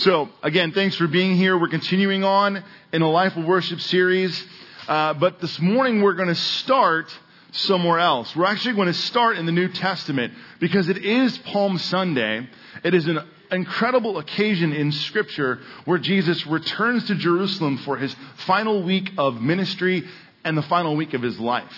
So, 0.00 0.30
again, 0.42 0.72
thanks 0.72 0.96
for 0.96 1.06
being 1.06 1.36
here. 1.36 1.58
We're 1.58 1.68
continuing 1.68 2.24
on 2.24 2.64
in 2.90 3.02
a 3.02 3.10
Life 3.10 3.36
of 3.36 3.44
Worship 3.44 3.82
series. 3.82 4.46
Uh, 4.88 5.12
but 5.12 5.42
this 5.42 5.60
morning 5.60 6.00
we're 6.00 6.14
going 6.14 6.30
to 6.30 6.34
start 6.34 7.14
somewhere 7.52 7.98
else. 7.98 8.34
We're 8.34 8.46
actually 8.46 8.76
going 8.76 8.86
to 8.86 8.94
start 8.94 9.36
in 9.36 9.44
the 9.44 9.52
New 9.52 9.68
Testament 9.68 10.32
because 10.58 10.88
it 10.88 10.96
is 10.96 11.36
Palm 11.36 11.76
Sunday. 11.76 12.48
It 12.82 12.94
is 12.94 13.08
an 13.08 13.18
incredible 13.52 14.16
occasion 14.16 14.72
in 14.72 14.90
Scripture 14.90 15.60
where 15.84 15.98
Jesus 15.98 16.46
returns 16.46 17.06
to 17.08 17.14
Jerusalem 17.14 17.76
for 17.76 17.98
his 17.98 18.16
final 18.46 18.82
week 18.82 19.12
of 19.18 19.42
ministry 19.42 20.08
and 20.44 20.56
the 20.56 20.62
final 20.62 20.96
week 20.96 21.12
of 21.12 21.20
his 21.20 21.38
life. 21.38 21.76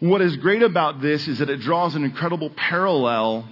What 0.00 0.22
is 0.22 0.34
great 0.38 0.62
about 0.62 1.02
this 1.02 1.28
is 1.28 1.40
that 1.40 1.50
it 1.50 1.60
draws 1.60 1.94
an 1.94 2.04
incredible 2.04 2.48
parallel 2.48 3.50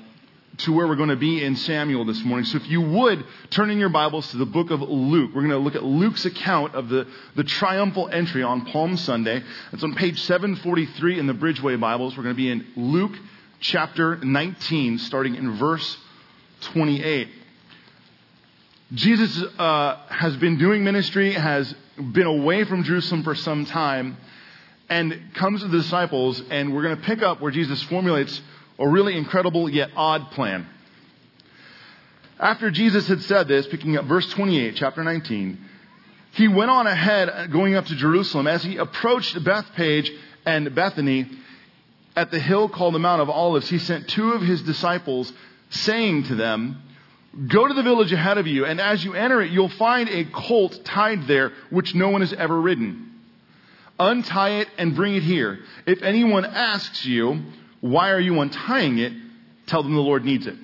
to 0.59 0.73
where 0.73 0.87
we're 0.87 0.97
going 0.97 1.09
to 1.09 1.17
be 1.17 1.43
in 1.43 1.57
Samuel 1.57 2.05
this 2.05 2.23
morning. 2.25 2.45
So 2.45 2.59
if 2.59 2.69
you 2.69 2.81
would 2.81 3.25
turn 3.51 3.71
in 3.71 3.79
your 3.79 3.89
Bibles 3.89 4.31
to 4.33 4.37
the 4.37 4.47
book 4.47 4.71
of 4.71 4.83
Luke, 4.83 5.31
we're 5.35 5.41
going 5.43 5.51
to 5.51 5.59
look 5.59 5.75
at 5.75 5.83
Luke's 5.83 6.27
account 6.27 6.75
of 6.75 6.89
the, 6.89 7.07
the 7.37 7.45
triumphal 7.45 8.09
entry 8.09 8.43
on 8.43 8.67
Palm 8.67 8.97
Sunday. 8.99 9.43
It's 9.73 9.83
on 9.83 9.95
page 9.95 10.21
743 10.21 11.19
in 11.19 11.27
the 11.27 11.33
Bridgeway 11.33 11.81
Bibles. 11.81 12.17
We're 12.17 12.25
going 12.25 12.35
to 12.35 12.43
be 12.43 12.51
in 12.51 12.67
Luke 12.77 13.13
chapter 13.61 14.17
19, 14.17 14.99
starting 14.99 15.37
in 15.37 15.57
verse 15.57 15.97
28. 16.61 17.29
Jesus 18.93 19.43
uh, 19.59 19.97
has 20.09 20.37
been 20.37 20.59
doing 20.59 20.85
ministry, 20.85 21.33
has 21.33 21.75
been 21.97 22.27
away 22.27 22.65
from 22.65 22.85
Jerusalem 22.85 23.23
for 23.23 23.35
some 23.35 23.65
time, 23.65 24.19
and 24.91 25.19
comes 25.35 25.63
to 25.63 25.69
the 25.69 25.79
disciples, 25.79 26.43
and 26.51 26.75
we're 26.75 26.83
going 26.83 26.97
to 26.97 27.03
pick 27.03 27.23
up 27.23 27.41
where 27.41 27.51
Jesus 27.51 27.83
formulates 27.85 28.39
a 28.83 28.89
really 28.89 29.17
incredible 29.17 29.69
yet 29.71 29.91
odd 29.95 30.33
plan. 30.33 30.67
After 32.41 32.69
Jesus 32.69 33.07
had 33.07 33.23
said 33.23 33.47
this, 33.47 33.65
picking 33.69 33.97
up 33.97 34.07
verse 34.07 34.29
28, 34.31 34.75
chapter 34.75 35.05
19, 35.05 35.57
he 36.33 36.49
went 36.49 36.69
on 36.69 36.89
ahead 36.89 37.29
uh, 37.29 37.47
going 37.47 37.77
up 37.77 37.87
to 37.87 37.95
Jerusalem. 37.95 38.49
As 38.49 38.65
he 38.65 38.79
approached 38.79 39.43
Bethphage 39.45 40.11
and 40.45 40.75
Bethany 40.75 41.31
at 42.17 42.33
the 42.33 42.41
hill 42.41 42.69
called 42.69 42.95
the 42.95 42.99
Mount 42.99 43.23
of 43.23 43.31
Olives, 43.31 43.69
he 43.69 43.79
sent 43.79 44.09
two 44.09 44.33
of 44.33 44.43
his 44.43 44.63
disciples, 44.63 45.33
saying 45.71 46.25
to 46.25 46.35
them, 46.35 46.83
Go 47.49 47.69
to 47.69 47.75
the 47.75 47.85
village 47.85 48.13
ahead 48.13 48.37
of 48.37 48.49
you, 48.49 48.65
and 48.67 48.81
as 48.81 49.05
you 49.05 49.15
enter 49.15 49.41
it, 49.41 49.53
you'll 49.53 49.69
find 49.69 50.09
a 50.09 50.25
colt 50.25 50.85
tied 50.85 51.29
there, 51.29 51.53
which 51.71 51.95
no 51.95 52.11
one 52.11 52.21
has 52.21 52.33
ever 52.33 52.61
ridden. 52.61 53.11
Untie 53.99 54.61
it 54.61 54.69
and 54.77 54.97
bring 54.97 55.15
it 55.15 55.23
here. 55.23 55.61
If 55.87 56.03
anyone 56.03 56.45
asks 56.45 57.05
you, 57.05 57.43
why 57.83 58.13
are 58.13 58.21
you 58.21 58.41
untying 58.41 58.99
it? 58.99 59.13
Tell 59.67 59.83
them 59.83 59.95
the 59.95 60.01
Lord 60.01 60.25
needs 60.25 60.47
it. 60.47 60.55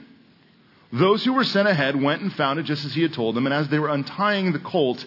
Those 0.93 1.25
who 1.25 1.35
were 1.35 1.45
sent 1.45 1.69
ahead 1.69 2.01
went 2.01 2.23
and 2.23 2.33
found 2.33 2.61
it 2.61 2.63
just 2.63 2.85
as 2.85 2.95
he 2.95 3.03
had 3.03 3.13
told 3.13 3.35
them, 3.35 3.45
and 3.45 3.53
as 3.53 3.69
they 3.69 3.79
were 3.79 3.89
untying 3.89 4.53
the 4.53 4.61
colt, 4.61 5.05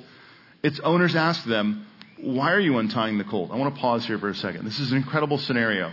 its 0.62 0.80
owners 0.82 1.16
asked 1.16 1.48
them, 1.48 1.88
Why 2.20 2.52
are 2.52 2.60
you 2.60 2.78
untying 2.78 3.18
the 3.18 3.24
colt? 3.24 3.50
I 3.52 3.56
want 3.56 3.74
to 3.74 3.82
pause 3.82 4.06
here 4.06 4.20
for 4.20 4.28
a 4.28 4.36
second. 4.36 4.66
This 4.66 4.80
is 4.80 4.92
an 4.92 4.98
incredible 4.98 5.38
scenario. 5.38 5.92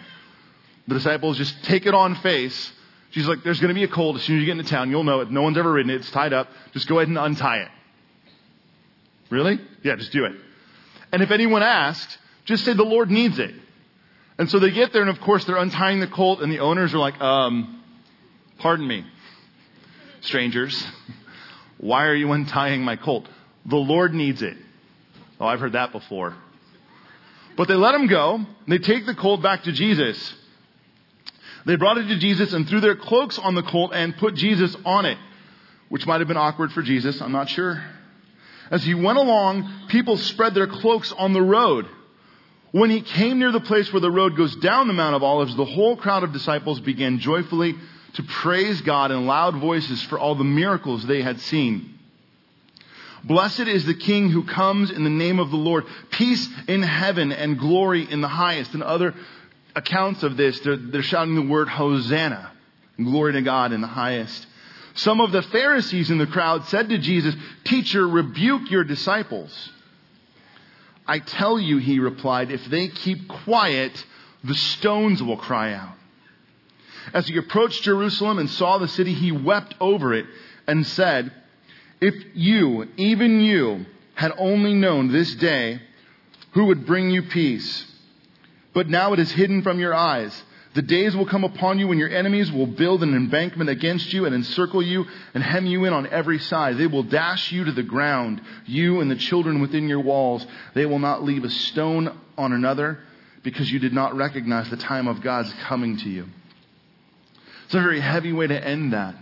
The 0.88 0.94
disciples 0.94 1.38
just 1.38 1.62
take 1.64 1.86
it 1.86 1.94
on 1.94 2.16
face. 2.16 2.72
She's 3.12 3.26
like, 3.26 3.44
There's 3.44 3.60
going 3.60 3.68
to 3.68 3.74
be 3.74 3.84
a 3.84 3.88
colt 3.88 4.16
as 4.16 4.22
soon 4.22 4.36
as 4.36 4.40
you 4.40 4.46
get 4.46 4.58
into 4.58 4.68
town. 4.68 4.90
You'll 4.90 5.04
know 5.04 5.20
it. 5.20 5.30
No 5.30 5.42
one's 5.42 5.56
ever 5.56 5.72
ridden 5.72 5.90
it. 5.90 5.96
It's 5.96 6.10
tied 6.10 6.32
up. 6.32 6.48
Just 6.72 6.88
go 6.88 6.98
ahead 6.98 7.08
and 7.08 7.16
untie 7.16 7.58
it. 7.58 7.68
Really? 9.30 9.60
Yeah, 9.84 9.94
just 9.94 10.10
do 10.10 10.24
it. 10.24 10.32
And 11.12 11.22
if 11.22 11.30
anyone 11.30 11.62
asks, 11.62 12.18
just 12.44 12.64
say 12.64 12.72
the 12.72 12.82
Lord 12.82 13.08
needs 13.08 13.38
it. 13.38 13.54
And 14.38 14.48
so 14.48 14.60
they 14.60 14.70
get 14.70 14.92
there, 14.92 15.02
and 15.02 15.10
of 15.10 15.20
course, 15.20 15.44
they're 15.44 15.56
untying 15.56 15.98
the 15.98 16.06
colt, 16.06 16.40
and 16.40 16.50
the 16.50 16.60
owners 16.60 16.94
are 16.94 16.98
like, 16.98 17.20
um, 17.20 17.82
pardon 18.58 18.86
me, 18.86 19.04
strangers, 20.20 20.86
why 21.78 22.06
are 22.06 22.14
you 22.14 22.30
untying 22.30 22.82
my 22.82 22.96
colt? 22.96 23.28
The 23.66 23.76
Lord 23.76 24.14
needs 24.14 24.40
it. 24.42 24.56
Oh, 25.40 25.46
I've 25.46 25.60
heard 25.60 25.72
that 25.72 25.92
before. 25.92 26.36
But 27.56 27.66
they 27.66 27.74
let 27.74 27.94
him 27.94 28.06
go. 28.06 28.40
They 28.68 28.78
take 28.78 29.06
the 29.06 29.14
colt 29.14 29.42
back 29.42 29.64
to 29.64 29.72
Jesus. 29.72 30.34
They 31.66 31.74
brought 31.74 31.98
it 31.98 32.06
to 32.06 32.18
Jesus 32.18 32.52
and 32.52 32.68
threw 32.68 32.80
their 32.80 32.96
cloaks 32.96 33.38
on 33.38 33.56
the 33.56 33.64
colt 33.64 33.92
and 33.92 34.16
put 34.16 34.34
Jesus 34.34 34.76
on 34.84 35.04
it, 35.04 35.18
which 35.88 36.06
might 36.06 36.20
have 36.20 36.28
been 36.28 36.36
awkward 36.36 36.72
for 36.72 36.82
Jesus. 36.82 37.20
I'm 37.20 37.32
not 37.32 37.48
sure. 37.48 37.82
As 38.70 38.84
he 38.84 38.94
went 38.94 39.18
along, 39.18 39.88
people 39.88 40.16
spread 40.16 40.54
their 40.54 40.68
cloaks 40.68 41.12
on 41.12 41.32
the 41.32 41.42
road. 41.42 41.86
When 42.70 42.90
he 42.90 43.00
came 43.00 43.38
near 43.38 43.50
the 43.50 43.60
place 43.60 43.92
where 43.92 44.00
the 44.00 44.10
road 44.10 44.36
goes 44.36 44.54
down 44.56 44.88
the 44.88 44.92
Mount 44.92 45.16
of 45.16 45.22
Olives, 45.22 45.56
the 45.56 45.64
whole 45.64 45.96
crowd 45.96 46.22
of 46.22 46.32
disciples 46.32 46.80
began 46.80 47.18
joyfully 47.18 47.74
to 48.14 48.22
praise 48.22 48.80
God 48.82 49.10
in 49.10 49.26
loud 49.26 49.56
voices 49.56 50.02
for 50.02 50.18
all 50.18 50.34
the 50.34 50.44
miracles 50.44 51.06
they 51.06 51.22
had 51.22 51.40
seen. 51.40 51.98
Blessed 53.24 53.60
is 53.60 53.84
the 53.84 53.94
King 53.94 54.30
who 54.30 54.44
comes 54.44 54.90
in 54.90 55.02
the 55.02 55.10
name 55.10 55.38
of 55.38 55.50
the 55.50 55.56
Lord. 55.56 55.84
Peace 56.10 56.48
in 56.68 56.82
heaven 56.82 57.32
and 57.32 57.58
glory 57.58 58.10
in 58.10 58.20
the 58.20 58.28
highest. 58.28 58.74
And 58.74 58.82
other 58.82 59.14
accounts 59.74 60.22
of 60.22 60.36
this, 60.36 60.60
they're, 60.60 60.76
they're 60.76 61.02
shouting 61.02 61.34
the 61.34 61.42
word 61.42 61.68
Hosanna. 61.68 62.52
Glory 62.96 63.32
to 63.34 63.42
God 63.42 63.72
in 63.72 63.80
the 63.80 63.86
highest. 63.86 64.46
Some 64.94 65.20
of 65.20 65.32
the 65.32 65.42
Pharisees 65.42 66.10
in 66.10 66.18
the 66.18 66.26
crowd 66.26 66.64
said 66.66 66.88
to 66.88 66.98
Jesus, 66.98 67.34
Teacher, 67.64 68.06
rebuke 68.06 68.70
your 68.70 68.84
disciples. 68.84 69.70
I 71.08 71.20
tell 71.20 71.58
you, 71.58 71.78
he 71.78 71.98
replied, 71.98 72.50
if 72.50 72.64
they 72.66 72.88
keep 72.88 73.26
quiet, 73.26 74.04
the 74.44 74.54
stones 74.54 75.22
will 75.22 75.38
cry 75.38 75.72
out. 75.72 75.94
As 77.14 77.26
he 77.26 77.38
approached 77.38 77.82
Jerusalem 77.82 78.38
and 78.38 78.50
saw 78.50 78.76
the 78.76 78.88
city, 78.88 79.14
he 79.14 79.32
wept 79.32 79.74
over 79.80 80.12
it 80.12 80.26
and 80.66 80.86
said, 80.86 81.32
If 82.02 82.14
you, 82.34 82.88
even 82.98 83.40
you, 83.40 83.86
had 84.14 84.32
only 84.36 84.74
known 84.74 85.10
this 85.10 85.34
day 85.36 85.80
who 86.52 86.66
would 86.66 86.84
bring 86.84 87.10
you 87.10 87.22
peace, 87.22 87.86
but 88.74 88.88
now 88.88 89.14
it 89.14 89.18
is 89.18 89.32
hidden 89.32 89.62
from 89.62 89.80
your 89.80 89.94
eyes. 89.94 90.42
The 90.78 90.82
days 90.82 91.16
will 91.16 91.26
come 91.26 91.42
upon 91.42 91.80
you 91.80 91.88
when 91.88 91.98
your 91.98 92.08
enemies 92.08 92.52
will 92.52 92.68
build 92.68 93.02
an 93.02 93.12
embankment 93.12 93.68
against 93.68 94.12
you 94.12 94.26
and 94.26 94.32
encircle 94.32 94.80
you 94.80 95.06
and 95.34 95.42
hem 95.42 95.66
you 95.66 95.84
in 95.86 95.92
on 95.92 96.06
every 96.06 96.38
side. 96.38 96.78
They 96.78 96.86
will 96.86 97.02
dash 97.02 97.50
you 97.50 97.64
to 97.64 97.72
the 97.72 97.82
ground, 97.82 98.40
you 98.64 99.00
and 99.00 99.10
the 99.10 99.16
children 99.16 99.60
within 99.60 99.88
your 99.88 99.98
walls. 99.98 100.46
They 100.74 100.86
will 100.86 101.00
not 101.00 101.24
leave 101.24 101.42
a 101.42 101.50
stone 101.50 102.16
on 102.36 102.52
another 102.52 103.00
because 103.42 103.68
you 103.68 103.80
did 103.80 103.92
not 103.92 104.14
recognize 104.14 104.70
the 104.70 104.76
time 104.76 105.08
of 105.08 105.20
God's 105.20 105.52
coming 105.66 105.96
to 105.96 106.08
you. 106.08 106.26
It's 107.64 107.74
a 107.74 107.80
very 107.80 107.98
heavy 107.98 108.32
way 108.32 108.46
to 108.46 108.64
end 108.64 108.92
that. 108.92 109.16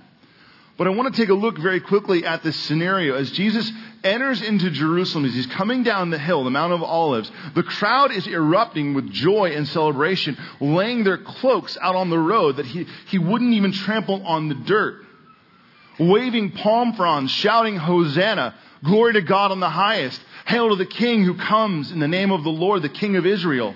But 0.77 0.87
I 0.87 0.91
want 0.91 1.15
to 1.15 1.21
take 1.21 1.31
a 1.31 1.35
look 1.35 1.57
very 1.57 1.81
quickly 1.81 2.27
at 2.27 2.43
this 2.43 2.57
scenario. 2.57 3.15
As 3.15 3.31
Jesus 3.31 3.71
enters 4.05 4.43
into 4.43 4.71
Jerusalem, 4.71 5.25
as 5.25 5.33
he's 5.33 5.47
coming 5.47 5.83
down 5.83 6.11
the 6.11 6.19
hill, 6.19 6.45
the 6.45 6.51
Mount 6.51 6.75
of 6.75 6.83
Olives, 6.83 7.31
the 7.55 7.63
crowd 7.63 8.13
is 8.13 8.27
erupting 8.27 8.93
with 8.93 9.11
joy 9.11 9.53
and 9.53 9.67
celebration, 9.67 10.37
laying 10.61 11.03
their 11.03 11.17
cloaks 11.17 11.79
out 11.81 11.97
on 11.97 12.11
the 12.11 12.19
road 12.19 12.57
that 12.57 12.67
he, 12.67 12.87
he 13.07 13.19
wouldn't 13.19 13.55
even 13.55 13.73
trample 13.73 14.25
on 14.27 14.49
the 14.49 14.55
dirt. 14.55 15.03
Waving 15.99 16.53
palm 16.53 16.93
fronds, 16.93 17.33
shouting, 17.33 17.77
Hosanna, 17.77 18.55
glory 18.85 19.15
to 19.15 19.23
God 19.23 19.53
on 19.53 19.61
the 19.61 19.71
highest, 19.71 20.21
hail 20.45 20.69
to 20.69 20.77
the 20.77 20.85
King 20.85 21.25
who 21.25 21.39
comes 21.39 21.91
in 21.91 22.01
the 22.01 22.09
name 22.09 22.31
of 22.31 22.45
the 22.45 22.51
Lord, 22.51 22.83
the 22.83 22.91
King 22.91 23.17
of 23.17 23.25
Israel. 23.25 23.75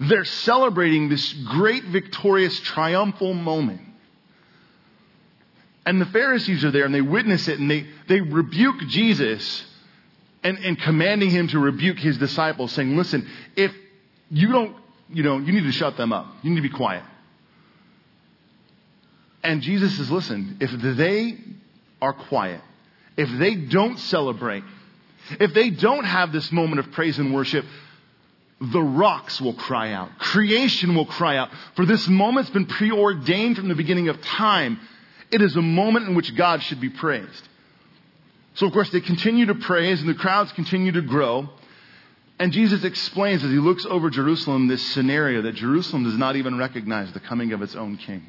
They're 0.00 0.24
celebrating 0.24 1.10
this 1.10 1.34
great 1.34 1.84
victorious 1.84 2.58
triumphal 2.60 3.34
moment. 3.34 3.82
And 5.88 6.02
the 6.02 6.06
Pharisees 6.06 6.66
are 6.66 6.70
there 6.70 6.84
and 6.84 6.94
they 6.94 7.00
witness 7.00 7.48
it 7.48 7.58
and 7.58 7.70
they, 7.70 7.86
they 8.08 8.20
rebuke 8.20 8.76
Jesus 8.88 9.64
and, 10.42 10.58
and 10.58 10.78
commanding 10.78 11.30
him 11.30 11.48
to 11.48 11.58
rebuke 11.58 11.98
his 11.98 12.18
disciples, 12.18 12.72
saying, 12.72 12.94
Listen, 12.94 13.26
if 13.56 13.72
you 14.30 14.52
don't, 14.52 14.76
you 15.08 15.22
know, 15.22 15.38
you 15.38 15.50
need 15.50 15.62
to 15.62 15.72
shut 15.72 15.96
them 15.96 16.12
up. 16.12 16.26
You 16.42 16.50
need 16.50 16.56
to 16.56 16.62
be 16.62 16.68
quiet. 16.68 17.04
And 19.42 19.62
Jesus 19.62 19.96
says, 19.96 20.10
Listen, 20.10 20.58
if 20.60 20.72
they 20.98 21.38
are 22.02 22.12
quiet, 22.12 22.60
if 23.16 23.30
they 23.38 23.54
don't 23.54 23.98
celebrate, 23.98 24.64
if 25.40 25.54
they 25.54 25.70
don't 25.70 26.04
have 26.04 26.32
this 26.32 26.52
moment 26.52 26.80
of 26.80 26.92
praise 26.92 27.18
and 27.18 27.32
worship, 27.32 27.64
the 28.60 28.82
rocks 28.82 29.40
will 29.40 29.54
cry 29.54 29.92
out. 29.92 30.18
Creation 30.18 30.94
will 30.94 31.06
cry 31.06 31.38
out. 31.38 31.48
For 31.76 31.86
this 31.86 32.06
moment's 32.08 32.50
been 32.50 32.66
preordained 32.66 33.56
from 33.56 33.68
the 33.68 33.74
beginning 33.74 34.10
of 34.10 34.20
time 34.20 34.80
it 35.30 35.42
is 35.42 35.56
a 35.56 35.62
moment 35.62 36.08
in 36.08 36.14
which 36.14 36.34
God 36.34 36.62
should 36.62 36.80
be 36.80 36.90
praised. 36.90 37.48
So, 38.54 38.66
of 38.66 38.72
course, 38.72 38.90
they 38.90 39.00
continue 39.00 39.46
to 39.46 39.54
praise 39.54 40.00
and 40.00 40.08
the 40.08 40.14
crowds 40.14 40.52
continue 40.52 40.92
to 40.92 41.02
grow. 41.02 41.48
And 42.38 42.52
Jesus 42.52 42.84
explains 42.84 43.44
as 43.44 43.50
he 43.50 43.58
looks 43.58 43.84
over 43.84 44.10
Jerusalem 44.10 44.68
this 44.68 44.84
scenario 44.92 45.42
that 45.42 45.54
Jerusalem 45.54 46.04
does 46.04 46.16
not 46.16 46.36
even 46.36 46.56
recognize 46.56 47.12
the 47.12 47.20
coming 47.20 47.52
of 47.52 47.62
its 47.62 47.74
own 47.74 47.96
king. 47.96 48.24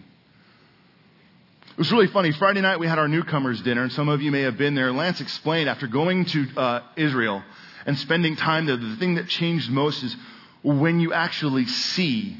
It 1.71 1.77
was 1.77 1.91
really 1.91 2.07
funny. 2.07 2.31
Friday 2.31 2.61
night 2.61 2.79
we 2.79 2.87
had 2.87 2.99
our 2.99 3.07
newcomers 3.07 3.61
dinner, 3.61 3.83
and 3.83 3.91
some 3.91 4.09
of 4.09 4.21
you 4.21 4.31
may 4.31 4.41
have 4.41 4.57
been 4.57 4.75
there. 4.75 4.91
Lance 4.91 5.21
explained 5.21 5.69
after 5.69 5.87
going 5.87 6.25
to 6.25 6.47
uh, 6.57 6.81
Israel 6.97 7.41
and 7.85 7.97
spending 7.97 8.35
time 8.35 8.65
there, 8.65 8.75
the 8.75 8.97
thing 8.97 9.15
that 9.15 9.29
changed 9.29 9.71
most 9.71 10.03
is 10.03 10.15
when 10.61 10.99
you 10.99 11.13
actually 11.13 11.65
see 11.65 12.35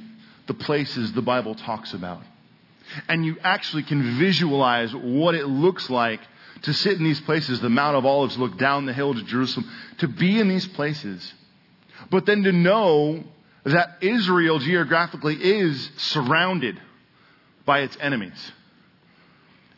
the 0.48 0.54
places 0.54 1.14
the 1.14 1.22
Bible 1.22 1.56
talks 1.56 1.94
about 1.94 2.22
and 3.08 3.26
you 3.26 3.38
actually 3.44 3.84
can 3.84 4.18
visualize 4.18 4.94
what 4.94 5.36
it 5.36 5.46
looks 5.46 5.90
like 5.90 6.22
to 6.64 6.74
sit 6.74 6.98
in 6.98 7.04
these 7.04 7.22
places, 7.22 7.62
the 7.62 7.70
Mount 7.70 7.96
of 7.96 8.06
Olives, 8.06 8.38
look 8.38 8.58
down 8.58 8.86
the 8.86 8.94
hill 8.94 9.14
to 9.14 9.24
Jerusalem, 9.24 9.70
to 10.00 10.08
be 10.08 10.40
in 10.40 10.50
these 10.50 10.68
places. 10.68 11.34
But 12.10 12.26
then 12.26 12.44
to 12.44 12.52
know 12.52 13.24
that 13.64 13.98
Israel 14.02 14.60
geographically 14.60 15.36
is 15.36 15.90
surrounded 15.98 16.80
by 17.66 17.82
its 17.82 17.98
enemies. 18.00 18.52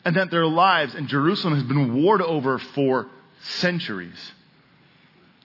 And 0.04 0.16
that 0.16 0.30
their 0.30 0.46
lives 0.46 0.94
in 0.94 1.06
Jerusalem 1.06 1.54
has 1.54 1.62
been 1.62 2.02
warred 2.02 2.22
over 2.22 2.58
for 2.58 3.08
centuries, 3.42 4.32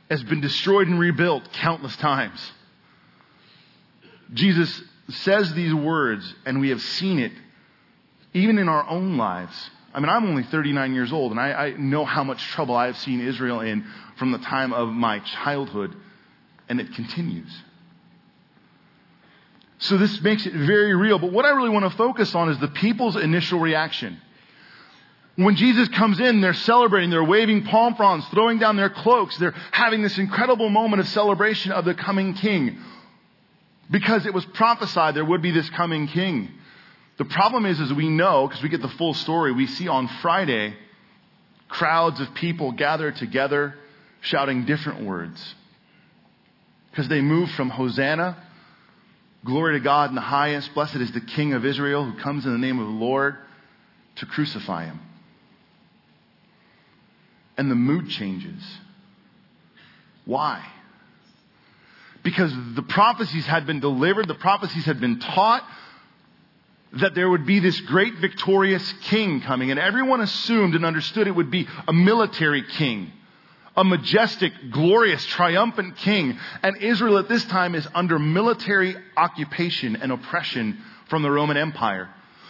has 0.10 0.24
been 0.24 0.42
destroyed 0.42 0.88
and 0.88 1.00
rebuilt 1.00 1.52
countless 1.54 1.96
times. 1.98 2.52
Jesus 4.34 4.82
says 5.10 5.54
these 5.54 5.74
words, 5.74 6.34
and 6.46 6.60
we 6.60 6.70
have 6.70 6.82
seen 6.82 7.20
it 7.20 7.32
even 8.34 8.58
in 8.58 8.70
our 8.70 8.88
own 8.88 9.18
lives. 9.18 9.70
I 9.94 10.00
mean, 10.00 10.10
I'm 10.10 10.26
only 10.26 10.44
39 10.44 10.94
years 10.94 11.12
old, 11.12 11.32
and 11.32 11.40
I, 11.40 11.52
I 11.52 11.72
know 11.72 12.06
how 12.06 12.24
much 12.24 12.42
trouble 12.50 12.76
I 12.76 12.88
have 12.88 12.98
seen 12.98 13.20
Israel 13.20 13.62
in 13.62 13.86
from 14.18 14.32
the 14.32 14.38
time 14.38 14.74
of 14.74 14.90
my 14.90 15.20
childhood, 15.20 15.96
and 16.70 16.80
it 16.80 16.94
continues. 16.94 17.52
So 19.80 19.98
this 19.98 20.22
makes 20.22 20.46
it 20.46 20.54
very 20.54 20.96
real. 20.96 21.20
But 21.20 21.32
what 21.32 21.46
I 21.46 21.50
really 21.50 21.70
want 21.70 21.90
to 21.90 21.98
focus 21.98 22.34
on 22.36 22.50
is 22.50 22.60
the 22.60 22.68
people's 22.68 23.16
initial 23.16 23.60
reaction. 23.60 24.20
When 25.36 25.56
Jesus 25.56 25.88
comes 25.90 26.20
in, 26.20 26.42
they're 26.42 26.54
celebrating, 26.54 27.12
they're 27.12 27.24
waving 27.24 27.64
palm 27.64 27.96
fronds, 27.96 28.26
throwing 28.30 28.58
down 28.58 28.76
their 28.76 28.90
cloaks, 28.90 29.38
they're 29.38 29.54
having 29.72 30.02
this 30.02 30.18
incredible 30.18 30.70
moment 30.70 31.00
of 31.00 31.08
celebration 31.08 31.72
of 31.72 31.86
the 31.86 31.94
coming 31.94 32.34
king. 32.34 32.80
Because 33.92 34.26
it 34.26 34.34
was 34.34 34.44
prophesied 34.46 35.14
there 35.14 35.24
would 35.24 35.44
be 35.44 35.52
this 35.52 35.70
coming 35.70 36.08
king. 36.08 36.50
The 37.18 37.26
problem 37.26 37.66
is, 37.66 37.80
as 37.80 37.92
we 37.92 38.10
know, 38.10 38.48
because 38.48 38.62
we 38.62 38.70
get 38.70 38.82
the 38.82 38.90
full 38.90 39.14
story, 39.14 39.52
we 39.52 39.68
see 39.68 39.88
on 39.88 40.08
Friday 40.22 40.76
crowds 41.68 42.20
of 42.20 42.34
people 42.36 42.72
gather 42.72 43.12
together 43.12 43.76
shouting 44.22 44.66
different 44.66 45.06
words. 45.06 45.56
Because 46.92 47.08
they 47.08 47.22
move 47.22 47.50
from 47.52 47.70
Hosanna, 47.70 48.38
glory 49.46 49.78
to 49.78 49.84
God 49.84 50.10
in 50.10 50.16
the 50.16 50.22
highest, 50.22 50.74
blessed 50.74 50.96
is 50.98 51.12
the 51.12 51.22
King 51.22 51.54
of 51.54 51.66
Israel 51.66 52.06
who 52.06 52.20
comes 52.20 52.46
in 52.46 52.52
the 52.52 52.58
name 52.58 52.80
of 52.80 52.88
the 52.88 52.94
Lord, 52.94 53.38
to 54.18 54.26
crucify 54.26 54.86
him. 54.86 55.00
And 57.58 57.70
the 57.70 57.76
mood 57.76 58.10
changes. 58.10 58.64
Why? 60.26 60.66
Because 62.24 62.52
the 62.76 62.84
prophecies 62.84 63.46
had 63.46 63.66
been 63.66 63.80
delivered, 63.80 64.28
the 64.28 64.36
prophecies 64.36 64.86
had 64.86 65.00
been 65.00 65.20
taught, 65.20 65.64
that 66.94 67.16
there 67.16 67.30
would 67.30 67.46
be 67.46 67.60
this 67.60 67.80
great 67.82 68.16
victorious 68.16 68.94
king 69.04 69.42
coming, 69.42 69.72
and 69.72 69.80
everyone 69.80 70.22
assumed 70.22 70.76
and 70.76 70.86
understood 70.86 71.28
it 71.28 71.36
would 71.36 71.52
be 71.52 71.68
a 71.88 71.94
military 71.94 72.64
king, 72.64 73.12
a 73.76 73.84
majestic, 73.84 74.54
glorious, 74.72 75.26
triumphant 75.26 75.98
king. 75.98 76.40
And 76.64 76.78
Israel 76.78 77.18
at 77.18 77.28
this 77.28 77.46
time 77.46 77.76
is 77.76 77.88
under 77.94 78.18
military 78.18 78.96
occupation 79.16 79.98
and 79.98 80.12
oppression 80.12 80.80
from 81.10 81.24
the 81.24 81.32
Roman 81.32 81.58
Empire. 81.58 82.10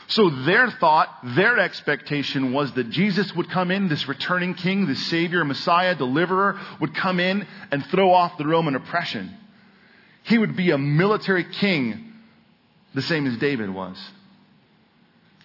So 0.10 0.30
their 0.30 0.72
thought, 0.72 1.10
their 1.36 1.60
expectation 1.60 2.54
was 2.54 2.72
that 2.74 2.90
Jesus 2.92 3.36
would 3.36 3.50
come 3.50 3.72
in, 3.72 3.90
this 3.90 4.08
returning 4.08 4.54
king, 4.54 4.86
this 4.86 5.06
savior, 5.08 5.44
messiah, 5.44 5.96
deliverer, 5.96 6.58
would 6.80 6.96
come 6.96 7.20
in 7.20 7.46
and 7.72 7.86
throw 7.88 8.14
off 8.14 8.38
the 8.38 8.48
Roman 8.48 8.76
oppression. 8.76 9.36
He 10.24 10.38
would 10.38 10.56
be 10.56 10.72
a 10.72 10.78
military 10.78 11.44
king, 11.44 12.14
the 12.94 13.02
same 13.02 13.28
as 13.28 13.38
David 13.38 13.70
was. 13.70 13.98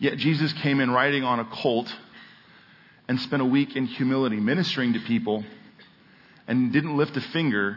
Yet 0.03 0.19
Jesus 0.19 0.53
came 0.55 0.81
in 0.81 0.91
riding 0.91 1.23
on 1.23 1.39
a 1.39 1.45
colt 1.45 1.87
and 3.07 3.21
spent 3.21 3.41
a 3.41 3.45
week 3.45 3.77
in 3.77 3.87
humility 3.87 4.35
ministering 4.35 4.95
to 4.95 4.99
people 4.99 5.45
and 6.49 6.73
didn't 6.73 6.97
lift 6.97 7.17
a 7.17 7.21
finger 7.21 7.77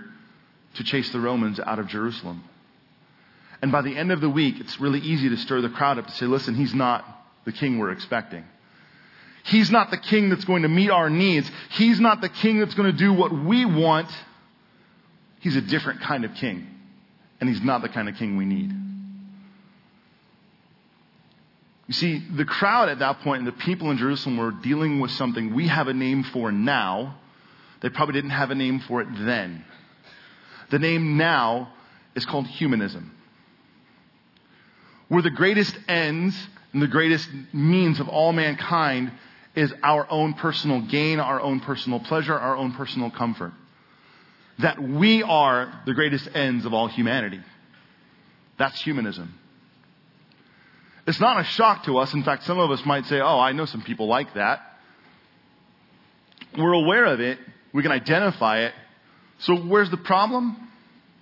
to 0.74 0.84
chase 0.84 1.12
the 1.12 1.20
Romans 1.20 1.60
out 1.60 1.78
of 1.78 1.88
Jerusalem. 1.88 2.44
And 3.62 3.72
by 3.72 3.84
the 3.84 3.96
end 3.96 4.12
of 4.12 4.22
the 4.22 4.30
week, 4.30 4.60
it's 4.60 4.82
really 4.82 5.02
easy 5.02 5.30
to 5.30 5.38
stir 5.38 5.62
the 5.62 5.70
crowd 5.70 6.00
up 6.00 6.08
to 6.08 6.14
say, 6.14 6.26
listen, 6.26 6.56
he's 6.56 6.74
not 6.74 7.06
the 7.46 7.52
king 7.52 7.78
we're 7.78 7.92
expecting. 7.92 8.44
He's 9.44 9.70
not 9.70 9.92
the 9.92 9.98
king 9.98 10.32
that's 10.32 10.46
going 10.46 10.64
to 10.64 10.68
meet 10.68 10.90
our 10.90 11.12
needs. 11.12 11.52
He's 11.74 12.00
not 12.00 12.22
the 12.22 12.30
king 12.30 12.60
that's 12.60 12.74
going 12.74 12.92
to 12.92 12.98
do 12.98 13.14
what 13.14 13.32
we 13.32 13.66
want. 13.66 14.10
He's 15.42 15.56
a 15.56 15.62
different 15.62 16.02
kind 16.02 16.26
of 16.26 16.34
king. 16.34 16.66
And 17.40 17.48
he's 17.48 17.62
not 17.62 17.84
the 17.84 17.90
kind 17.90 18.10
of 18.10 18.16
king 18.16 18.36
we 18.36 18.46
need. 18.46 18.74
You 21.88 21.94
see, 21.94 22.24
the 22.36 22.46
crowd 22.46 22.90
at 22.90 23.00
that 23.00 23.20
point 23.22 23.40
and 23.40 23.48
the 23.48 23.52
people 23.52 23.92
in 23.92 23.98
Jerusalem 23.98 24.38
were 24.38 24.52
dealing 24.52 25.00
with 25.00 25.12
something 25.12 25.54
we 25.54 25.68
have 25.68 25.88
a 25.88 25.94
name 25.94 26.24
for 26.24 26.52
now. 26.52 27.18
They 27.82 27.90
probably 27.90 28.14
didn't 28.14 28.32
have 28.32 28.50
a 28.50 28.56
name 28.56 28.80
for 28.80 29.02
it 29.02 29.08
then. 29.20 29.64
The 30.72 30.80
name 30.80 31.18
now 31.18 31.74
is 32.16 32.26
called 32.26 32.48
humanism. 32.48 33.12
Where 35.10 35.22
the 35.22 35.30
greatest 35.30 35.78
ends 35.88 36.36
and 36.74 36.82
the 36.82 36.88
greatest 36.88 37.30
means 37.54 38.00
of 38.00 38.10
all 38.10 38.34
mankind 38.34 39.12
is 39.56 39.72
our 39.84 40.10
own 40.10 40.34
personal 40.34 40.82
gain, 40.82 41.20
our 41.20 41.40
own 41.40 41.60
personal 41.60 42.00
pleasure, 42.00 42.34
our 42.34 42.58
own 42.58 42.74
personal 42.74 43.12
comfort. 43.12 43.54
That 44.60 44.82
we 44.82 45.22
are 45.22 45.82
the 45.86 45.94
greatest 45.94 46.28
ends 46.34 46.66
of 46.66 46.74
all 46.74 46.88
humanity. 46.88 47.42
That's 48.58 48.82
humanism. 48.82 49.34
It's 51.08 51.20
not 51.20 51.40
a 51.40 51.44
shock 51.44 51.86
to 51.86 51.98
us. 52.00 52.14
In 52.14 52.24
fact, 52.24 52.44
some 52.44 52.58
of 52.58 52.72
us 52.72 52.84
might 52.86 53.06
say, 53.06 53.20
oh, 53.20 53.40
I 53.40 53.52
know 53.52 53.66
some 53.66 53.82
people 53.82 54.08
like 54.08 54.34
that. 54.34 54.62
We're 56.58 56.74
aware 56.74 57.06
of 57.06 57.20
it. 57.20 57.38
We 57.74 57.84
can 57.84 57.92
identify 57.92 58.66
it. 58.66 58.74
So 59.40 59.56
where's 59.56 59.92
the 59.92 59.98
problem? 59.98 60.70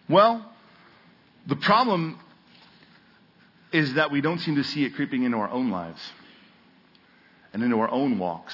Well, 0.07 0.45
the 1.47 1.56
problem 1.56 2.19
is 3.71 3.95
that 3.95 4.12
we 4.12 4.21
don't 4.21 4.39
seem 4.39 4.56
to 4.56 4.63
see 4.63 4.85
it 4.85 4.95
creeping 4.95 5.24
into 5.24 5.38
our 5.38 5.50
own 5.50 5.71
lives 5.71 6.01
and 7.51 7.63
into 7.63 7.80
our 7.80 7.89
own 7.89 8.19
walks 8.19 8.53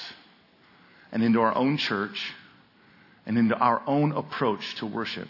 and 1.11 1.21
into 1.21 1.41
our 1.41 1.55
own 1.55 1.77
church 1.77 2.33
and 3.25 3.37
into 3.37 3.55
our 3.55 3.81
own 3.85 4.13
approach 4.13 4.75
to 4.75 4.85
worship. 4.85 5.27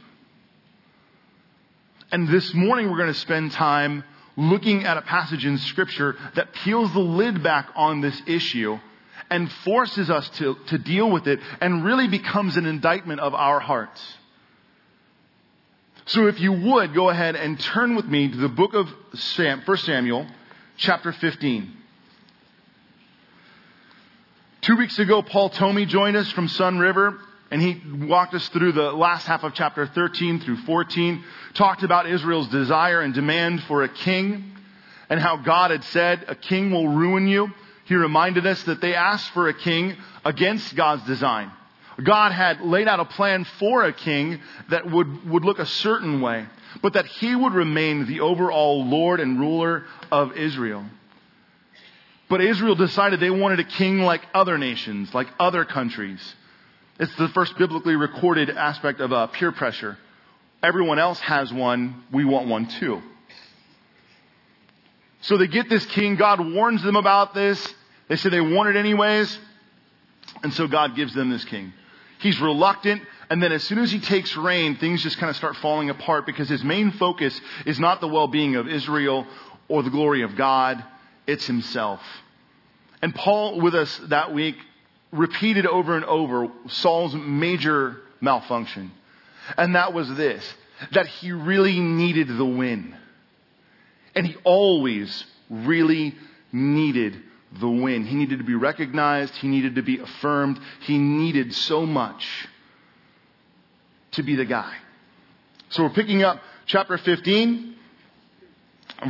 And 2.11 2.27
this 2.27 2.53
morning 2.53 2.89
we're 2.89 2.97
going 2.97 3.13
to 3.13 3.19
spend 3.19 3.51
time 3.51 4.03
looking 4.39 4.85
at 4.85 4.97
a 4.97 5.01
passage 5.01 5.45
in 5.45 5.57
Scripture 5.57 6.15
that 6.35 6.53
peels 6.53 6.93
the 6.93 6.99
lid 6.99 7.43
back 7.43 7.69
on 7.75 8.01
this 8.01 8.19
issue 8.25 8.79
and 9.29 9.51
forces 9.51 10.09
us 10.09 10.27
to, 10.29 10.55
to 10.67 10.77
deal 10.77 11.11
with 11.11 11.27
it 11.27 11.39
and 11.61 11.83
really 11.83 12.07
becomes 12.07 12.57
an 12.57 12.65
indictment 12.65 13.19
of 13.19 13.33
our 13.33 13.59
hearts. 13.59 14.01
So 16.05 16.25
if 16.25 16.39
you 16.39 16.53
would, 16.53 16.95
go 16.95 17.09
ahead 17.09 17.35
and 17.35 17.59
turn 17.59 17.95
with 17.95 18.05
me 18.05 18.31
to 18.31 18.37
the 18.37 18.49
book 18.49 18.73
of 18.73 18.87
Sam, 19.13 19.61
1 19.63 19.77
Samuel, 19.77 20.25
chapter 20.77 21.11
15. 21.11 21.73
Two 24.61 24.75
weeks 24.75 24.97
ago, 24.97 25.21
Paul 25.21 25.51
Tomey 25.51 25.87
joined 25.87 26.17
us 26.17 26.31
from 26.31 26.47
Sun 26.47 26.79
River, 26.79 27.19
and 27.51 27.61
he 27.61 27.81
walked 28.05 28.33
us 28.33 28.47
through 28.49 28.73
the 28.73 28.91
last 28.91 29.25
half 29.25 29.43
of 29.43 29.53
chapter 29.53 29.87
13 29.87 30.41
through 30.41 30.57
14, 30.57 31.23
talked 31.53 31.83
about 31.83 32.07
Israel's 32.07 32.47
desire 32.49 33.01
and 33.01 33.13
demand 33.13 33.63
for 33.63 33.83
a 33.83 33.89
king, 33.89 34.55
and 35.09 35.19
how 35.19 35.37
God 35.37 35.71
had 35.71 35.83
said, 35.85 36.25
a 36.27 36.35
king 36.35 36.71
will 36.71 36.87
ruin 36.87 37.27
you. 37.27 37.49
He 37.85 37.95
reminded 37.95 38.45
us 38.45 38.61
that 38.63 38.81
they 38.81 38.93
asked 38.93 39.31
for 39.31 39.49
a 39.49 39.53
king 39.53 39.95
against 40.23 40.75
God's 40.75 41.03
design. 41.03 41.51
God 42.03 42.31
had 42.31 42.61
laid 42.61 42.87
out 42.87 42.99
a 42.99 43.05
plan 43.05 43.43
for 43.57 43.83
a 43.83 43.93
king 43.93 44.39
that 44.69 44.89
would, 44.89 45.29
would 45.29 45.43
look 45.43 45.59
a 45.59 45.65
certain 45.65 46.21
way, 46.21 46.45
but 46.81 46.93
that 46.93 47.07
he 47.07 47.35
would 47.35 47.53
remain 47.53 48.05
the 48.05 48.21
overall 48.21 48.85
Lord 48.85 49.19
and 49.19 49.39
ruler 49.39 49.85
of 50.11 50.37
Israel. 50.37 50.85
But 52.29 52.41
Israel 52.41 52.75
decided 52.75 53.19
they 53.19 53.31
wanted 53.31 53.59
a 53.59 53.63
king 53.63 54.01
like 54.01 54.21
other 54.35 54.57
nations, 54.59 55.13
like 55.13 55.27
other 55.39 55.65
countries. 55.65 56.21
It's 56.99 57.15
the 57.15 57.29
first 57.29 57.57
biblically 57.57 57.95
recorded 57.95 58.49
aspect 58.49 58.99
of 58.99 59.13
uh, 59.13 59.27
peer 59.27 59.53
pressure. 59.53 59.97
Everyone 60.61 60.99
else 60.99 61.17
has 61.21 61.51
one, 61.53 62.03
we 62.11 62.25
want 62.25 62.49
one 62.49 62.67
too. 62.67 63.01
So 65.21 65.37
they 65.37 65.47
get 65.47 65.69
this 65.69 65.85
king, 65.85 66.17
God 66.17 66.41
warns 66.53 66.83
them 66.83 66.97
about 66.97 67.33
this. 67.33 67.73
They 68.09 68.17
say 68.17 68.29
they 68.29 68.41
want 68.41 68.69
it 68.69 68.75
anyways. 68.77 69.39
And 70.43 70.53
so 70.53 70.67
God 70.67 70.97
gives 70.97 71.13
them 71.13 71.29
this 71.29 71.45
king. 71.45 71.71
He's 72.19 72.39
reluctant, 72.41 73.01
and 73.29 73.41
then 73.41 73.53
as 73.53 73.63
soon 73.63 73.77
as 73.77 73.91
he 73.91 73.99
takes 74.01 74.35
reign, 74.35 74.75
things 74.75 75.01
just 75.01 75.17
kind 75.19 75.29
of 75.29 75.37
start 75.37 75.55
falling 75.57 75.89
apart 75.89 76.25
because 76.25 76.49
his 76.49 76.65
main 76.65 76.91
focus 76.91 77.39
is 77.65 77.79
not 77.79 78.01
the 78.01 78.09
well-being 78.09 78.57
of 78.57 78.67
Israel 78.67 79.25
or 79.69 79.83
the 79.83 79.89
glory 79.89 80.23
of 80.23 80.35
God, 80.35 80.83
it's 81.25 81.45
himself. 81.47 82.01
And 83.01 83.15
Paul 83.15 83.61
with 83.61 83.73
us 83.73 84.01
that 84.09 84.33
week 84.33 84.57
repeated 85.11 85.65
over 85.65 85.95
and 85.95 86.05
over 86.05 86.49
Saul's 86.67 87.15
major 87.15 87.97
malfunction. 88.21 88.91
And 89.57 89.75
that 89.75 89.93
was 89.93 90.07
this, 90.15 90.43
that 90.91 91.07
he 91.07 91.31
really 91.31 91.79
needed 91.79 92.27
the 92.27 92.45
win. 92.45 92.95
And 94.15 94.25
he 94.25 94.35
always 94.43 95.25
really 95.49 96.15
needed 96.51 97.21
the 97.59 97.69
win. 97.69 98.05
He 98.05 98.15
needed 98.15 98.39
to 98.39 98.45
be 98.45 98.55
recognized. 98.55 99.33
He 99.35 99.47
needed 99.47 99.75
to 99.75 99.81
be 99.81 99.99
affirmed. 99.99 100.59
He 100.81 100.97
needed 100.97 101.53
so 101.53 101.85
much 101.85 102.47
to 104.11 104.23
be 104.23 104.35
the 104.35 104.45
guy. 104.45 104.75
So 105.69 105.83
we're 105.83 105.89
picking 105.89 106.23
up 106.23 106.41
chapter 106.65 106.97
15, 106.97 107.75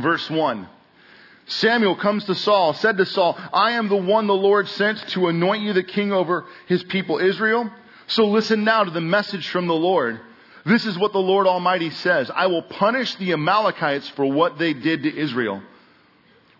verse 0.02 0.28
1. 0.30 0.68
Samuel 1.50 1.96
comes 1.96 2.24
to 2.24 2.34
Saul, 2.34 2.74
said 2.74 2.96
to 2.98 3.06
Saul, 3.06 3.36
I 3.52 3.72
am 3.72 3.88
the 3.88 3.96
one 3.96 4.26
the 4.26 4.34
Lord 4.34 4.68
sent 4.68 4.98
to 5.10 5.26
anoint 5.26 5.62
you 5.62 5.72
the 5.72 5.82
king 5.82 6.12
over 6.12 6.44
his 6.66 6.82
people 6.84 7.18
Israel. 7.18 7.70
So 8.06 8.26
listen 8.26 8.64
now 8.64 8.84
to 8.84 8.90
the 8.90 9.00
message 9.00 9.48
from 9.48 9.66
the 9.66 9.74
Lord. 9.74 10.20
This 10.64 10.86
is 10.86 10.96
what 10.96 11.12
the 11.12 11.18
Lord 11.18 11.48
Almighty 11.48 11.90
says. 11.90 12.30
I 12.30 12.46
will 12.46 12.62
punish 12.62 13.16
the 13.16 13.32
Amalekites 13.32 14.08
for 14.10 14.26
what 14.26 14.58
they 14.58 14.72
did 14.74 15.02
to 15.02 15.16
Israel 15.16 15.60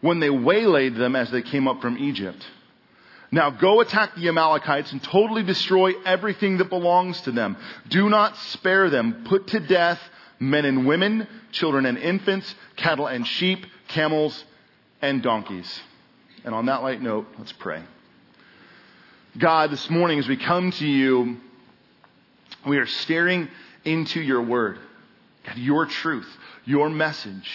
when 0.00 0.18
they 0.18 0.30
waylaid 0.30 0.96
them 0.96 1.14
as 1.14 1.30
they 1.30 1.42
came 1.42 1.68
up 1.68 1.80
from 1.80 1.96
Egypt. 1.98 2.44
Now 3.30 3.50
go 3.50 3.80
attack 3.80 4.16
the 4.16 4.28
Amalekites 4.28 4.90
and 4.90 5.00
totally 5.02 5.44
destroy 5.44 5.92
everything 6.04 6.58
that 6.58 6.68
belongs 6.68 7.20
to 7.22 7.30
them. 7.30 7.56
Do 7.88 8.08
not 8.08 8.36
spare 8.36 8.90
them. 8.90 9.24
Put 9.28 9.46
to 9.48 9.60
death 9.60 10.00
men 10.40 10.64
and 10.64 10.84
women, 10.84 11.28
children 11.52 11.86
and 11.86 11.96
infants, 11.96 12.52
cattle 12.76 13.06
and 13.06 13.24
sheep, 13.26 13.66
camels 13.88 14.44
and 15.02 15.22
donkeys. 15.22 15.80
And 16.44 16.54
on 16.54 16.66
that 16.66 16.82
light 16.82 17.00
note, 17.00 17.26
let's 17.38 17.52
pray. 17.52 17.82
God, 19.38 19.70
this 19.70 19.88
morning 19.90 20.18
as 20.18 20.28
we 20.28 20.36
come 20.36 20.70
to 20.72 20.86
you, 20.86 21.36
we 22.66 22.78
are 22.78 22.86
staring 22.86 23.48
into 23.84 24.20
your 24.20 24.42
word. 24.42 24.78
God, 25.46 25.56
your 25.56 25.86
truth, 25.86 26.28
your 26.64 26.90
message. 26.90 27.50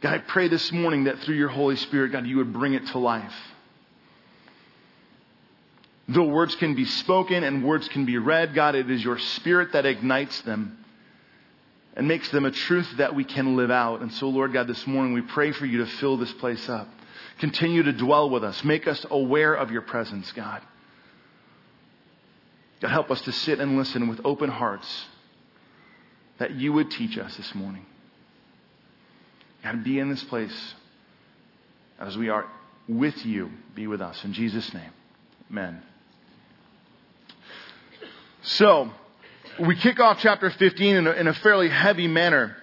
God, 0.00 0.14
I 0.14 0.18
pray 0.18 0.48
this 0.48 0.72
morning 0.72 1.04
that 1.04 1.20
through 1.20 1.36
your 1.36 1.48
Holy 1.48 1.76
Spirit, 1.76 2.12
God, 2.12 2.26
you 2.26 2.38
would 2.38 2.52
bring 2.52 2.74
it 2.74 2.86
to 2.88 2.98
life. 2.98 3.34
Though 6.08 6.24
words 6.24 6.54
can 6.56 6.74
be 6.74 6.84
spoken 6.84 7.44
and 7.44 7.64
words 7.64 7.88
can 7.88 8.04
be 8.04 8.18
read, 8.18 8.54
God, 8.54 8.74
it 8.74 8.90
is 8.90 9.02
your 9.02 9.18
Spirit 9.18 9.72
that 9.72 9.86
ignites 9.86 10.42
them 10.42 10.83
and 11.94 12.08
makes 12.08 12.28
them 12.30 12.44
a 12.44 12.50
truth 12.50 12.88
that 12.98 13.14
we 13.14 13.24
can 13.24 13.56
live 13.56 13.70
out. 13.70 14.02
And 14.02 14.12
so, 14.12 14.28
Lord 14.28 14.52
God, 14.52 14.66
this 14.66 14.86
morning 14.86 15.12
we 15.12 15.22
pray 15.22 15.52
for 15.52 15.64
you 15.64 15.78
to 15.78 15.86
fill 15.86 16.16
this 16.16 16.32
place 16.32 16.68
up. 16.68 16.88
Continue 17.38 17.84
to 17.84 17.92
dwell 17.92 18.30
with 18.30 18.44
us. 18.44 18.62
Make 18.64 18.86
us 18.86 19.04
aware 19.10 19.54
of 19.54 19.70
your 19.70 19.82
presence, 19.82 20.30
God. 20.32 20.62
God, 22.80 22.90
help 22.90 23.10
us 23.10 23.20
to 23.22 23.32
sit 23.32 23.60
and 23.60 23.76
listen 23.76 24.08
with 24.08 24.20
open 24.24 24.50
hearts 24.50 25.06
that 26.38 26.52
you 26.52 26.72
would 26.72 26.90
teach 26.90 27.16
us 27.16 27.36
this 27.36 27.54
morning. 27.54 27.86
God, 29.62 29.84
be 29.84 29.98
in 29.98 30.10
this 30.10 30.22
place 30.24 30.74
as 31.98 32.16
we 32.16 32.28
are 32.28 32.46
with 32.88 33.24
you. 33.24 33.50
Be 33.74 33.86
with 33.86 34.02
us. 34.02 34.22
In 34.24 34.32
Jesus' 34.32 34.72
name, 34.74 34.90
amen. 35.50 35.82
So, 38.42 38.90
we 39.58 39.76
kick 39.76 40.00
off 40.00 40.18
chapter 40.20 40.50
15 40.50 40.96
in 40.96 41.06
a, 41.06 41.12
in 41.12 41.26
a 41.26 41.34
fairly 41.34 41.68
heavy 41.68 42.08
manner. 42.08 42.56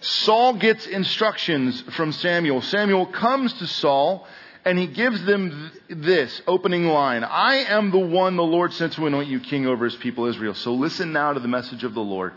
Saul 0.00 0.54
gets 0.54 0.86
instructions 0.86 1.80
from 1.94 2.12
Samuel. 2.12 2.62
Samuel 2.62 3.06
comes 3.06 3.52
to 3.54 3.66
Saul 3.66 4.26
and 4.64 4.78
he 4.78 4.86
gives 4.86 5.24
them 5.24 5.72
this 5.88 6.42
opening 6.46 6.86
line 6.86 7.24
I 7.24 7.56
am 7.68 7.90
the 7.90 7.98
one 7.98 8.36
the 8.36 8.42
Lord 8.42 8.72
sent 8.72 8.94
to 8.94 9.06
anoint 9.06 9.28
you 9.28 9.40
king 9.40 9.66
over 9.66 9.84
his 9.84 9.96
people 9.96 10.26
Israel. 10.26 10.54
So 10.54 10.74
listen 10.74 11.12
now 11.12 11.32
to 11.32 11.40
the 11.40 11.48
message 11.48 11.84
of 11.84 11.94
the 11.94 12.00
Lord. 12.00 12.32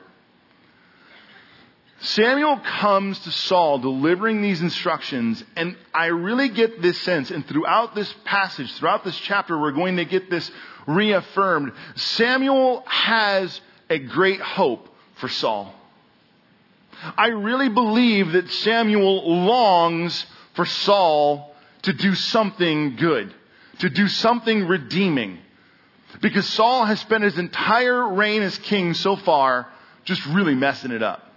Samuel 2.04 2.58
comes 2.58 3.18
to 3.20 3.32
Saul 3.32 3.80
delivering 3.80 4.42
these 4.42 4.62
instructions, 4.62 5.42
and 5.56 5.78
I 5.94 6.08
really 6.08 6.50
get 6.50 6.82
this 6.82 7.00
sense, 7.00 7.32
and 7.32 7.48
throughout 7.48 7.96
this 7.96 8.14
passage, 8.26 8.72
throughout 8.74 9.06
this 9.06 9.18
chapter, 9.18 9.58
we're 9.58 9.72
going 9.72 9.96
to 9.96 10.04
get 10.04 10.30
this 10.30 10.52
reaffirmed. 10.86 11.72
Samuel 11.96 12.84
has 12.88 13.62
a 13.90 14.00
great 14.00 14.42
hope 14.42 14.90
for 15.16 15.30
Saul. 15.30 15.74
I 17.18 17.28
really 17.28 17.70
believe 17.70 18.34
that 18.34 18.50
Samuel 18.50 19.46
longs 19.46 20.26
for 20.56 20.66
Saul 20.66 21.56
to 21.84 21.94
do 21.94 22.16
something 22.16 22.98
good, 22.98 23.34
to 23.80 23.90
do 23.90 24.10
something 24.10 24.68
redeeming. 24.68 25.40
Because 26.22 26.46
Saul 26.48 26.84
has 26.84 27.00
spent 27.00 27.24
his 27.24 27.38
entire 27.38 28.10
reign 28.10 28.42
as 28.42 28.58
king 28.58 28.94
so 28.94 29.16
far 29.16 29.70
just 30.04 30.26
really 30.26 30.54
messing 30.54 30.92
it 30.92 31.02
up. 31.02 31.30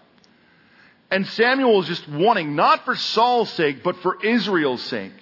And 1.10 1.26
Samuel 1.26 1.82
is 1.82 1.88
just 1.88 2.08
wanting, 2.08 2.56
not 2.56 2.84
for 2.84 2.96
Saul's 2.96 3.50
sake, 3.50 3.82
but 3.84 3.96
for 3.98 4.24
Israel's 4.24 4.82
sake. 4.82 5.12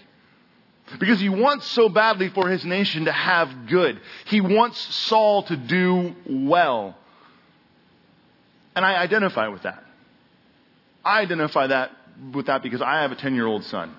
Because 0.99 1.21
he 1.21 1.29
wants 1.29 1.67
so 1.67 1.89
badly 1.89 2.29
for 2.29 2.49
his 2.49 2.65
nation 2.65 3.07
to 3.07 3.13
have 3.13 3.67
good. 3.69 4.01
He 4.27 4.41
wants 4.41 4.79
Saul 4.79 5.43
to 5.45 5.57
do 5.57 6.15
well. 6.29 6.97
And 8.77 8.85
I 8.85 8.97
identify 8.97 9.49
with 9.49 9.63
that. 9.63 9.83
I 11.05 11.21
identify 11.21 11.69
that 11.69 11.91
with 12.33 12.47
that 12.47 12.63
because 12.63 12.81
I 12.81 13.03
have 13.03 13.13
a 13.13 13.17
10 13.17 13.35
year 13.35 13.47
old 13.47 13.65
son 13.65 13.95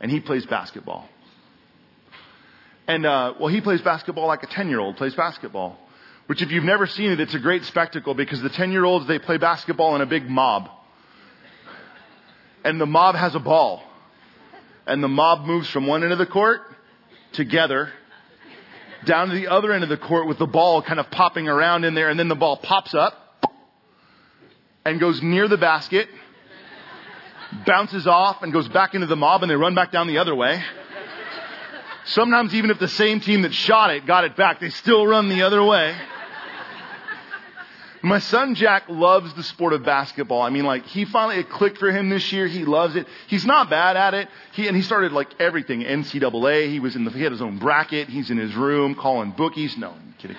and 0.00 0.10
he 0.10 0.20
plays 0.20 0.46
basketball. 0.46 1.08
And, 2.86 3.06
uh, 3.06 3.34
well, 3.38 3.48
he 3.48 3.60
plays 3.60 3.80
basketball 3.80 4.26
like 4.26 4.42
a 4.42 4.48
10 4.48 4.68
year 4.68 4.80
old 4.80 4.96
plays 4.96 5.14
basketball. 5.14 5.78
Which 6.26 6.42
if 6.42 6.50
you've 6.50 6.64
never 6.64 6.86
seen 6.86 7.10
it, 7.10 7.20
it's 7.20 7.34
a 7.34 7.38
great 7.38 7.64
spectacle 7.64 8.14
because 8.14 8.40
the 8.40 8.48
10 8.48 8.70
year 8.70 8.84
olds, 8.84 9.06
they 9.06 9.18
play 9.18 9.38
basketball 9.38 9.96
in 9.96 10.02
a 10.02 10.06
big 10.06 10.28
mob 10.28 10.68
and 12.64 12.80
the 12.80 12.86
mob 12.86 13.14
has 13.14 13.34
a 13.34 13.40
ball. 13.40 13.82
And 14.86 15.02
the 15.02 15.08
mob 15.08 15.46
moves 15.46 15.68
from 15.70 15.86
one 15.86 16.02
end 16.02 16.12
of 16.12 16.18
the 16.18 16.26
court 16.26 16.60
together 17.32 17.90
down 19.04 19.28
to 19.28 19.34
the 19.34 19.48
other 19.48 19.72
end 19.72 19.82
of 19.82 19.88
the 19.88 19.96
court 19.96 20.28
with 20.28 20.38
the 20.38 20.46
ball 20.46 20.82
kind 20.82 21.00
of 21.00 21.10
popping 21.10 21.48
around 21.48 21.84
in 21.84 21.94
there, 21.94 22.08
and 22.08 22.18
then 22.18 22.28
the 22.28 22.34
ball 22.34 22.56
pops 22.56 22.94
up 22.94 23.18
and 24.84 25.00
goes 25.00 25.22
near 25.22 25.48
the 25.48 25.56
basket, 25.56 26.08
bounces 27.66 28.06
off, 28.06 28.42
and 28.42 28.52
goes 28.52 28.68
back 28.68 28.94
into 28.94 29.06
the 29.06 29.16
mob, 29.16 29.42
and 29.42 29.50
they 29.50 29.56
run 29.56 29.74
back 29.74 29.92
down 29.92 30.06
the 30.06 30.18
other 30.18 30.34
way. 30.34 30.62
Sometimes, 32.04 32.54
even 32.54 32.70
if 32.70 32.78
the 32.78 32.88
same 32.88 33.20
team 33.20 33.42
that 33.42 33.54
shot 33.54 33.90
it 33.90 34.06
got 34.06 34.24
it 34.24 34.36
back, 34.36 34.60
they 34.60 34.70
still 34.70 35.06
run 35.06 35.28
the 35.28 35.42
other 35.42 35.62
way. 35.62 35.96
My 38.04 38.18
son 38.18 38.56
Jack 38.56 38.88
loves 38.88 39.32
the 39.34 39.44
sport 39.44 39.72
of 39.72 39.84
basketball. 39.84 40.42
I 40.42 40.50
mean, 40.50 40.64
like, 40.64 40.84
he 40.86 41.04
finally, 41.04 41.36
it 41.36 41.48
clicked 41.48 41.78
for 41.78 41.90
him 41.90 42.08
this 42.08 42.32
year. 42.32 42.48
He 42.48 42.64
loves 42.64 42.96
it. 42.96 43.06
He's 43.28 43.46
not 43.46 43.70
bad 43.70 43.96
at 43.96 44.12
it. 44.12 44.28
He, 44.52 44.66
and 44.66 44.76
he 44.76 44.82
started 44.82 45.12
like 45.12 45.40
everything. 45.40 45.82
NCAA. 45.82 46.68
He 46.68 46.80
was 46.80 46.96
in 46.96 47.04
the, 47.04 47.12
he 47.12 47.22
had 47.22 47.30
his 47.30 47.40
own 47.40 47.58
bracket. 47.58 48.08
He's 48.08 48.30
in 48.30 48.38
his 48.38 48.56
room 48.56 48.96
calling 48.96 49.30
bookies. 49.30 49.76
No, 49.76 49.90
I'm 49.90 50.14
kidding. 50.18 50.36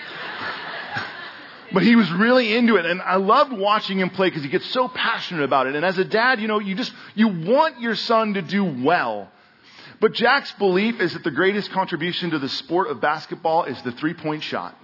but 1.74 1.84
he 1.84 1.96
was 1.96 2.12
really 2.12 2.54
into 2.54 2.76
it. 2.76 2.86
And 2.86 3.02
I 3.02 3.16
loved 3.16 3.54
watching 3.54 3.98
him 3.98 4.10
play 4.10 4.28
because 4.28 4.44
he 4.44 4.50
gets 4.50 4.70
so 4.72 4.90
passionate 4.90 5.44
about 5.44 5.68
it. 5.68 5.76
And 5.76 5.86
as 5.86 5.98
a 5.98 6.04
dad, 6.04 6.42
you 6.42 6.50
know, 6.50 6.60
you 6.60 6.76
just, 6.76 6.92
you 7.16 7.30
want 7.30 7.80
your 7.80 7.96
son 7.96 8.34
to 8.34 8.42
do 8.42 8.66
well. 8.84 9.32
But 10.02 10.12
Jack's 10.12 10.52
belief 10.54 11.00
is 11.00 11.14
that 11.14 11.24
the 11.24 11.32
greatest 11.32 11.72
contribution 11.72 12.32
to 12.32 12.40
the 12.40 12.50
sport 12.50 12.90
of 12.90 13.00
basketball 13.00 13.64
is 13.64 13.82
the 13.84 13.94
three 13.94 14.14
point 14.14 14.44
shot. 14.44 14.78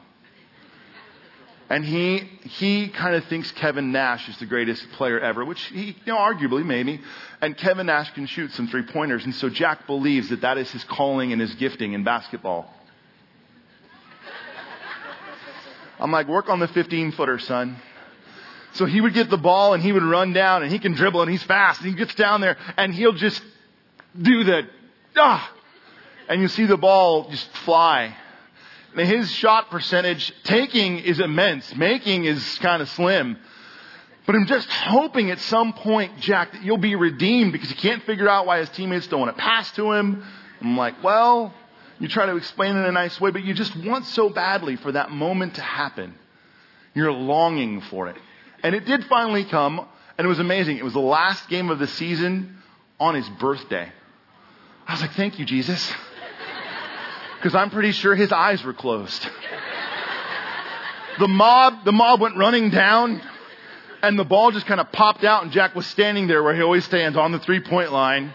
And 1.70 1.86
he, 1.86 2.18
he 2.42 2.88
kind 2.88 3.16
of 3.16 3.26
thinks 3.26 3.52
Kevin 3.52 3.92
Nash 3.92 4.28
is 4.28 4.36
the 4.40 4.48
greatest 4.48 4.90
player 4.94 5.20
ever, 5.20 5.46
which 5.46 5.62
he, 5.66 5.86
you 5.86 5.96
know, 6.08 6.18
arguably 6.18 6.66
maybe. 6.66 7.00
And 7.42 7.56
Kevin 7.56 7.86
Nash 7.86 8.12
can 8.14 8.26
shoot 8.26 8.52
some 8.54 8.68
three 8.68 8.82
pointers. 8.82 9.24
And 9.24 9.36
so 9.36 9.50
Jack 9.50 9.86
believes 9.86 10.30
that 10.30 10.42
that 10.42 10.58
is 10.58 10.72
his 10.72 10.84
calling 10.86 11.32
and 11.32 11.40
his 11.40 11.54
gifting 11.56 11.94
in 11.94 12.04
basketball. 12.04 12.74
I'm 16.00 16.12
like, 16.12 16.28
work 16.28 16.50
on 16.50 16.60
the 16.60 16.68
15 16.68 17.12
footer, 17.12 17.38
son. 17.38 17.78
So 18.74 18.86
he 18.86 19.00
would 19.00 19.14
get 19.14 19.30
the 19.30 19.38
ball 19.38 19.76
and 19.76 19.84
he 19.84 19.92
would 19.92 20.04
run 20.04 20.34
down 20.34 20.64
and 20.64 20.72
he 20.72 20.80
can 20.80 20.94
dribble 20.94 21.22
and 21.22 21.30
he's 21.30 21.44
fast 21.44 21.82
and 21.82 21.90
he 21.90 21.96
gets 21.96 22.16
down 22.16 22.42
there 22.42 22.58
and 22.78 22.94
he'll 22.94 23.14
just 23.14 23.44
do 24.20 24.44
the, 24.44 24.64
ah, 25.18 25.54
and 26.28 26.42
you 26.42 26.48
see 26.48 26.66
the 26.66 26.78
ball 26.78 27.30
just 27.30 27.48
fly 27.58 28.16
his 28.96 29.32
shot 29.32 29.70
percentage, 29.70 30.34
taking 30.44 31.00
is 31.00 31.20
immense. 31.20 31.76
Making 31.76 32.26
is 32.26 32.58
kind 32.60 32.82
of 32.82 32.90
slim. 32.90 33.38
But 34.26 34.36
I'm 34.36 34.46
just 34.46 34.70
hoping 34.70 35.32
at 35.32 35.40
some 35.40 35.74
point, 35.74 36.20
Jack, 36.20 36.52
that 36.52 36.64
you'll 36.64 36.78
be 36.78 36.96
redeemed 36.96 37.52
because 37.52 37.70
you 37.70 37.76
can't 37.76 38.04
figure 38.04 38.30
out 38.30 38.46
why 38.46 38.60
his 38.60 38.70
teammates 38.70 39.08
don't 39.08 39.20
want 39.20 39.36
to 39.36 39.42
pass 39.42 39.72
to 39.72 39.92
him. 39.94 40.24
I'm 40.62 40.78
like, 40.78 41.04
well, 41.04 41.54
you 42.00 42.08
try 42.08 42.28
to 42.28 42.36
explain 42.36 42.76
it 42.76 42.80
in 42.80 42.86
a 42.86 42.92
nice 42.92 43.20
way, 43.20 43.32
but 43.32 43.44
you 43.44 43.54
just 43.54 43.76
want 43.76 44.06
so 44.06 44.30
badly 44.30 44.76
for 44.76 44.92
that 44.92 45.10
moment 45.10 45.56
to 45.56 45.62
happen. 45.62 46.14
You're 46.94 47.12
longing 47.12 47.82
for 47.82 48.08
it. 48.08 48.18
And 48.62 48.76
it 48.76 48.86
did 48.86 49.06
finally 49.06 49.46
come, 49.46 49.86
and 50.18 50.26
it 50.26 50.28
was 50.28 50.40
amazing. 50.40 50.78
It 50.78 50.84
was 50.84 50.94
the 50.94 51.00
last 51.00 51.50
game 51.50 51.70
of 51.70 51.80
the 51.80 51.88
season 51.88 52.58
on 53.00 53.16
his 53.16 53.28
birthday. 53.40 53.92
I 54.88 54.94
was 54.94 55.02
like, 55.02 55.14
thank 55.14 55.40
you, 55.40 55.46
Jesus. 55.46 55.92
Because 57.40 57.56
I'm 57.56 57.70
pretty 57.70 57.94
sure 57.94 58.16
his 58.16 58.34
eyes 58.34 58.64
were 58.64 58.74
closed. 58.74 59.26
The 61.20 61.28
mob, 61.28 61.86
the 61.86 61.94
mob 61.94 62.20
went 62.20 62.38
running 62.38 62.70
down 62.70 63.22
and 64.02 64.20
the 64.20 64.26
ball 64.26 64.52
just 64.52 64.66
kind 64.66 64.80
of 64.80 64.92
popped 64.92 65.24
out 65.24 65.44
and 65.44 65.52
Jack 65.52 65.74
was 65.74 65.88
standing 65.88 66.28
there 66.28 66.44
where 66.44 66.54
he 66.54 66.62
always 66.62 66.84
stands 66.84 67.18
on 67.18 67.32
the 67.32 67.40
three 67.40 67.62
point 67.62 67.92
line. 67.92 68.34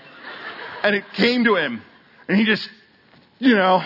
and 0.82 0.94
it 0.94 1.04
came 1.14 1.44
to 1.44 1.56
him. 1.56 1.82
And 2.28 2.38
he 2.38 2.44
just, 2.44 2.68
you 3.38 3.54
know, 3.54 3.82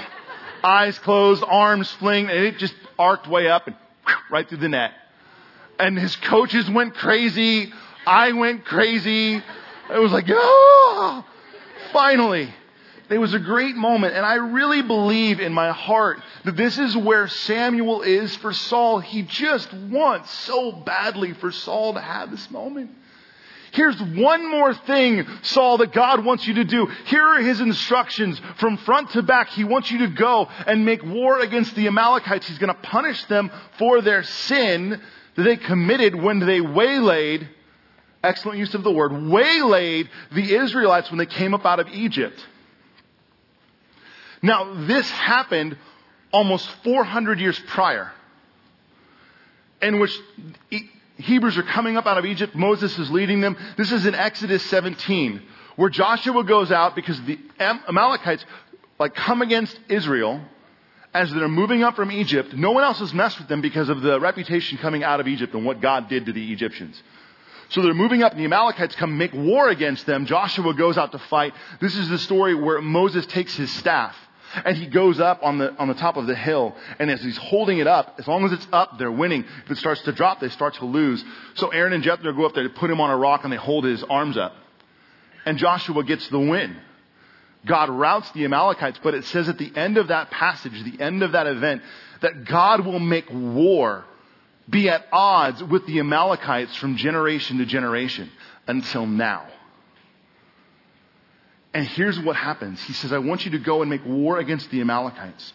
eyes 0.62 0.98
closed, 1.00 1.42
arms 1.46 1.90
fling, 1.92 2.28
and 2.28 2.38
it 2.44 2.58
just 2.58 2.74
arced 2.98 3.28
way 3.28 3.48
up 3.48 3.66
and 3.66 3.76
whew, 4.06 4.14
right 4.30 4.48
through 4.48 4.58
the 4.58 4.68
net. 4.68 4.92
And 5.78 5.98
his 5.98 6.14
coaches 6.16 6.68
went 6.70 6.94
crazy. 6.94 7.72
I 8.06 8.32
went 8.32 8.64
crazy. 8.64 9.34
It 9.36 9.98
was 9.98 10.12
like, 10.12 10.26
oh, 10.28 11.24
finally. 11.92 12.52
It 13.10 13.18
was 13.18 13.32
a 13.32 13.38
great 13.38 13.74
moment, 13.74 14.14
and 14.14 14.26
I 14.26 14.34
really 14.34 14.82
believe 14.82 15.40
in 15.40 15.52
my 15.52 15.72
heart 15.72 16.20
that 16.44 16.56
this 16.56 16.78
is 16.78 16.94
where 16.94 17.26
Samuel 17.26 18.02
is 18.02 18.36
for 18.36 18.52
Saul. 18.52 19.00
He 19.00 19.22
just 19.22 19.72
wants 19.72 20.30
so 20.30 20.72
badly 20.72 21.32
for 21.32 21.50
Saul 21.50 21.94
to 21.94 22.00
have 22.00 22.30
this 22.30 22.50
moment. 22.50 22.90
Here's 23.72 24.00
one 24.00 24.50
more 24.50 24.74
thing, 24.74 25.26
Saul, 25.42 25.78
that 25.78 25.92
God 25.92 26.24
wants 26.24 26.46
you 26.46 26.54
to 26.54 26.64
do. 26.64 26.86
Here 27.06 27.26
are 27.26 27.40
his 27.40 27.60
instructions 27.60 28.40
from 28.56 28.76
front 28.78 29.10
to 29.10 29.22
back. 29.22 29.50
He 29.50 29.64
wants 29.64 29.90
you 29.90 29.98
to 29.98 30.08
go 30.08 30.48
and 30.66 30.84
make 30.84 31.02
war 31.02 31.40
against 31.40 31.74
the 31.74 31.86
Amalekites. 31.86 32.48
He's 32.48 32.58
going 32.58 32.74
to 32.74 32.80
punish 32.80 33.24
them 33.24 33.50
for 33.78 34.00
their 34.00 34.22
sin 34.22 35.00
that 35.34 35.42
they 35.42 35.56
committed 35.56 36.14
when 36.14 36.40
they 36.40 36.60
waylaid, 36.60 37.48
excellent 38.22 38.58
use 38.58 38.74
of 38.74 38.82
the 38.82 38.92
word, 38.92 39.12
waylaid 39.12 40.08
the 40.32 40.54
Israelites 40.54 41.10
when 41.10 41.18
they 41.18 41.26
came 41.26 41.54
up 41.54 41.64
out 41.64 41.80
of 41.80 41.88
Egypt. 41.88 42.44
Now, 44.42 44.86
this 44.86 45.08
happened 45.10 45.76
almost 46.32 46.68
400 46.84 47.40
years 47.40 47.58
prior, 47.68 48.12
in 49.82 49.98
which 49.98 50.16
Hebrews 51.16 51.58
are 51.58 51.62
coming 51.64 51.96
up 51.96 52.06
out 52.06 52.18
of 52.18 52.24
Egypt. 52.24 52.54
Moses 52.54 52.96
is 52.98 53.10
leading 53.10 53.40
them. 53.40 53.56
This 53.76 53.90
is 53.90 54.06
in 54.06 54.14
Exodus 54.14 54.62
17, 54.64 55.42
where 55.76 55.90
Joshua 55.90 56.44
goes 56.44 56.70
out 56.70 56.94
because 56.94 57.20
the 57.22 57.38
Amalekites 57.58 58.44
like 58.98 59.14
come 59.14 59.42
against 59.42 59.78
Israel 59.88 60.40
as 61.14 61.32
they're 61.32 61.48
moving 61.48 61.82
up 61.82 61.96
from 61.96 62.12
Egypt. 62.12 62.52
No 62.54 62.72
one 62.72 62.84
else 62.84 62.98
has 62.98 63.14
messed 63.14 63.38
with 63.38 63.48
them 63.48 63.60
because 63.60 63.88
of 63.88 64.02
the 64.02 64.20
reputation 64.20 64.78
coming 64.78 65.02
out 65.02 65.20
of 65.20 65.26
Egypt 65.28 65.54
and 65.54 65.64
what 65.64 65.80
God 65.80 66.08
did 66.08 66.26
to 66.26 66.32
the 66.32 66.52
Egyptians. 66.52 67.00
So 67.70 67.82
they're 67.82 67.94
moving 67.94 68.22
up 68.22 68.32
and 68.32 68.40
the 68.40 68.44
Amalekites 68.44 68.94
come 68.96 69.18
make 69.18 69.32
war 69.32 69.68
against 69.68 70.06
them. 70.06 70.26
Joshua 70.26 70.74
goes 70.74 70.96
out 70.96 71.12
to 71.12 71.18
fight. 71.18 71.54
This 71.80 71.96
is 71.96 72.08
the 72.08 72.18
story 72.18 72.54
where 72.54 72.80
Moses 72.80 73.26
takes 73.26 73.56
his 73.56 73.70
staff 73.70 74.16
and 74.54 74.76
he 74.76 74.86
goes 74.86 75.20
up 75.20 75.40
on 75.42 75.58
the, 75.58 75.74
on 75.76 75.88
the 75.88 75.94
top 75.94 76.16
of 76.16 76.26
the 76.26 76.34
hill. 76.34 76.74
And 76.98 77.10
as 77.10 77.22
he's 77.22 77.36
holding 77.36 77.78
it 77.78 77.86
up, 77.86 78.16
as 78.18 78.26
long 78.26 78.44
as 78.44 78.52
it's 78.52 78.66
up, 78.72 78.98
they're 78.98 79.12
winning. 79.12 79.44
If 79.64 79.70
it 79.70 79.78
starts 79.78 80.02
to 80.02 80.12
drop, 80.12 80.40
they 80.40 80.48
start 80.48 80.74
to 80.74 80.84
lose. 80.84 81.24
So 81.54 81.68
Aaron 81.68 81.92
and 81.92 82.02
Jethro 82.02 82.32
go 82.32 82.46
up 82.46 82.54
there 82.54 82.64
to 82.64 82.70
put 82.70 82.90
him 82.90 83.00
on 83.00 83.10
a 83.10 83.16
rock 83.16 83.44
and 83.44 83.52
they 83.52 83.56
hold 83.56 83.84
his 83.84 84.02
arms 84.04 84.36
up. 84.36 84.54
And 85.44 85.58
Joshua 85.58 86.02
gets 86.04 86.28
the 86.28 86.38
win. 86.38 86.76
God 87.66 87.90
routs 87.90 88.30
the 88.32 88.44
Amalekites, 88.44 89.00
but 89.02 89.14
it 89.14 89.24
says 89.24 89.48
at 89.48 89.58
the 89.58 89.72
end 89.74 89.98
of 89.98 90.08
that 90.08 90.30
passage, 90.30 90.72
the 90.84 91.02
end 91.02 91.22
of 91.22 91.32
that 91.32 91.46
event, 91.46 91.82
that 92.20 92.44
God 92.44 92.84
will 92.86 93.00
make 93.00 93.30
war 93.30 94.04
be 94.68 94.88
at 94.88 95.06
odds 95.12 95.62
with 95.62 95.86
the 95.86 95.98
Amalekites 95.98 96.76
from 96.76 96.96
generation 96.96 97.58
to 97.58 97.66
generation 97.66 98.30
until 98.66 99.06
now. 99.06 99.46
And 101.74 101.86
here's 101.86 102.18
what 102.18 102.36
happens. 102.36 102.82
He 102.82 102.92
says, 102.92 103.12
I 103.12 103.18
want 103.18 103.44
you 103.44 103.52
to 103.52 103.58
go 103.58 103.82
and 103.82 103.90
make 103.90 104.04
war 104.04 104.38
against 104.38 104.70
the 104.70 104.80
Amalekites. 104.80 105.52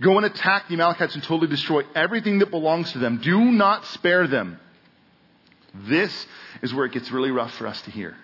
Go 0.00 0.16
and 0.16 0.26
attack 0.26 0.68
the 0.68 0.74
Amalekites 0.74 1.14
and 1.14 1.24
totally 1.24 1.48
destroy 1.48 1.82
everything 1.94 2.40
that 2.40 2.50
belongs 2.50 2.92
to 2.92 2.98
them. 2.98 3.18
Do 3.22 3.40
not 3.40 3.86
spare 3.86 4.26
them. 4.26 4.58
This 5.74 6.26
is 6.62 6.72
where 6.72 6.86
it 6.86 6.92
gets 6.92 7.10
really 7.10 7.30
rough 7.30 7.52
for 7.54 7.66
us 7.66 7.80
to 7.82 7.90
hear. 7.90 8.16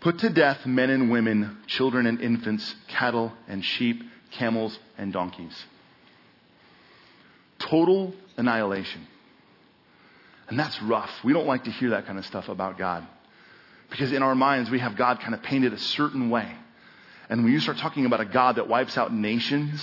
Put 0.00 0.18
to 0.20 0.30
death 0.30 0.66
men 0.66 0.90
and 0.90 1.10
women, 1.10 1.58
children 1.66 2.06
and 2.06 2.20
infants, 2.20 2.74
cattle 2.88 3.32
and 3.48 3.64
sheep, 3.64 4.02
camels 4.32 4.78
and 4.98 5.12
donkeys. 5.12 5.64
Total 7.58 8.14
annihilation. 8.36 9.06
And 10.48 10.58
that's 10.58 10.80
rough. 10.82 11.10
We 11.24 11.32
don't 11.32 11.46
like 11.46 11.64
to 11.64 11.70
hear 11.70 11.90
that 11.90 12.06
kind 12.06 12.18
of 12.18 12.26
stuff 12.26 12.48
about 12.48 12.78
God. 12.78 13.06
Because 13.90 14.12
in 14.12 14.22
our 14.22 14.34
minds, 14.34 14.70
we 14.70 14.78
have 14.80 14.96
God 14.96 15.20
kind 15.20 15.34
of 15.34 15.42
painted 15.42 15.72
a 15.72 15.78
certain 15.78 16.30
way. 16.30 16.50
And 17.28 17.44
when 17.44 17.52
you 17.52 17.60
start 17.60 17.78
talking 17.78 18.06
about 18.06 18.20
a 18.20 18.24
God 18.24 18.56
that 18.56 18.68
wipes 18.68 18.96
out 18.96 19.12
nations, 19.12 19.80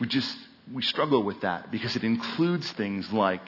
we 0.00 0.06
just, 0.06 0.36
we 0.72 0.82
struggle 0.82 1.22
with 1.22 1.40
that 1.42 1.70
because 1.70 1.96
it 1.96 2.04
includes 2.04 2.70
things 2.72 3.12
like 3.12 3.42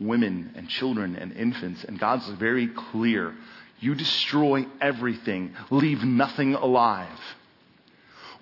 women 0.00 0.52
and 0.56 0.68
children 0.68 1.16
and 1.16 1.32
infants. 1.32 1.84
And 1.84 1.98
God's 1.98 2.28
very 2.30 2.68
clear. 2.68 3.34
You 3.80 3.94
destroy 3.94 4.66
everything. 4.80 5.54
Leave 5.70 6.02
nothing 6.02 6.54
alive. 6.54 7.08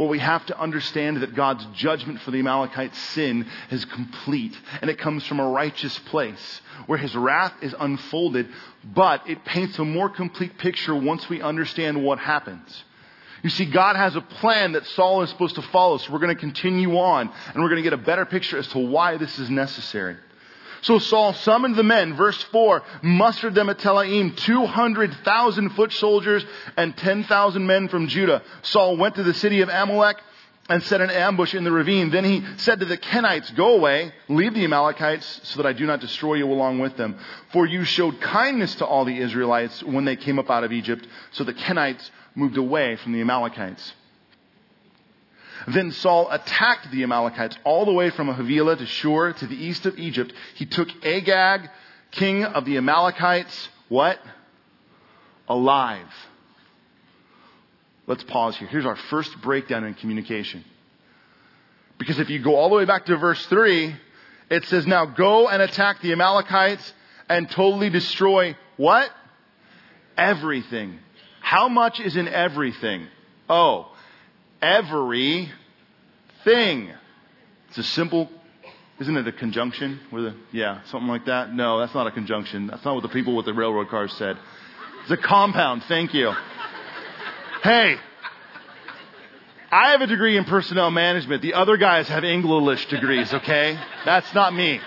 Well, 0.00 0.08
we 0.08 0.20
have 0.20 0.46
to 0.46 0.58
understand 0.58 1.18
that 1.18 1.34
God's 1.34 1.62
judgment 1.74 2.22
for 2.22 2.30
the 2.30 2.38
Amalekites' 2.38 2.96
sin 2.96 3.46
is 3.70 3.84
complete, 3.84 4.58
and 4.80 4.90
it 4.90 4.98
comes 4.98 5.26
from 5.26 5.40
a 5.40 5.46
righteous 5.46 5.98
place 5.98 6.62
where 6.86 6.96
his 6.96 7.14
wrath 7.14 7.52
is 7.60 7.74
unfolded, 7.78 8.48
but 8.82 9.28
it 9.28 9.44
paints 9.44 9.78
a 9.78 9.84
more 9.84 10.08
complete 10.08 10.56
picture 10.56 10.94
once 10.94 11.28
we 11.28 11.42
understand 11.42 12.02
what 12.02 12.18
happens. 12.18 12.82
You 13.42 13.50
see, 13.50 13.66
God 13.66 13.94
has 13.94 14.16
a 14.16 14.22
plan 14.22 14.72
that 14.72 14.86
Saul 14.86 15.20
is 15.20 15.28
supposed 15.28 15.56
to 15.56 15.62
follow, 15.64 15.98
so 15.98 16.10
we're 16.10 16.18
going 16.18 16.34
to 16.34 16.40
continue 16.40 16.96
on, 16.96 17.30
and 17.52 17.62
we're 17.62 17.68
going 17.68 17.76
to 17.76 17.90
get 17.90 17.92
a 17.92 17.98
better 17.98 18.24
picture 18.24 18.56
as 18.56 18.68
to 18.68 18.78
why 18.78 19.18
this 19.18 19.38
is 19.38 19.50
necessary. 19.50 20.16
So 20.82 20.98
Saul 20.98 21.34
summoned 21.34 21.76
the 21.76 21.82
men, 21.82 22.14
verse 22.14 22.40
4, 22.44 22.82
mustered 23.02 23.54
them 23.54 23.68
at 23.68 23.78
Telaim, 23.78 24.36
200,000 24.36 25.70
foot 25.70 25.92
soldiers 25.92 26.44
and 26.76 26.96
10,000 26.96 27.66
men 27.66 27.88
from 27.88 28.08
Judah. 28.08 28.42
Saul 28.62 28.96
went 28.96 29.16
to 29.16 29.22
the 29.22 29.34
city 29.34 29.60
of 29.60 29.68
Amalek 29.68 30.16
and 30.70 30.82
set 30.84 31.00
an 31.00 31.10
ambush 31.10 31.54
in 31.54 31.64
the 31.64 31.72
ravine. 31.72 32.10
Then 32.10 32.24
he 32.24 32.44
said 32.58 32.78
to 32.78 32.86
the 32.86 32.96
Kenites, 32.96 33.54
Go 33.56 33.74
away, 33.74 34.12
leave 34.28 34.54
the 34.54 34.64
Amalekites, 34.64 35.40
so 35.42 35.60
that 35.60 35.68
I 35.68 35.72
do 35.72 35.84
not 35.84 36.00
destroy 36.00 36.34
you 36.34 36.46
along 36.46 36.78
with 36.78 36.96
them. 36.96 37.18
For 37.52 37.66
you 37.66 37.84
showed 37.84 38.20
kindness 38.20 38.76
to 38.76 38.86
all 38.86 39.04
the 39.04 39.18
Israelites 39.18 39.82
when 39.82 40.04
they 40.04 40.16
came 40.16 40.38
up 40.38 40.48
out 40.48 40.62
of 40.62 40.72
Egypt. 40.72 41.06
So 41.32 41.44
the 41.44 41.54
Kenites 41.54 42.08
moved 42.36 42.56
away 42.56 42.96
from 42.96 43.12
the 43.12 43.20
Amalekites. 43.20 43.94
Then 45.68 45.92
Saul 45.92 46.30
attacked 46.30 46.90
the 46.90 47.02
Amalekites 47.02 47.56
all 47.64 47.84
the 47.84 47.92
way 47.92 48.10
from 48.10 48.28
Havilah 48.28 48.76
to 48.76 48.86
Shur 48.86 49.32
to 49.34 49.46
the 49.46 49.54
east 49.54 49.86
of 49.86 49.98
Egypt. 49.98 50.32
He 50.54 50.66
took 50.66 50.88
Agag, 51.04 51.68
king 52.12 52.44
of 52.44 52.64
the 52.64 52.76
Amalekites, 52.76 53.68
what? 53.88 54.18
Alive. 55.48 56.12
Let's 58.06 58.24
pause 58.24 58.56
here. 58.56 58.68
Here's 58.68 58.86
our 58.86 58.96
first 58.96 59.40
breakdown 59.42 59.84
in 59.84 59.94
communication. 59.94 60.64
Because 61.98 62.18
if 62.18 62.30
you 62.30 62.42
go 62.42 62.56
all 62.56 62.70
the 62.70 62.76
way 62.76 62.86
back 62.86 63.06
to 63.06 63.16
verse 63.16 63.44
3, 63.46 63.94
it 64.50 64.64
says, 64.64 64.86
Now 64.86 65.04
go 65.04 65.48
and 65.48 65.60
attack 65.60 66.00
the 66.00 66.12
Amalekites 66.12 66.92
and 67.28 67.48
totally 67.50 67.90
destroy 67.90 68.56
what? 68.76 69.10
Everything. 70.16 70.98
How 71.40 71.68
much 71.68 72.00
is 72.00 72.16
in 72.16 72.26
everything? 72.26 73.06
Oh, 73.48 73.89
every 74.62 75.50
thing. 76.44 76.90
It's 77.68 77.78
a 77.78 77.82
simple, 77.82 78.28
isn't 79.00 79.16
it 79.16 79.26
a 79.26 79.32
conjunction? 79.32 80.00
With 80.10 80.26
a, 80.26 80.34
yeah, 80.52 80.82
something 80.84 81.08
like 81.08 81.26
that? 81.26 81.54
No, 81.54 81.78
that's 81.78 81.94
not 81.94 82.06
a 82.06 82.10
conjunction. 82.10 82.66
That's 82.66 82.84
not 82.84 82.94
what 82.94 83.02
the 83.02 83.08
people 83.08 83.36
with 83.36 83.46
the 83.46 83.54
railroad 83.54 83.88
cars 83.88 84.12
said. 84.14 84.36
It's 85.02 85.10
a 85.10 85.16
compound. 85.16 85.84
Thank 85.84 86.14
you. 86.14 86.32
Hey, 87.62 87.96
I 89.70 89.90
have 89.92 90.00
a 90.00 90.06
degree 90.06 90.36
in 90.36 90.44
personnel 90.44 90.90
management. 90.90 91.42
The 91.42 91.54
other 91.54 91.76
guys 91.76 92.08
have 92.08 92.24
English 92.24 92.86
degrees, 92.86 93.32
okay? 93.32 93.78
That's 94.04 94.34
not 94.34 94.52
me. 94.52 94.80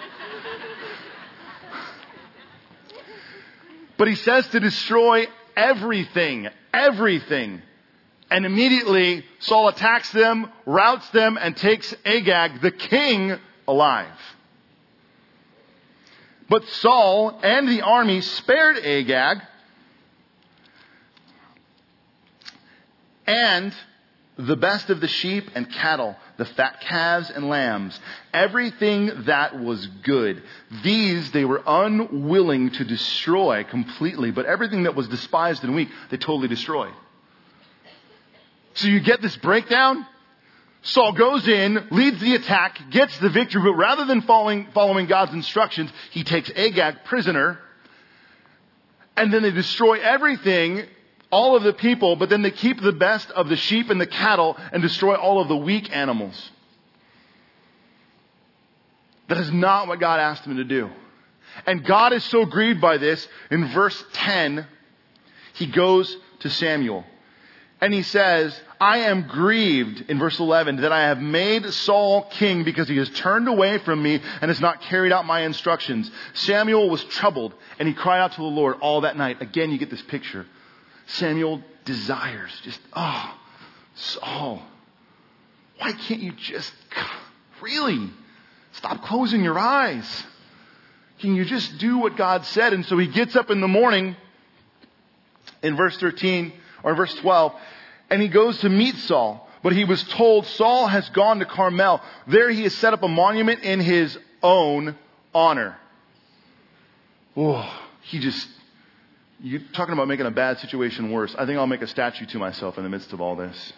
But 3.97 4.07
he 4.09 4.15
says 4.15 4.47
to 4.49 4.59
destroy 4.59 5.27
everything, 5.55 6.49
everything. 6.73 7.61
And 8.33 8.47
immediately 8.47 9.23
Saul 9.37 9.67
attacks 9.67 10.11
them, 10.11 10.51
routs 10.65 11.07
them, 11.11 11.37
and 11.39 11.55
takes 11.55 11.93
Agag, 12.03 12.61
the 12.61 12.71
king, 12.71 13.37
alive. 13.67 14.09
But 16.49 16.67
Saul 16.67 17.39
and 17.43 17.69
the 17.69 17.83
army 17.83 18.21
spared 18.21 18.77
Agag 18.77 19.37
and 23.27 23.71
the 24.35 24.55
best 24.55 24.89
of 24.89 24.99
the 24.99 25.07
sheep 25.07 25.51
and 25.53 25.71
cattle, 25.71 26.15
the 26.37 26.45
fat 26.45 26.81
calves 26.81 27.29
and 27.29 27.49
lambs, 27.49 27.99
everything 28.33 29.25
that 29.25 29.59
was 29.59 29.85
good. 29.85 30.41
These 30.83 31.29
they 31.33 31.45
were 31.45 31.61
unwilling 31.67 32.71
to 32.71 32.83
destroy 32.83 33.63
completely, 33.63 34.31
but 34.31 34.47
everything 34.47 34.83
that 34.83 34.95
was 34.95 35.07
despised 35.07 35.63
and 35.63 35.75
weak, 35.75 35.89
they 36.09 36.17
totally 36.17 36.47
destroyed. 36.47 36.93
So 38.75 38.87
you 38.87 38.99
get 38.99 39.21
this 39.21 39.35
breakdown? 39.37 40.05
Saul 40.83 41.13
goes 41.13 41.47
in, 41.47 41.87
leads 41.91 42.19
the 42.19 42.35
attack, 42.35 42.77
gets 42.89 43.17
the 43.19 43.29
victory, 43.29 43.61
but 43.63 43.75
rather 43.75 44.05
than 44.05 44.21
following, 44.21 44.67
following 44.73 45.05
God's 45.05 45.33
instructions, 45.33 45.89
he 46.11 46.23
takes 46.23 46.49
Agag 46.49 47.05
prisoner, 47.05 47.59
and 49.15 49.33
then 49.33 49.43
they 49.43 49.51
destroy 49.51 49.99
everything 49.99 50.83
all 51.31 51.55
of 51.55 51.63
the 51.63 51.73
people, 51.73 52.15
but 52.15 52.29
then 52.29 52.41
they 52.41 52.51
keep 52.51 52.79
the 52.79 52.91
best 52.91 53.31
of 53.31 53.49
the 53.49 53.55
sheep 53.55 53.89
and 53.89 53.99
the 53.99 54.05
cattle 54.05 54.55
and 54.71 54.83
destroy 54.83 55.15
all 55.15 55.41
of 55.41 55.47
the 55.47 55.55
weak 55.55 55.95
animals. 55.95 56.51
That 59.29 59.39
is 59.39 59.51
not 59.51 59.87
what 59.87 59.99
God 59.99 60.19
asked 60.19 60.45
him 60.45 60.57
to 60.57 60.63
do. 60.63 60.89
And 61.65 61.83
God 61.83 62.13
is 62.13 62.23
so 62.25 62.45
grieved 62.45 62.81
by 62.81 62.97
this. 62.97 63.27
In 63.49 63.67
verse 63.69 64.03
10, 64.13 64.67
he 65.53 65.67
goes 65.67 66.15
to 66.39 66.49
Samuel. 66.49 67.03
And 67.83 67.93
he 67.93 68.03
says, 68.03 68.57
I 68.79 68.99
am 69.09 69.27
grieved, 69.27 70.09
in 70.09 70.17
verse 70.17 70.39
11, 70.39 70.77
that 70.77 70.93
I 70.93 71.09
have 71.09 71.19
made 71.19 71.65
Saul 71.65 72.23
king 72.31 72.63
because 72.63 72.87
he 72.87 72.95
has 72.95 73.09
turned 73.09 73.49
away 73.49 73.77
from 73.79 74.01
me 74.01 74.21
and 74.39 74.49
has 74.49 74.61
not 74.61 74.79
carried 74.83 75.11
out 75.11 75.25
my 75.25 75.41
instructions. 75.41 76.09
Samuel 76.31 76.89
was 76.89 77.03
troubled 77.03 77.53
and 77.77 77.85
he 77.85 77.93
cried 77.93 78.21
out 78.21 78.31
to 78.31 78.41
the 78.41 78.47
Lord 78.47 78.77
all 78.79 79.01
that 79.01 79.17
night. 79.17 79.41
Again, 79.41 79.69
you 79.69 79.77
get 79.77 79.89
this 79.89 80.01
picture. 80.01 80.45
Samuel 81.07 81.61
desires, 81.83 82.57
just, 82.63 82.79
oh, 82.93 83.37
Saul, 83.95 84.63
why 85.77 85.91
can't 85.91 86.21
you 86.21 86.31
just, 86.31 86.71
really, 87.61 88.09
stop 88.71 89.03
closing 89.03 89.43
your 89.43 89.59
eyes? 89.59 90.23
Can 91.19 91.35
you 91.35 91.43
just 91.43 91.79
do 91.79 91.97
what 91.97 92.15
God 92.15 92.45
said? 92.45 92.71
And 92.71 92.85
so 92.85 92.97
he 92.97 93.07
gets 93.07 93.35
up 93.35 93.51
in 93.51 93.59
the 93.59 93.67
morning 93.67 94.15
in 95.61 95.75
verse 95.75 95.97
13 95.97 96.53
or 96.83 96.95
verse 96.95 97.13
12 97.15 97.53
and 98.13 98.21
he 98.21 98.27
goes 98.27 98.59
to 98.59 98.69
meet 98.69 98.95
Saul. 98.97 99.49
But 99.63 99.73
he 99.73 99.85
was 99.85 100.03
told 100.03 100.45
Saul 100.45 100.85
has 100.85 101.09
gone 101.09 101.39
to 101.39 101.45
Carmel. 101.45 101.99
There 102.27 102.51
he 102.51 102.61
has 102.61 102.75
set 102.75 102.93
up 102.93 103.01
a 103.01 103.07
monument 103.07 103.61
in 103.61 103.79
his 103.79 104.15
own 104.43 104.95
honor. 105.33 105.77
Oh, 107.35 107.67
he 108.01 108.19
just, 108.19 108.47
you're 109.39 109.61
talking 109.71 109.93
about 109.93 110.07
making 110.07 110.27
a 110.27 110.31
bad 110.31 110.59
situation 110.59 111.11
worse. 111.11 111.33
I 111.35 111.47
think 111.47 111.57
I'll 111.57 111.65
make 111.65 111.81
a 111.81 111.87
statue 111.87 112.27
to 112.27 112.37
myself 112.37 112.77
in 112.77 112.83
the 112.83 112.89
midst 112.89 113.13
of 113.13 113.21
all 113.21 113.35
this. 113.35 113.73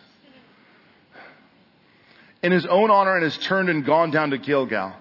In 2.43 2.51
his 2.51 2.65
own 2.65 2.91
honor 2.91 3.15
and 3.15 3.23
has 3.23 3.37
turned 3.37 3.69
and 3.69 3.85
gone 3.85 4.11
down 4.11 4.31
to 4.31 4.37
Gilgal. 4.37 4.91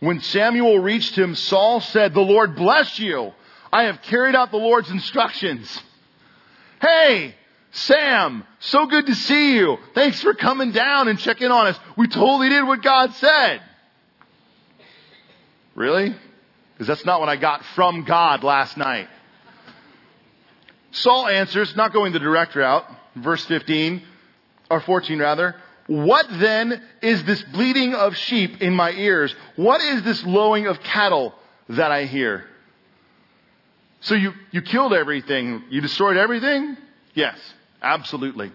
When 0.00 0.18
Samuel 0.20 0.80
reached 0.80 1.16
him, 1.16 1.36
Saul 1.36 1.80
said, 1.80 2.14
The 2.14 2.20
Lord 2.20 2.56
bless 2.56 2.98
you. 2.98 3.32
I 3.72 3.84
have 3.84 4.02
carried 4.02 4.34
out 4.34 4.50
the 4.50 4.56
Lord's 4.56 4.90
instructions. 4.90 5.82
Hey, 6.84 7.34
Sam, 7.70 8.44
so 8.58 8.86
good 8.86 9.06
to 9.06 9.14
see 9.14 9.54
you. 9.54 9.78
Thanks 9.94 10.20
for 10.20 10.34
coming 10.34 10.72
down 10.72 11.08
and 11.08 11.18
checking 11.18 11.50
on 11.50 11.66
us. 11.68 11.78
We 11.96 12.08
totally 12.08 12.50
did 12.50 12.62
what 12.64 12.82
God 12.82 13.14
said. 13.14 13.62
Really? 15.74 16.14
Because 16.72 16.86
that's 16.86 17.06
not 17.06 17.20
what 17.20 17.30
I 17.30 17.36
got 17.36 17.64
from 17.74 18.04
God 18.04 18.44
last 18.44 18.76
night. 18.76 19.08
Saul 20.90 21.26
answers, 21.26 21.74
not 21.74 21.94
going 21.94 22.12
the 22.12 22.18
direct 22.18 22.54
route, 22.54 22.84
verse 23.16 23.44
15, 23.46 24.02
or 24.70 24.80
14 24.82 25.18
rather. 25.18 25.56
What 25.86 26.26
then 26.32 26.82
is 27.00 27.24
this 27.24 27.42
bleating 27.44 27.94
of 27.94 28.14
sheep 28.14 28.60
in 28.60 28.74
my 28.74 28.92
ears? 28.92 29.34
What 29.56 29.80
is 29.80 30.02
this 30.02 30.22
lowing 30.24 30.66
of 30.66 30.80
cattle 30.80 31.34
that 31.70 31.90
I 31.90 32.04
hear? 32.04 32.44
So 34.04 34.14
you, 34.14 34.32
you 34.50 34.60
killed 34.62 34.92
everything. 34.92 35.64
You 35.70 35.80
destroyed 35.80 36.16
everything? 36.16 36.76
Yes. 37.14 37.38
Absolutely. 37.82 38.52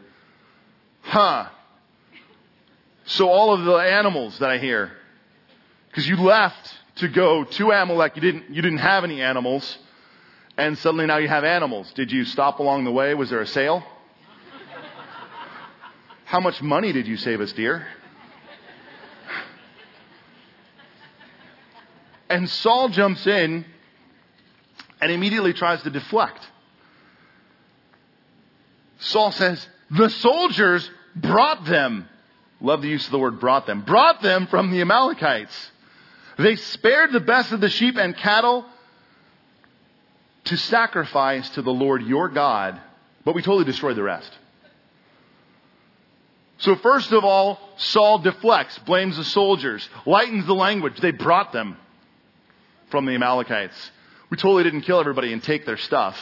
Huh. 1.02 1.50
So 3.06 3.30
all 3.30 3.54
of 3.54 3.64
the 3.64 3.76
animals 3.76 4.38
that 4.40 4.50
I 4.50 4.60
hear, 4.60 4.92
because 5.90 6.08
you 6.08 6.18
left 6.18 6.74
to 6.98 7.08
go 7.08 7.44
to 7.44 7.72
Amalek, 7.72 8.16
you 8.16 8.22
didn't, 8.22 8.50
you 8.52 8.62
didn't 8.62 8.80
have 8.80 9.04
any 9.04 9.22
animals, 9.22 9.78
and 10.58 10.78
suddenly 10.78 11.08
now 11.08 11.18
you 11.18 11.28
have 11.28 11.44
animals. 11.44 11.92
Did 11.94 12.12
you 12.12 12.26
stop 12.26 12.60
along 12.60 12.84
the 12.84 12.92
way? 12.92 13.16
Was 13.16 13.30
there 13.30 13.42
a 13.42 13.48
sale? 13.48 13.84
How 16.26 16.40
much 16.40 16.62
money 16.62 16.92
did 16.92 17.08
you 17.08 17.18
save 17.18 17.42
us, 17.42 17.52
dear? 17.54 17.88
And 22.30 22.48
Saul 22.48 22.90
jumps 22.90 23.26
in 23.26 23.66
and 25.02 25.12
immediately 25.12 25.54
tries 25.54 25.82
to 25.84 25.90
deflect. 25.90 26.46
Saul 29.00 29.32
says, 29.32 29.66
the 29.90 30.10
soldiers 30.10 30.90
brought 31.16 31.66
them. 31.66 32.08
Love 32.62 32.82
the 32.82 32.90
use 32.90 33.06
of 33.06 33.12
the 33.12 33.20
word 33.20 33.40
brought 33.40 33.66
them. 33.66 33.82
Brought 33.82 34.22
them 34.22 34.48
from 34.48 34.72
the 34.72 34.82
Amalekites. 34.82 35.72
They 36.38 36.56
spared 36.56 37.12
the 37.12 37.20
best 37.20 37.52
of 37.52 37.62
the 37.62 37.70
sheep 37.70 37.98
and 37.98 38.16
cattle 38.16 38.66
to 40.46 40.58
sacrifice 40.58 41.50
to 41.52 41.62
the 41.62 41.72
Lord 41.72 42.04
your 42.04 42.30
God, 42.30 42.80
but 43.24 43.36
we 43.36 43.42
totally 43.42 43.66
destroyed 43.66 43.96
the 43.96 44.04
rest. 44.04 44.32
So 46.60 46.76
first 46.76 47.14
of 47.14 47.24
all, 47.24 47.60
Saul 47.78 48.20
deflects, 48.20 48.78
blames 48.80 49.16
the 49.16 49.24
soldiers, 49.24 49.88
lightens 50.06 50.46
the 50.46 50.56
language. 50.56 51.00
They 51.00 51.12
brought 51.12 51.54
them 51.54 51.78
from 52.90 53.06
the 53.06 53.14
Amalekites. 53.14 53.92
We 54.30 54.38
totally 54.38 54.63
didn't 54.63 54.82
kill 54.82 55.00
everybody 55.00 55.34
and 55.34 55.44
take 55.44 55.65
their 55.65 55.78
stuff. 55.78 56.18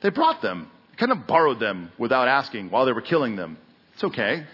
They 0.00 0.10
brought 0.10 0.42
them 0.42 0.70
kind 1.00 1.12
of 1.12 1.26
borrowed 1.26 1.58
them 1.58 1.90
without 1.96 2.28
asking 2.28 2.70
while 2.70 2.84
they 2.84 2.92
were 2.92 3.00
killing 3.00 3.34
them. 3.34 3.56
It's 3.94 4.04
okay. 4.04 4.46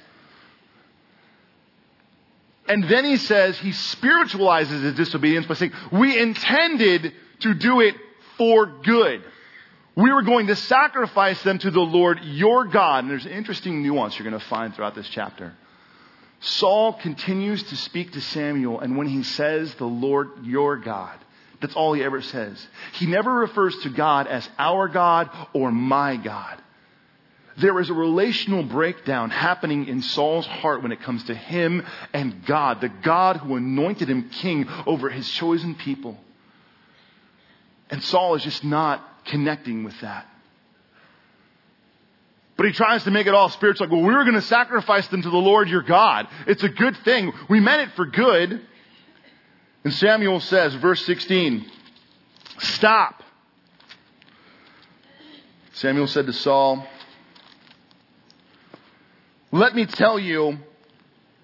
And 2.69 2.85
then 2.89 3.05
he 3.05 3.17
says 3.17 3.59
he 3.59 3.73
spiritualizes 3.73 4.83
his 4.83 4.95
disobedience 4.95 5.47
by 5.47 5.55
saying, 5.55 5.73
we 5.93 6.17
intended 6.17 7.13
to 7.41 7.55
do 7.55 7.81
it 7.81 7.97
for 8.39 8.67
good. 8.67 9.25
We 9.97 10.13
were 10.13 10.23
going 10.23 10.47
to 10.47 10.57
sacrifice 10.57 11.43
them 11.43 11.59
to 11.59 11.71
the 11.71 11.81
Lord 11.81 12.21
your 12.23 12.65
God. 12.65 13.05
And 13.05 13.11
there's 13.11 13.27
an 13.27 13.33
interesting 13.33 13.83
nuance 13.83 14.17
you're 14.17 14.29
going 14.29 14.41
to 14.41 14.47
find 14.47 14.75
throughout 14.75 14.95
this 14.95 15.09
chapter. 15.09 15.53
Saul 16.39 16.93
continues 16.93 17.63
to 17.65 17.77
speak 17.77 18.13
to 18.13 18.21
Samuel, 18.21 18.79
and 18.81 18.97
when 18.97 19.07
he 19.07 19.23
says 19.23 19.75
the 19.77 19.87
Lord 19.87 20.29
your 20.45 20.77
God, 20.77 21.19
that's 21.61 21.75
all 21.75 21.93
he 21.93 22.03
ever 22.03 22.23
says. 22.23 22.65
He 22.95 23.07
never 23.07 23.33
refers 23.33 23.77
to 23.79 23.91
God 23.91 24.27
as 24.27 24.49
our 24.59 24.89
God 24.89 25.31
or 25.53 25.71
my 25.71 26.17
God. 26.17 26.61
There 27.59 27.81
is 27.81 27.89
a 27.89 27.95
relational 27.95 28.63
breakdown 28.63 29.31
happening 29.31 29.89
in 29.89 30.03
Saul's 30.03 30.47
heart 30.47 30.83
when 30.83 30.93
it 30.93 31.01
comes 31.01 31.25
to 31.25 31.35
him 31.35 31.87
and 32.13 32.45
God, 32.45 32.83
the 32.83 32.91
God 32.91 33.39
who 33.39 33.57
anointed 33.57 34.11
him 34.11 34.29
king 34.29 34.69
over 34.87 35.09
his 35.09 35.29
chosen 35.31 35.75
people. 35.75 36.19
And 37.89 38.03
Saul 38.03 38.35
is 38.35 38.43
just 38.43 38.63
not 38.63 39.03
connecting 39.25 39.85
with 39.85 39.99
that. 40.01 40.27
But 42.57 42.67
he 42.67 42.73
tries 42.73 43.05
to 43.05 43.11
make 43.11 43.27
it 43.27 43.35
all 43.35 43.49
spiritual. 43.51 43.87
Like, 43.87 43.93
well, 43.93 44.07
we 44.07 44.15
were 44.15 44.25
going 44.25 44.35
to 44.35 44.43
sacrifice 44.43 45.07
them 45.09 45.23
to 45.23 45.31
the 45.31 45.37
Lord 45.37 45.69
your 45.69 45.83
God. 45.83 46.27
It's 46.47 46.63
a 46.63 46.69
good 46.69 46.97
thing. 47.05 47.33
We 47.49 47.61
meant 47.61 47.83
it 47.83 47.97
for 47.97 48.07
good. 48.07 48.61
And 49.87 49.95
Samuel 49.95 50.41
says, 50.41 50.75
verse 50.75 51.07
16, 51.07 51.65
stop. 52.59 53.23
Samuel 55.75 56.09
said 56.09 56.27
to 56.27 56.33
Saul, 56.33 56.85
let 59.53 59.77
me 59.77 59.87
tell 59.87 60.19
you 60.19 60.59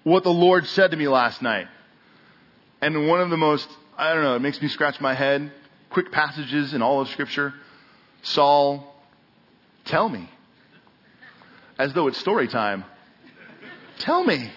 what 0.03 0.23
the 0.23 0.29
Lord 0.29 0.67
said 0.67 0.91
to 0.91 0.97
me 0.97 1.07
last 1.07 1.41
night. 1.41 1.67
And 2.81 3.07
one 3.07 3.21
of 3.21 3.29
the 3.29 3.37
most, 3.37 3.69
I 3.97 4.13
don't 4.13 4.23
know, 4.23 4.35
it 4.35 4.41
makes 4.41 4.61
me 4.61 4.67
scratch 4.67 4.99
my 4.99 5.13
head, 5.13 5.49
quick 5.89 6.11
passages 6.11 6.73
in 6.73 6.81
all 6.81 6.99
of 6.99 7.07
scripture. 7.07 7.53
Saul, 8.23 8.93
tell 9.85 10.09
me. 10.09 10.29
As 11.79 11.93
though 11.93 12.07
it's 12.07 12.17
story 12.17 12.49
time. 12.49 12.83
Tell 13.99 14.21
me. 14.21 14.51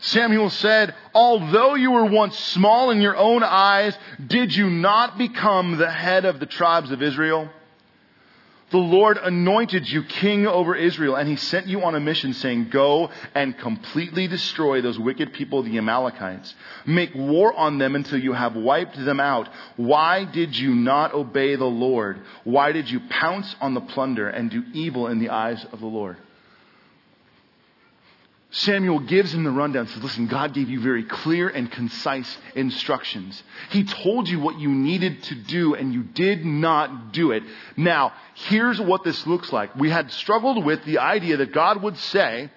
Samuel 0.00 0.48
said, 0.50 0.94
although 1.14 1.74
you 1.74 1.90
were 1.90 2.06
once 2.06 2.38
small 2.38 2.90
in 2.90 3.02
your 3.02 3.16
own 3.16 3.42
eyes, 3.42 3.96
did 4.26 4.54
you 4.54 4.70
not 4.70 5.18
become 5.18 5.76
the 5.76 5.90
head 5.90 6.24
of 6.24 6.40
the 6.40 6.46
tribes 6.46 6.90
of 6.90 7.02
Israel? 7.02 7.50
The 8.70 8.78
Lord 8.78 9.18
anointed 9.18 9.88
you 9.88 10.04
king 10.04 10.46
over 10.46 10.76
Israel, 10.76 11.16
and 11.16 11.28
he 11.28 11.34
sent 11.34 11.66
you 11.66 11.82
on 11.82 11.96
a 11.96 12.00
mission 12.00 12.32
saying, 12.34 12.68
Go 12.70 13.10
and 13.34 13.58
completely 13.58 14.28
destroy 14.28 14.80
those 14.80 14.98
wicked 14.98 15.32
people, 15.32 15.64
the 15.64 15.76
Amalekites. 15.76 16.54
Make 16.86 17.12
war 17.14 17.52
on 17.52 17.78
them 17.78 17.96
until 17.96 18.20
you 18.20 18.32
have 18.32 18.54
wiped 18.54 19.04
them 19.04 19.18
out. 19.18 19.48
Why 19.76 20.24
did 20.24 20.56
you 20.56 20.74
not 20.74 21.12
obey 21.12 21.56
the 21.56 21.64
Lord? 21.64 22.20
Why 22.44 22.70
did 22.70 22.88
you 22.88 23.00
pounce 23.10 23.56
on 23.60 23.74
the 23.74 23.80
plunder 23.80 24.28
and 24.28 24.50
do 24.50 24.62
evil 24.72 25.08
in 25.08 25.18
the 25.18 25.30
eyes 25.30 25.66
of 25.72 25.80
the 25.80 25.86
Lord? 25.86 26.16
Samuel 28.52 28.98
gives 29.00 29.32
him 29.32 29.44
the 29.44 29.50
rundown, 29.50 29.86
says, 29.86 30.02
listen, 30.02 30.26
God 30.26 30.54
gave 30.54 30.68
you 30.68 30.80
very 30.80 31.04
clear 31.04 31.48
and 31.48 31.70
concise 31.70 32.36
instructions. 32.56 33.40
He 33.70 33.84
told 33.84 34.28
you 34.28 34.40
what 34.40 34.58
you 34.58 34.68
needed 34.68 35.22
to 35.24 35.34
do 35.36 35.74
and 35.74 35.94
you 35.94 36.02
did 36.02 36.44
not 36.44 37.12
do 37.12 37.30
it. 37.30 37.44
Now, 37.76 38.12
here's 38.34 38.80
what 38.80 39.04
this 39.04 39.24
looks 39.26 39.52
like. 39.52 39.76
We 39.76 39.88
had 39.88 40.10
struggled 40.10 40.64
with 40.64 40.84
the 40.84 40.98
idea 40.98 41.36
that 41.36 41.52
God 41.52 41.80
would 41.82 41.96
say, 41.96 42.50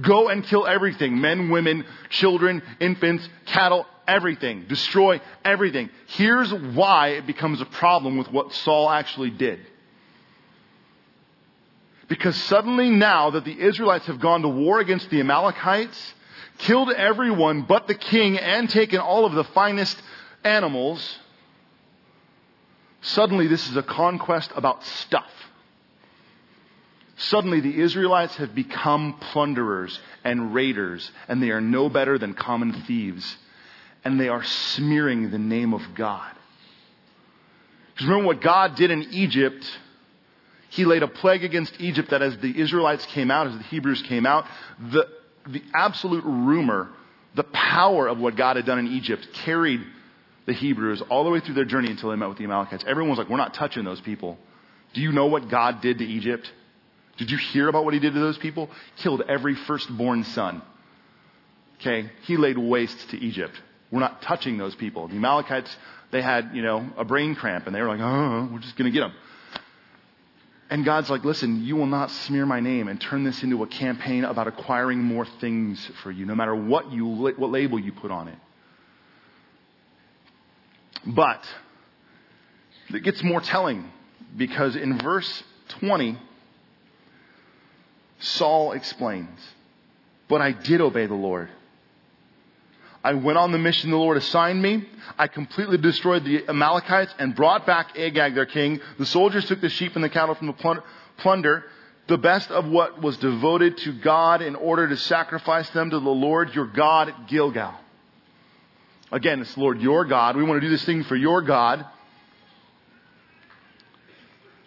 go 0.00 0.28
and 0.28 0.44
kill 0.44 0.66
everything. 0.66 1.20
Men, 1.20 1.50
women, 1.50 1.84
children, 2.10 2.62
infants, 2.78 3.28
cattle, 3.46 3.86
everything. 4.06 4.66
Destroy 4.68 5.20
everything. 5.44 5.90
Here's 6.06 6.52
why 6.52 7.08
it 7.08 7.26
becomes 7.26 7.60
a 7.60 7.66
problem 7.66 8.16
with 8.16 8.30
what 8.30 8.52
Saul 8.52 8.88
actually 8.88 9.30
did. 9.30 9.60
Because 12.10 12.34
suddenly 12.34 12.90
now 12.90 13.30
that 13.30 13.44
the 13.44 13.58
Israelites 13.58 14.06
have 14.06 14.18
gone 14.18 14.42
to 14.42 14.48
war 14.48 14.80
against 14.80 15.08
the 15.10 15.20
Amalekites, 15.20 16.14
killed 16.58 16.90
everyone 16.90 17.62
but 17.62 17.86
the 17.86 17.94
king 17.94 18.36
and 18.36 18.68
taken 18.68 18.98
all 18.98 19.24
of 19.24 19.32
the 19.32 19.44
finest 19.44 19.96
animals, 20.42 21.18
suddenly 23.00 23.46
this 23.46 23.70
is 23.70 23.76
a 23.76 23.82
conquest 23.84 24.50
about 24.56 24.84
stuff. 24.84 25.30
Suddenly 27.16 27.60
the 27.60 27.80
Israelites 27.80 28.34
have 28.36 28.56
become 28.56 29.16
plunderers 29.30 30.00
and 30.24 30.52
raiders, 30.52 31.08
and 31.28 31.40
they 31.40 31.50
are 31.50 31.60
no 31.60 31.88
better 31.88 32.18
than 32.18 32.34
common 32.34 32.72
thieves. 32.72 33.36
And 34.04 34.18
they 34.18 34.28
are 34.28 34.42
smearing 34.42 35.30
the 35.30 35.38
name 35.38 35.74
of 35.74 35.82
God. 35.94 36.32
Because 37.94 38.08
remember 38.08 38.26
what 38.26 38.40
God 38.40 38.74
did 38.74 38.90
in 38.90 39.02
Egypt? 39.12 39.64
He 40.70 40.84
laid 40.84 41.02
a 41.02 41.08
plague 41.08 41.44
against 41.44 41.74
Egypt 41.80 42.10
that 42.10 42.22
as 42.22 42.36
the 42.38 42.58
Israelites 42.58 43.04
came 43.06 43.30
out, 43.30 43.48
as 43.48 43.56
the 43.56 43.64
Hebrews 43.64 44.02
came 44.02 44.24
out, 44.24 44.46
the, 44.78 45.06
the 45.46 45.62
absolute 45.74 46.24
rumor, 46.24 46.90
the 47.34 47.42
power 47.42 48.06
of 48.06 48.18
what 48.18 48.36
God 48.36 48.56
had 48.56 48.66
done 48.66 48.78
in 48.78 48.86
Egypt 48.86 49.28
carried 49.44 49.80
the 50.46 50.52
Hebrews 50.52 51.02
all 51.10 51.24
the 51.24 51.30
way 51.30 51.40
through 51.40 51.54
their 51.54 51.64
journey 51.64 51.90
until 51.90 52.10
they 52.10 52.16
met 52.16 52.28
with 52.28 52.38
the 52.38 52.44
Amalekites. 52.44 52.84
Everyone 52.86 53.10
was 53.10 53.18
like, 53.18 53.28
we're 53.28 53.36
not 53.36 53.54
touching 53.54 53.84
those 53.84 54.00
people. 54.00 54.38
Do 54.94 55.00
you 55.00 55.12
know 55.12 55.26
what 55.26 55.48
God 55.48 55.80
did 55.80 55.98
to 55.98 56.04
Egypt? 56.04 56.50
Did 57.18 57.30
you 57.30 57.36
hear 57.36 57.68
about 57.68 57.84
what 57.84 57.92
he 57.92 58.00
did 58.00 58.14
to 58.14 58.20
those 58.20 58.38
people? 58.38 58.70
Killed 58.96 59.22
every 59.28 59.56
firstborn 59.56 60.24
son. 60.24 60.62
Okay? 61.80 62.10
He 62.22 62.36
laid 62.36 62.58
waste 62.58 63.10
to 63.10 63.18
Egypt. 63.18 63.60
We're 63.90 64.00
not 64.00 64.22
touching 64.22 64.56
those 64.56 64.76
people. 64.76 65.08
The 65.08 65.16
Amalekites, 65.16 65.74
they 66.12 66.22
had, 66.22 66.50
you 66.54 66.62
know, 66.62 66.88
a 66.96 67.04
brain 67.04 67.34
cramp 67.34 67.66
and 67.66 67.74
they 67.74 67.80
were 67.82 67.88
like, 67.88 68.00
oh, 68.00 68.48
we're 68.52 68.60
just 68.60 68.76
going 68.76 68.90
to 68.90 68.96
get 68.96 69.00
them. 69.00 69.12
And 70.70 70.84
God's 70.84 71.10
like, 71.10 71.24
listen, 71.24 71.64
you 71.64 71.74
will 71.74 71.86
not 71.86 72.12
smear 72.12 72.46
my 72.46 72.60
name 72.60 72.86
and 72.86 73.00
turn 73.00 73.24
this 73.24 73.42
into 73.42 73.64
a 73.64 73.66
campaign 73.66 74.24
about 74.24 74.46
acquiring 74.46 75.02
more 75.02 75.26
things 75.40 75.84
for 76.04 76.12
you, 76.12 76.24
no 76.24 76.36
matter 76.36 76.54
what 76.54 76.92
you, 76.92 77.04
what 77.06 77.50
label 77.50 77.78
you 77.78 77.90
put 77.90 78.12
on 78.12 78.28
it. 78.28 78.38
But 81.04 81.44
it 82.90 83.02
gets 83.02 83.22
more 83.24 83.40
telling 83.40 83.90
because 84.36 84.76
in 84.76 84.96
verse 84.98 85.42
20, 85.80 86.16
Saul 88.20 88.72
explains, 88.72 89.40
but 90.28 90.40
I 90.40 90.52
did 90.52 90.80
obey 90.80 91.06
the 91.06 91.14
Lord. 91.14 91.48
I 93.02 93.14
went 93.14 93.38
on 93.38 93.50
the 93.50 93.58
mission 93.58 93.90
the 93.90 93.96
Lord 93.96 94.18
assigned 94.18 94.60
me. 94.60 94.86
I 95.18 95.26
completely 95.26 95.78
destroyed 95.78 96.24
the 96.24 96.46
Amalekites 96.48 97.14
and 97.18 97.34
brought 97.34 97.66
back 97.66 97.96
Agag, 97.98 98.34
their 98.34 98.46
king. 98.46 98.80
The 98.98 99.06
soldiers 99.06 99.46
took 99.46 99.60
the 99.60 99.70
sheep 99.70 99.94
and 99.94 100.04
the 100.04 100.10
cattle 100.10 100.34
from 100.34 100.48
the 100.48 100.82
plunder, 101.16 101.64
the 102.08 102.18
best 102.18 102.50
of 102.50 102.66
what 102.66 103.00
was 103.00 103.16
devoted 103.16 103.78
to 103.78 103.92
God 103.92 104.42
in 104.42 104.54
order 104.54 104.86
to 104.88 104.96
sacrifice 104.96 105.68
them 105.70 105.90
to 105.90 105.98
the 105.98 106.10
Lord 106.10 106.54
your 106.54 106.66
God 106.66 107.08
at 107.08 107.28
Gilgal. 107.28 107.74
Again, 109.10 109.40
it's 109.40 109.54
the 109.54 109.60
Lord 109.60 109.80
your 109.80 110.04
God. 110.04 110.36
We 110.36 110.44
want 110.44 110.60
to 110.60 110.66
do 110.66 110.70
this 110.70 110.84
thing 110.84 111.02
for 111.04 111.16
your 111.16 111.40
God. 111.40 111.86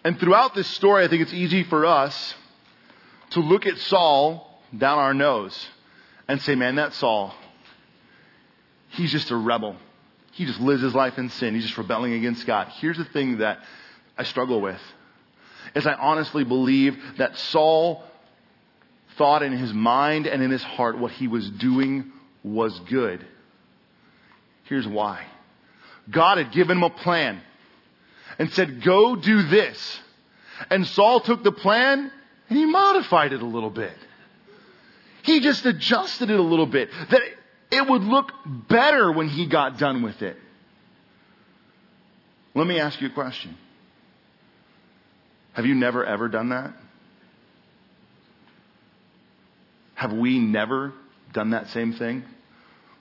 And 0.02 0.18
throughout 0.18 0.54
this 0.54 0.66
story, 0.68 1.04
I 1.04 1.08
think 1.08 1.22
it's 1.22 1.32
easy 1.32 1.62
for 1.62 1.86
us 1.86 2.34
to 3.30 3.40
look 3.40 3.64
at 3.64 3.78
Saul 3.78 4.60
down 4.76 4.98
our 4.98 5.14
nose 5.14 5.68
and 6.28 6.42
say, 6.42 6.56
man, 6.56 6.74
that 6.74 6.92
Saul, 6.94 7.34
he's 8.94 9.12
just 9.12 9.30
a 9.30 9.36
rebel. 9.36 9.76
He 10.32 10.46
just 10.46 10.60
lives 10.60 10.82
his 10.82 10.94
life 10.94 11.18
in 11.18 11.30
sin. 11.30 11.54
He's 11.54 11.64
just 11.64 11.78
rebelling 11.78 12.12
against 12.12 12.46
God. 12.46 12.68
Here's 12.80 12.96
the 12.96 13.04
thing 13.04 13.38
that 13.38 13.60
I 14.18 14.24
struggle 14.24 14.60
with 14.60 14.80
is 15.74 15.86
I 15.86 15.94
honestly 15.94 16.44
believe 16.44 16.96
that 17.18 17.36
Saul 17.36 18.02
thought 19.16 19.42
in 19.42 19.52
his 19.52 19.72
mind 19.72 20.26
and 20.26 20.42
in 20.42 20.50
his 20.50 20.62
heart 20.62 20.98
what 20.98 21.12
he 21.12 21.28
was 21.28 21.48
doing 21.50 22.12
was 22.42 22.78
good. 22.80 23.24
Here's 24.64 24.86
why. 24.86 25.24
God 26.10 26.38
had 26.38 26.52
given 26.52 26.78
him 26.78 26.84
a 26.84 26.90
plan 26.90 27.40
and 28.38 28.52
said, 28.52 28.82
go 28.82 29.16
do 29.16 29.42
this. 29.44 30.00
And 30.70 30.86
Saul 30.86 31.20
took 31.20 31.42
the 31.42 31.52
plan 31.52 32.10
and 32.48 32.58
he 32.58 32.66
modified 32.66 33.32
it 33.32 33.42
a 33.42 33.46
little 33.46 33.70
bit. 33.70 33.96
He 35.22 35.40
just 35.40 35.64
adjusted 35.64 36.30
it 36.30 36.38
a 36.38 36.42
little 36.42 36.66
bit. 36.66 36.90
That 37.10 37.22
it 37.76 37.88
would 37.88 38.02
look 38.02 38.32
better 38.68 39.10
when 39.12 39.28
he 39.28 39.46
got 39.46 39.78
done 39.78 40.02
with 40.02 40.22
it. 40.22 40.36
Let 42.54 42.66
me 42.66 42.78
ask 42.78 43.00
you 43.00 43.08
a 43.08 43.12
question. 43.12 43.56
Have 45.54 45.66
you 45.66 45.74
never 45.74 46.04
ever 46.04 46.28
done 46.28 46.50
that? 46.50 46.72
Have 49.94 50.12
we 50.12 50.38
never 50.38 50.92
done 51.32 51.50
that 51.50 51.68
same 51.70 51.94
thing? 51.94 52.24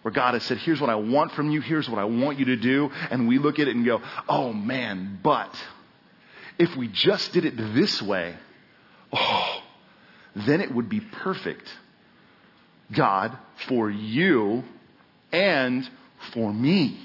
Where 0.03 0.11
God 0.11 0.33
has 0.33 0.43
said, 0.43 0.57
here's 0.57 0.81
what 0.81 0.89
I 0.89 0.95
want 0.95 1.31
from 1.31 1.49
you, 1.49 1.61
here's 1.61 1.89
what 1.89 1.99
I 1.99 2.05
want 2.05 2.37
you 2.37 2.45
to 2.45 2.57
do, 2.57 2.91
and 3.09 3.27
we 3.27 3.39
look 3.39 3.59
at 3.59 3.67
it 3.67 3.75
and 3.75 3.85
go, 3.85 4.01
oh 4.27 4.51
man, 4.51 5.19
but 5.23 5.55
if 6.59 6.75
we 6.75 6.87
just 6.87 7.31
did 7.33 7.45
it 7.45 7.55
this 7.57 8.01
way, 8.01 8.35
oh, 9.13 9.63
then 10.35 10.61
it 10.61 10.73
would 10.73 10.89
be 10.89 10.99
perfect. 10.99 11.67
God, 12.93 13.37
for 13.67 13.89
you 13.89 14.63
and 15.31 15.89
for 16.31 16.53
me. 16.53 16.99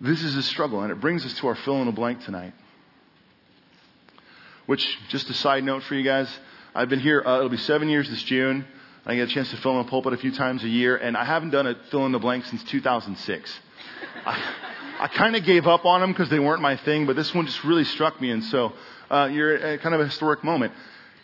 This 0.00 0.22
is 0.22 0.34
a 0.34 0.42
struggle, 0.42 0.80
and 0.80 0.90
it 0.90 1.00
brings 1.00 1.26
us 1.26 1.34
to 1.34 1.46
our 1.48 1.54
fill 1.56 1.76
in 1.80 1.86
the 1.86 1.92
blank 1.92 2.24
tonight. 2.24 2.54
Which, 4.64 4.86
just 5.08 5.28
a 5.28 5.34
side 5.34 5.62
note 5.62 5.82
for 5.82 5.94
you 5.94 6.02
guys, 6.02 6.28
I've 6.74 6.88
been 6.88 7.00
here, 7.00 7.22
uh, 7.24 7.38
it'll 7.38 7.50
be 7.50 7.58
seven 7.58 7.88
years 7.88 8.08
this 8.08 8.22
June. 8.22 8.64
I 9.04 9.16
get 9.16 9.30
a 9.30 9.32
chance 9.32 9.50
to 9.50 9.56
fill 9.58 9.72
in 9.78 9.84
the 9.84 9.90
pulpit 9.90 10.12
a 10.12 10.16
few 10.16 10.32
times 10.32 10.62
a 10.64 10.68
year, 10.68 10.96
and 10.96 11.16
I 11.16 11.24
haven't 11.24 11.50
done 11.50 11.66
a 11.66 11.74
fill 11.90 12.06
in 12.06 12.12
the 12.12 12.18
blank 12.18 12.46
since 12.46 12.62
2006. 12.64 13.60
I, 14.24 14.54
I 15.00 15.08
kind 15.08 15.36
of 15.36 15.44
gave 15.44 15.66
up 15.66 15.84
on 15.84 16.00
them 16.00 16.12
because 16.12 16.30
they 16.30 16.38
weren't 16.38 16.62
my 16.62 16.76
thing, 16.76 17.06
but 17.06 17.16
this 17.16 17.34
one 17.34 17.46
just 17.46 17.62
really 17.64 17.84
struck 17.84 18.20
me, 18.20 18.30
and 18.30 18.44
so 18.44 18.72
uh, 19.10 19.28
you're 19.30 19.54
at 19.54 19.80
kind 19.80 19.94
of 19.94 20.00
a 20.00 20.06
historic 20.06 20.44
moment. 20.44 20.72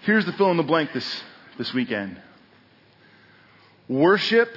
Here's 0.06 0.24
the 0.24 0.32
fill 0.34 0.52
in 0.52 0.56
the 0.56 0.62
blank 0.62 0.92
this, 0.92 1.22
this 1.58 1.74
weekend. 1.74 2.16
Worship 3.88 4.48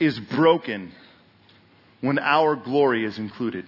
is 0.00 0.18
broken 0.18 0.90
when 2.00 2.18
our 2.18 2.56
glory 2.56 3.04
is 3.04 3.18
included. 3.18 3.66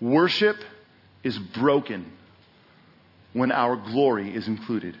Worship 0.00 0.56
is 1.22 1.38
broken 1.38 2.10
when 3.34 3.52
our 3.52 3.76
glory 3.76 4.34
is 4.34 4.48
included. 4.48 4.96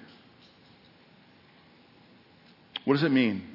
What 2.84 2.92
does 2.92 3.04
it 3.04 3.12
mean? 3.12 3.51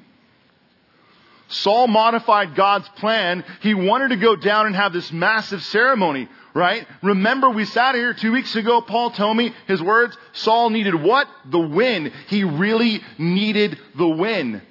Saul 1.48 1.86
modified 1.88 2.54
God's 2.54 2.88
plan. 2.90 3.44
He 3.60 3.74
wanted 3.74 4.10
to 4.10 4.16
go 4.16 4.36
down 4.36 4.66
and 4.66 4.76
have 4.76 4.92
this 4.92 5.10
massive 5.10 5.62
ceremony, 5.64 6.28
right? 6.54 6.86
Remember 7.02 7.50
we 7.50 7.64
sat 7.64 7.94
here 7.94 8.12
two 8.14 8.32
weeks 8.32 8.54
ago, 8.54 8.80
Paul 8.80 9.10
told 9.10 9.36
me 9.36 9.54
his 9.66 9.82
words, 9.82 10.16
Saul 10.32 10.70
needed 10.70 10.94
what? 10.94 11.26
The 11.46 11.58
win. 11.58 12.12
He 12.28 12.44
really 12.44 13.02
needed 13.16 13.78
the 13.96 14.08
win. 14.08 14.62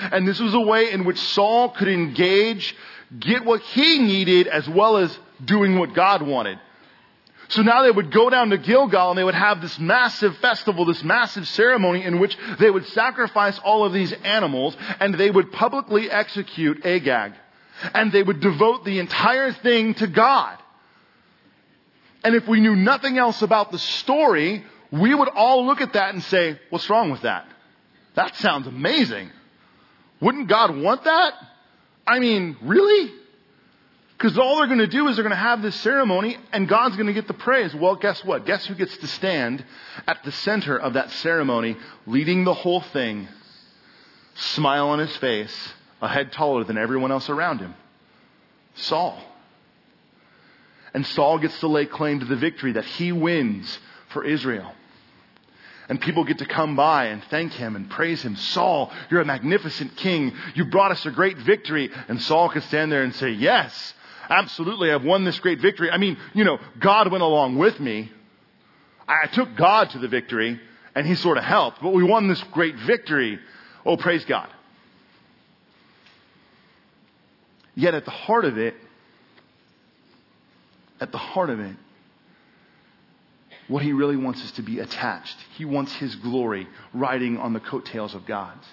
And 0.00 0.26
this 0.26 0.40
was 0.40 0.54
a 0.54 0.60
way 0.60 0.90
in 0.90 1.04
which 1.04 1.18
Saul 1.18 1.70
could 1.70 1.88
engage, 1.88 2.74
get 3.18 3.44
what 3.44 3.60
he 3.60 3.98
needed 3.98 4.46
as 4.46 4.68
well 4.68 4.98
as 4.98 5.18
doing 5.44 5.78
what 5.78 5.94
God 5.94 6.22
wanted. 6.22 6.58
So 7.52 7.60
now 7.60 7.82
they 7.82 7.90
would 7.90 8.10
go 8.10 8.30
down 8.30 8.48
to 8.48 8.56
Gilgal 8.56 9.10
and 9.10 9.18
they 9.18 9.24
would 9.24 9.34
have 9.34 9.60
this 9.60 9.78
massive 9.78 10.38
festival, 10.38 10.86
this 10.86 11.04
massive 11.04 11.46
ceremony 11.46 12.02
in 12.02 12.18
which 12.18 12.34
they 12.58 12.70
would 12.70 12.86
sacrifice 12.88 13.58
all 13.58 13.84
of 13.84 13.92
these 13.92 14.10
animals 14.10 14.74
and 15.00 15.14
they 15.14 15.30
would 15.30 15.52
publicly 15.52 16.10
execute 16.10 16.86
Agag. 16.86 17.34
And 17.92 18.10
they 18.10 18.22
would 18.22 18.40
devote 18.40 18.86
the 18.86 18.98
entire 19.00 19.52
thing 19.52 19.92
to 19.94 20.06
God. 20.06 20.56
And 22.24 22.34
if 22.34 22.48
we 22.48 22.60
knew 22.60 22.74
nothing 22.74 23.18
else 23.18 23.42
about 23.42 23.70
the 23.70 23.78
story, 23.78 24.64
we 24.90 25.14
would 25.14 25.28
all 25.28 25.66
look 25.66 25.82
at 25.82 25.92
that 25.92 26.14
and 26.14 26.22
say, 26.22 26.58
what's 26.70 26.88
wrong 26.88 27.10
with 27.10 27.20
that? 27.22 27.46
That 28.14 28.34
sounds 28.36 28.66
amazing. 28.66 29.30
Wouldn't 30.20 30.48
God 30.48 30.74
want 30.74 31.04
that? 31.04 31.34
I 32.06 32.18
mean, 32.18 32.56
really? 32.62 33.12
Because 34.22 34.38
all 34.38 34.58
they're 34.58 34.68
going 34.68 34.78
to 34.78 34.86
do 34.86 35.08
is 35.08 35.16
they're 35.16 35.24
going 35.24 35.32
to 35.32 35.36
have 35.36 35.62
this 35.62 35.74
ceremony 35.80 36.36
and 36.52 36.68
God's 36.68 36.94
going 36.94 37.08
to 37.08 37.12
get 37.12 37.26
the 37.26 37.34
praise. 37.34 37.74
Well, 37.74 37.96
guess 37.96 38.24
what? 38.24 38.46
Guess 38.46 38.66
who 38.66 38.76
gets 38.76 38.96
to 38.98 39.08
stand 39.08 39.64
at 40.06 40.22
the 40.22 40.30
center 40.30 40.78
of 40.78 40.92
that 40.92 41.10
ceremony, 41.10 41.76
leading 42.06 42.44
the 42.44 42.54
whole 42.54 42.82
thing, 42.82 43.26
smile 44.36 44.90
on 44.90 45.00
his 45.00 45.16
face, 45.16 45.72
a 46.00 46.06
head 46.06 46.30
taller 46.30 46.62
than 46.62 46.78
everyone 46.78 47.10
else 47.10 47.28
around 47.28 47.58
him? 47.58 47.74
Saul. 48.74 49.20
And 50.94 51.04
Saul 51.04 51.38
gets 51.38 51.58
to 51.58 51.66
lay 51.66 51.86
claim 51.86 52.20
to 52.20 52.26
the 52.26 52.36
victory 52.36 52.74
that 52.74 52.84
he 52.84 53.10
wins 53.10 53.76
for 54.10 54.24
Israel. 54.24 54.72
And 55.88 56.00
people 56.00 56.22
get 56.22 56.38
to 56.38 56.46
come 56.46 56.76
by 56.76 57.06
and 57.06 57.24
thank 57.24 57.54
him 57.54 57.74
and 57.74 57.90
praise 57.90 58.22
him. 58.22 58.36
Saul, 58.36 58.92
you're 59.10 59.20
a 59.20 59.24
magnificent 59.24 59.96
king. 59.96 60.32
You 60.54 60.66
brought 60.66 60.92
us 60.92 61.04
a 61.06 61.10
great 61.10 61.38
victory. 61.38 61.90
And 62.06 62.22
Saul 62.22 62.50
could 62.50 62.62
stand 62.62 62.92
there 62.92 63.02
and 63.02 63.12
say, 63.16 63.30
yes, 63.30 63.94
Absolutely, 64.28 64.90
I've 64.90 65.04
won 65.04 65.24
this 65.24 65.38
great 65.40 65.60
victory. 65.60 65.90
I 65.90 65.98
mean, 65.98 66.16
you 66.34 66.44
know, 66.44 66.58
God 66.78 67.10
went 67.10 67.22
along 67.22 67.58
with 67.58 67.78
me. 67.80 68.10
I 69.06 69.26
took 69.26 69.56
God 69.56 69.90
to 69.90 69.98
the 69.98 70.08
victory, 70.08 70.60
and 70.94 71.06
He 71.06 71.14
sort 71.14 71.38
of 71.38 71.44
helped, 71.44 71.82
but 71.82 71.92
we 71.92 72.02
won 72.02 72.28
this 72.28 72.42
great 72.52 72.76
victory. 72.76 73.38
Oh, 73.84 73.96
praise 73.96 74.24
God. 74.24 74.48
Yet 77.74 77.94
at 77.94 78.04
the 78.04 78.10
heart 78.10 78.44
of 78.44 78.58
it, 78.58 78.74
at 81.00 81.10
the 81.10 81.18
heart 81.18 81.50
of 81.50 81.58
it, 81.58 81.76
what 83.68 83.82
he 83.82 83.92
really 83.92 84.16
wants 84.16 84.44
is 84.44 84.52
to 84.52 84.62
be 84.62 84.80
attached. 84.80 85.36
He 85.56 85.64
wants 85.64 85.94
his 85.94 86.14
glory 86.16 86.66
riding 86.92 87.38
on 87.38 87.52
the 87.52 87.60
coattails 87.60 88.14
of 88.14 88.26
God's. 88.26 88.66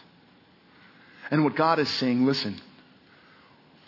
And 1.32 1.44
what 1.44 1.56
God 1.56 1.80
is 1.80 1.90
saying, 1.90 2.26
listen, 2.26 2.60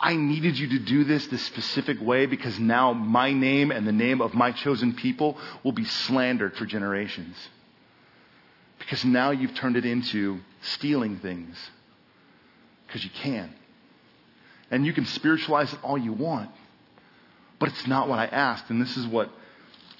I 0.01 0.15
needed 0.15 0.57
you 0.57 0.67
to 0.69 0.79
do 0.79 1.03
this 1.03 1.27
this 1.27 1.45
specific 1.45 2.01
way 2.01 2.25
because 2.25 2.59
now 2.59 2.91
my 2.91 3.33
name 3.33 3.69
and 3.69 3.87
the 3.87 3.91
name 3.91 4.19
of 4.19 4.33
my 4.33 4.51
chosen 4.51 4.95
people 4.95 5.37
will 5.63 5.73
be 5.73 5.85
slandered 5.85 6.55
for 6.57 6.65
generations. 6.65 7.37
Because 8.79 9.05
now 9.05 9.29
you've 9.29 9.53
turned 9.53 9.77
it 9.77 9.85
into 9.85 10.39
stealing 10.61 11.19
things. 11.19 11.55
Because 12.87 13.03
you 13.03 13.11
can. 13.11 13.53
And 14.71 14.87
you 14.87 14.91
can 14.91 15.05
spiritualize 15.05 15.71
it 15.71 15.79
all 15.83 15.99
you 15.99 16.13
want. 16.13 16.49
But 17.59 17.69
it's 17.69 17.85
not 17.85 18.09
what 18.09 18.17
I 18.17 18.25
asked. 18.25 18.71
And 18.71 18.81
this 18.81 18.97
is 18.97 19.05
what 19.05 19.29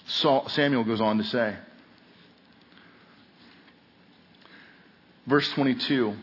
Samuel 0.07 0.83
goes 0.83 0.99
on 0.99 1.19
to 1.19 1.23
say. 1.25 1.55
Verse 5.27 5.47
22. 5.51 6.15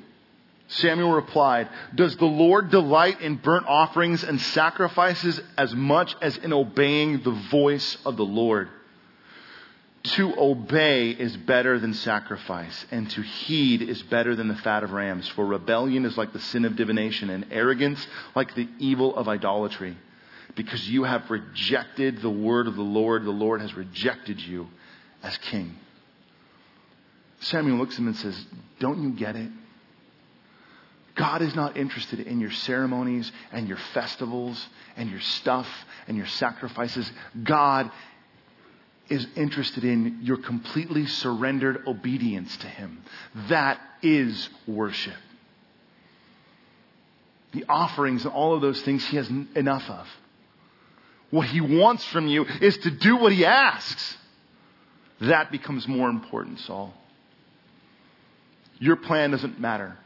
Samuel 0.69 1.13
replied, 1.13 1.69
Does 1.95 2.17
the 2.17 2.27
Lord 2.27 2.71
delight 2.71 3.21
in 3.21 3.37
burnt 3.37 3.67
offerings 3.67 4.23
and 4.23 4.41
sacrifices 4.41 5.41
as 5.57 5.75
much 5.75 6.15
as 6.21 6.37
in 6.37 6.53
obeying 6.53 7.23
the 7.23 7.31
voice 7.31 7.97
of 8.05 8.17
the 8.17 8.25
Lord? 8.25 8.69
To 10.03 10.35
obey 10.39 11.11
is 11.11 11.37
better 11.37 11.79
than 11.79 11.95
sacrifice, 11.95 12.87
and 12.91 13.11
to 13.11 13.23
heed 13.23 13.83
is 13.83 14.03
better 14.05 14.37
than 14.37 14.49
the 14.49 14.57
fat 14.57 14.85
of 14.85 14.93
rams. 14.93 15.27
For 15.29 15.45
rebellion 15.45 16.05
is 16.05 16.17
like 16.17 16.33
the 16.33 16.41
sin 16.41 16.65
of 16.65 16.77
divination, 16.77 17.31
and 17.31 17.47
arrogance 17.51 18.07
like 18.35 18.55
the 18.55 18.69
evil 18.79 19.17
of 19.17 19.29
idolatry 19.29 19.97
because 20.55 20.89
you 20.89 21.05
have 21.05 21.31
rejected 21.31 22.21
the 22.21 22.31
word 22.31 22.67
of 22.67 22.75
the 22.75 22.83
Lord. 22.83 23.25
The 23.25 23.31
Lord 23.31 23.61
has 23.61 23.75
rejected 23.75 24.41
you 24.41 24.69
as 25.23 25.37
king. 25.39 25.77
Samuel 27.41 27.79
looks 27.79 27.95
at 27.95 28.01
him 28.01 28.09
and 28.09 28.17
says, 28.17 28.47
Don't 28.81 29.03
you 29.03 29.11
get 29.11 29.37
it? 29.37 29.51
God 31.19 31.43
is 31.43 31.55
not 31.55 31.77
interested 31.77 32.21
in 32.21 32.41
your 32.41 32.51
ceremonies 32.51 33.31
and 33.53 33.69
your 33.69 33.79
festivals 33.93 34.65
and 34.97 35.11
your 35.11 35.21
stuff 35.21 35.69
and 36.07 36.17
your 36.17 36.27
sacrifices. 36.27 37.11
God 37.43 37.91
is 39.11 39.27
interested 39.37 39.85
in 39.85 40.21
your 40.23 40.37
completely 40.37 41.07
surrendered 41.07 41.87
obedience 41.87 42.57
to 42.59 42.67
Him. 42.69 43.03
That 43.49 43.81
is 44.03 44.49
worship. 44.67 45.17
The 47.53 47.65
offerings 47.69 48.25
and 48.25 48.33
all 48.33 48.55
of 48.55 48.61
those 48.61 48.81
things 48.83 49.05
He 49.07 49.17
has 49.17 49.29
enough 49.55 49.89
of. 49.91 50.07
What 51.31 51.47
he 51.47 51.61
wants 51.61 52.05
from 52.07 52.27
you 52.27 52.47
is 52.61 52.79
to 52.79 52.91
do 52.91 53.17
what 53.17 53.33
he 53.33 53.45
asks. 53.45 54.17
That 55.21 55.51
becomes 55.51 55.87
more 55.87 56.09
important, 56.09 56.61
Saul. 56.61 56.95
Your 58.79 58.97
plan 58.97 59.33
doesn't 59.33 59.61
matter. 59.61 59.99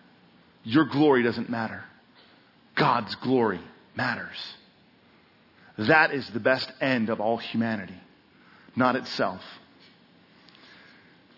Your 0.64 0.84
glory 0.84 1.22
doesn't 1.22 1.50
matter. 1.50 1.84
God's 2.74 3.14
glory 3.16 3.60
matters. 3.94 4.36
That 5.78 6.12
is 6.12 6.28
the 6.30 6.40
best 6.40 6.70
end 6.80 7.08
of 7.08 7.20
all 7.20 7.38
humanity, 7.38 7.98
not 8.76 8.96
itself. 8.96 9.42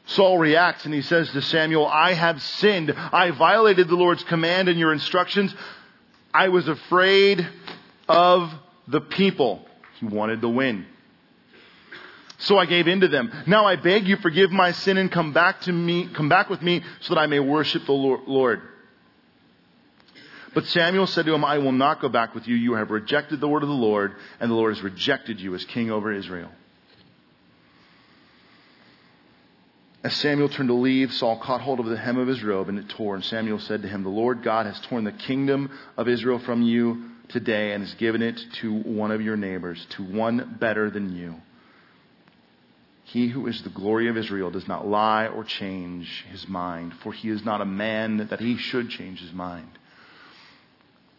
Saul 0.07 0.39
reacts 0.39 0.85
and 0.85 0.93
he 0.93 1.03
says 1.03 1.31
to 1.31 1.41
Samuel, 1.41 1.87
I 1.87 2.13
have 2.13 2.43
sinned. 2.43 2.93
I 2.93 3.31
violated 3.31 3.89
the 3.89 3.95
Lord's 3.95 4.23
command 4.25 4.69
and 4.69 4.79
your 4.79 4.93
instructions. 4.93 5.55
I 6.33 6.49
was 6.49 6.69
afraid 6.69 7.47
of 8.09 8.53
the 8.87 9.01
people. 9.01 9.67
He 10.01 10.07
wanted 10.07 10.41
the 10.43 10.49
win. 10.49 10.85
So 12.39 12.59
I 12.59 12.67
gave 12.67 12.87
in 12.87 13.01
to 13.01 13.09
them. 13.09 13.33
Now 13.47 13.65
I 13.65 13.77
beg 13.77 14.07
you 14.07 14.17
forgive 14.17 14.51
my 14.51 14.73
sin 14.73 14.99
and 14.99 15.11
come 15.11 15.33
back 15.33 15.63
to 15.63 15.73
me, 15.73 16.09
come 16.13 16.29
back 16.29 16.51
with 16.51 16.61
me 16.61 16.83
so 17.01 17.15
that 17.15 17.21
I 17.21 17.27
may 17.27 17.41
worship 17.41 17.87
the 17.87 17.93
Lord. 17.93 18.61
But 20.55 20.67
Samuel 20.67 21.09
said 21.09 21.27
to 21.27 21.35
him, 21.35 21.45
I 21.45 21.59
will 21.59 21.73
not 21.73 22.01
go 22.01 22.09
back 22.09 22.35
with 22.35 22.47
you. 22.47 22.55
You 22.55 22.75
have 22.75 22.91
rejected 22.91 23.41
the 23.41 23.49
word 23.49 23.65
of 23.65 23.69
the 23.69 23.75
Lord, 23.75 24.15
and 24.39 24.51
the 24.51 24.55
Lord 24.55 24.75
has 24.75 24.85
rejected 24.85 25.41
you 25.41 25.55
as 25.55 25.65
king 25.65 25.91
over 25.91 26.13
Israel. 26.13 26.51
As 30.05 30.15
Samuel 30.17 30.51
turned 30.51 30.69
to 30.69 30.75
leave, 30.75 31.13
Saul 31.15 31.39
caught 31.39 31.63
hold 31.63 31.81
of 31.81 31.87
the 31.87 31.97
hem 31.97 32.19
of 32.19 32.29
his 32.29 32.43
robe 32.45 32.69
and 32.69 32.79
it 32.79 32.91
tore. 32.91 33.15
And 33.15 33.25
Samuel 33.25 33.59
said 33.59 33.83
to 33.83 33.89
him, 33.89 34.03
The 34.03 34.11
Lord 34.11 34.43
God 34.43 34.67
has 34.67 34.79
torn 34.81 35.05
the 35.05 35.13
kingdom 35.13 35.71
of 35.97 36.09
Israel 36.09 36.39
from 36.39 36.63
you 36.63 37.11
today 37.29 37.73
and 37.73 37.83
has 37.83 37.95
given 37.95 38.21
it 38.21 38.39
to 38.61 38.73
one 38.73 39.11
of 39.11 39.23
your 39.23 39.37
neighbors, 39.37 39.85
to 39.91 40.03
one 40.05 40.57
better 40.61 40.91
than 40.91 41.17
you. 41.17 41.37
He 43.05 43.29
who 43.29 43.47
is 43.47 43.63
the 43.63 43.71
glory 43.71 44.09
of 44.09 44.19
Israel 44.19 44.51
does 44.51 44.69
not 44.69 44.87
lie 44.87 45.27
or 45.27 45.43
change 45.43 46.27
his 46.31 46.47
mind, 46.49 46.93
for 47.03 47.13
he 47.13 47.31
is 47.31 47.43
not 47.43 47.63
a 47.63 47.67
man 47.67 48.29
that 48.29 48.41
he 48.41 48.59
should 48.59 48.91
change 48.91 49.21
his 49.21 49.33
mind. 49.33 49.69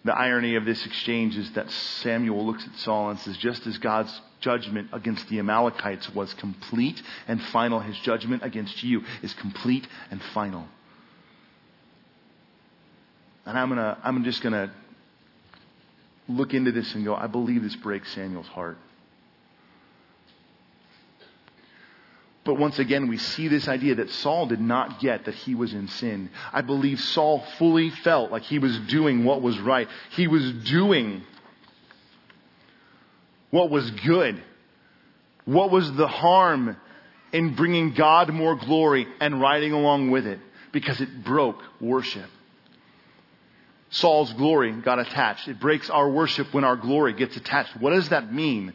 The 0.05 0.15
irony 0.15 0.55
of 0.55 0.65
this 0.65 0.85
exchange 0.85 1.35
is 1.35 1.51
that 1.53 1.69
Samuel 1.71 2.45
looks 2.45 2.63
at 2.63 2.75
Saul 2.75 3.09
and 3.09 3.19
says, 3.19 3.35
just 3.37 3.65
as 3.65 3.79
God's 3.79 4.21
judgment 4.39 4.89
against 4.93 5.27
the 5.29 5.39
Amalekites 5.39 6.13
was 6.13 6.31
complete 6.35 7.01
and 7.27 7.41
final, 7.45 7.79
his 7.79 7.97
judgment 7.99 8.43
against 8.43 8.83
you 8.83 9.01
is 9.23 9.33
complete 9.33 9.87
and 10.11 10.21
final. 10.35 10.67
And 13.47 13.57
I'm 13.57 13.69
gonna, 13.69 13.97
I'm 14.03 14.23
just 14.23 14.43
gonna 14.43 14.71
look 16.29 16.53
into 16.53 16.71
this 16.71 16.93
and 16.93 17.03
go, 17.03 17.15
I 17.15 17.25
believe 17.25 17.63
this 17.63 17.75
breaks 17.75 18.13
Samuel's 18.13 18.47
heart. 18.47 18.77
But 22.45 22.59
once 22.59 22.77
again, 22.77 23.07
we 23.07 23.17
see 23.17 23.47
this 23.47 23.67
idea 23.67 23.95
that 23.95 24.11
Saul 24.11 24.45
did 24.45 24.61
not 24.61 24.99
get 24.99 25.25
that 25.25 25.33
he 25.33 25.55
was 25.55 25.73
in 25.73 25.87
sin. 25.87 26.29
I 26.53 26.61
believe 26.61 26.99
Saul 26.99 27.39
fully 27.57 27.89
felt 27.89 28.31
like 28.31 28.43
he 28.43 28.59
was 28.59 28.77
doing 28.81 29.25
what 29.25 29.41
was 29.41 29.59
right. 29.59 29.89
He 30.11 30.27
was 30.27 30.51
doing 30.53 31.23
what 33.49 33.71
was 33.71 33.89
good. 33.89 34.41
What 35.45 35.71
was 35.71 35.91
the 35.93 36.07
harm 36.07 36.77
in 37.33 37.55
bringing 37.55 37.93
God 37.93 38.31
more 38.31 38.55
glory 38.55 39.07
and 39.19 39.41
riding 39.41 39.73
along 39.73 40.11
with 40.11 40.27
it? 40.27 40.39
Because 40.71 41.01
it 41.01 41.23
broke 41.23 41.63
worship. 41.81 42.29
Saul's 43.89 44.31
glory 44.33 44.71
got 44.71 44.99
attached. 44.99 45.47
It 45.47 45.59
breaks 45.59 45.89
our 45.89 46.09
worship 46.09 46.53
when 46.53 46.63
our 46.63 46.75
glory 46.75 47.13
gets 47.13 47.37
attached. 47.37 47.75
What 47.79 47.91
does 47.91 48.09
that 48.09 48.31
mean? 48.31 48.73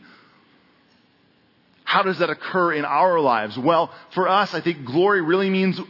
How 1.91 2.03
does 2.03 2.21
that 2.21 2.31
occur 2.31 2.73
in 2.73 2.85
our 2.85 3.19
lives? 3.19 3.59
Well, 3.59 3.93
for 4.11 4.29
us, 4.29 4.55
I 4.55 4.61
think 4.61 4.85
glory 4.85 5.23
really 5.23 5.51
means 5.51 5.81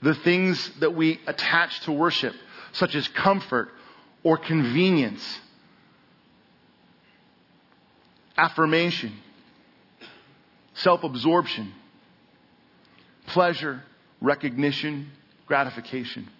the 0.00 0.14
things 0.14 0.70
that 0.78 0.94
we 0.94 1.18
attach 1.26 1.80
to 1.80 1.90
worship, 1.90 2.32
such 2.70 2.94
as 2.94 3.08
comfort 3.08 3.70
or 4.22 4.36
convenience, 4.36 5.40
affirmation, 8.36 9.14
self 10.74 11.02
absorption, 11.02 11.72
pleasure, 13.26 13.82
recognition, 14.20 15.10
gratification. 15.46 16.30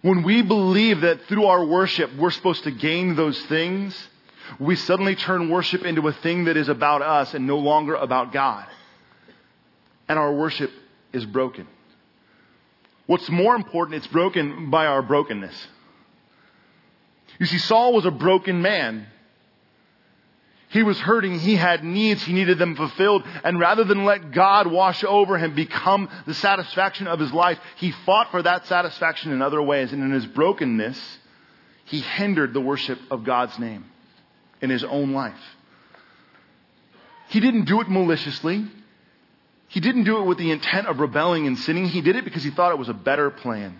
When 0.00 0.22
we 0.22 0.42
believe 0.42 1.00
that 1.00 1.22
through 1.22 1.46
our 1.46 1.66
worship 1.66 2.14
we're 2.14 2.30
supposed 2.30 2.62
to 2.62 2.70
gain 2.70 3.16
those 3.16 3.44
things, 3.46 4.00
we 4.58 4.76
suddenly 4.76 5.16
turn 5.16 5.48
worship 5.48 5.84
into 5.84 6.06
a 6.08 6.12
thing 6.12 6.44
that 6.44 6.56
is 6.56 6.68
about 6.68 7.02
us 7.02 7.34
and 7.34 7.46
no 7.46 7.58
longer 7.58 7.94
about 7.94 8.32
God. 8.32 8.66
And 10.08 10.18
our 10.18 10.32
worship 10.32 10.70
is 11.12 11.24
broken. 11.24 11.66
What's 13.06 13.28
more 13.28 13.54
important, 13.54 13.96
it's 13.96 14.06
broken 14.06 14.70
by 14.70 14.86
our 14.86 15.02
brokenness. 15.02 15.68
You 17.38 17.46
see, 17.46 17.58
Saul 17.58 17.92
was 17.92 18.06
a 18.06 18.10
broken 18.10 18.62
man. 18.62 19.06
He 20.70 20.82
was 20.82 20.98
hurting. 20.98 21.38
He 21.38 21.56
had 21.56 21.84
needs. 21.84 22.22
He 22.22 22.32
needed 22.32 22.58
them 22.58 22.74
fulfilled. 22.74 23.24
And 23.44 23.60
rather 23.60 23.84
than 23.84 24.04
let 24.04 24.32
God 24.32 24.66
wash 24.66 25.04
over 25.04 25.38
him, 25.38 25.54
become 25.54 26.08
the 26.26 26.34
satisfaction 26.34 27.06
of 27.06 27.20
his 27.20 27.32
life, 27.32 27.58
he 27.76 27.92
fought 27.92 28.30
for 28.30 28.42
that 28.42 28.66
satisfaction 28.66 29.32
in 29.32 29.42
other 29.42 29.62
ways. 29.62 29.92
And 29.92 30.02
in 30.02 30.10
his 30.10 30.26
brokenness, 30.26 31.18
he 31.84 32.00
hindered 32.00 32.54
the 32.54 32.60
worship 32.60 32.98
of 33.10 33.24
God's 33.24 33.58
name 33.58 33.84
in 34.60 34.70
his 34.70 34.84
own 34.84 35.12
life. 35.12 35.34
He 37.28 37.40
didn't 37.40 37.64
do 37.64 37.80
it 37.80 37.88
maliciously. 37.88 38.64
He 39.68 39.80
didn't 39.80 40.04
do 40.04 40.18
it 40.18 40.26
with 40.26 40.38
the 40.38 40.50
intent 40.50 40.86
of 40.86 41.00
rebelling 41.00 41.46
and 41.46 41.58
sinning. 41.58 41.86
He 41.86 42.00
did 42.00 42.16
it 42.16 42.24
because 42.24 42.44
he 42.44 42.50
thought 42.50 42.72
it 42.72 42.78
was 42.78 42.88
a 42.88 42.94
better 42.94 43.30
plan. 43.30 43.76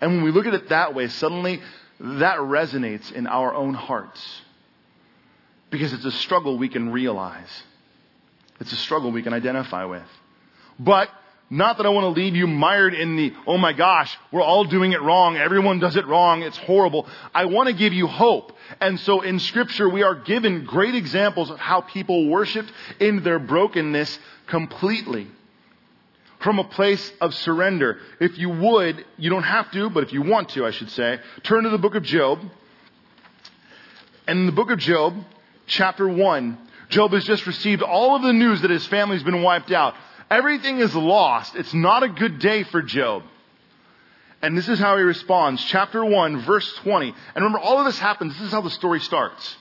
And 0.00 0.12
when 0.12 0.22
we 0.24 0.30
look 0.30 0.46
at 0.46 0.54
it 0.54 0.68
that 0.70 0.94
way, 0.94 1.08
suddenly 1.08 1.60
that 2.00 2.38
resonates 2.38 3.10
in 3.12 3.26
our 3.26 3.54
own 3.54 3.74
hearts. 3.74 4.42
because 5.70 5.92
it's 5.92 6.04
a 6.04 6.12
struggle 6.12 6.58
we 6.58 6.68
can 6.68 6.90
realize. 6.92 7.62
It's 8.60 8.72
a 8.72 8.76
struggle 8.76 9.10
we 9.12 9.22
can 9.22 9.32
identify 9.34 9.84
with. 9.84 10.06
But 10.78 11.08
not 11.48 11.76
that 11.76 11.86
I 11.86 11.90
want 11.90 12.04
to 12.04 12.20
leave 12.20 12.34
you 12.34 12.46
mired 12.48 12.92
in 12.92 13.16
the, 13.16 13.32
oh 13.46 13.56
my 13.56 13.72
gosh, 13.72 14.16
we're 14.32 14.42
all 14.42 14.64
doing 14.64 14.92
it 14.92 15.00
wrong. 15.00 15.36
Everyone 15.36 15.78
does 15.78 15.94
it 15.94 16.06
wrong. 16.06 16.42
It's 16.42 16.56
horrible. 16.56 17.06
I 17.32 17.44
want 17.44 17.68
to 17.68 17.72
give 17.72 17.92
you 17.92 18.08
hope. 18.08 18.52
And 18.80 18.98
so 18.98 19.20
in 19.20 19.38
scripture, 19.38 19.88
we 19.88 20.02
are 20.02 20.16
given 20.16 20.64
great 20.64 20.96
examples 20.96 21.50
of 21.50 21.58
how 21.58 21.82
people 21.82 22.28
worshiped 22.28 22.72
in 22.98 23.22
their 23.22 23.38
brokenness 23.38 24.18
completely. 24.48 25.28
From 26.40 26.58
a 26.58 26.64
place 26.64 27.12
of 27.20 27.32
surrender. 27.34 27.98
If 28.20 28.36
you 28.38 28.50
would, 28.50 29.04
you 29.16 29.30
don't 29.30 29.42
have 29.44 29.70
to, 29.70 29.88
but 29.88 30.02
if 30.02 30.12
you 30.12 30.22
want 30.22 30.50
to, 30.50 30.66
I 30.66 30.70
should 30.70 30.90
say, 30.90 31.18
turn 31.44 31.64
to 31.64 31.70
the 31.70 31.78
book 31.78 31.94
of 31.94 32.02
Job. 32.02 32.40
And 34.26 34.40
in 34.40 34.46
the 34.46 34.52
book 34.52 34.70
of 34.70 34.78
Job, 34.78 35.14
chapter 35.66 36.08
1, 36.08 36.58
Job 36.88 37.12
has 37.12 37.24
just 37.24 37.46
received 37.46 37.82
all 37.82 38.16
of 38.16 38.22
the 38.22 38.32
news 38.32 38.62
that 38.62 38.70
his 38.70 38.86
family's 38.86 39.22
been 39.22 39.42
wiped 39.42 39.72
out. 39.72 39.94
Everything 40.30 40.78
is 40.78 40.94
lost. 40.94 41.54
It's 41.54 41.74
not 41.74 42.02
a 42.02 42.08
good 42.08 42.38
day 42.38 42.64
for 42.64 42.82
Job. 42.82 43.22
And 44.42 44.56
this 44.56 44.68
is 44.68 44.78
how 44.78 44.96
he 44.96 45.02
responds. 45.02 45.64
Chapter 45.64 46.04
1, 46.04 46.42
verse 46.42 46.70
20. 46.78 47.08
And 47.08 47.16
remember, 47.34 47.58
all 47.58 47.78
of 47.78 47.86
this 47.86 47.98
happens. 47.98 48.34
This 48.34 48.42
is 48.42 48.52
how 48.52 48.60
the 48.60 48.70
story 48.70 49.00
starts 49.00 49.56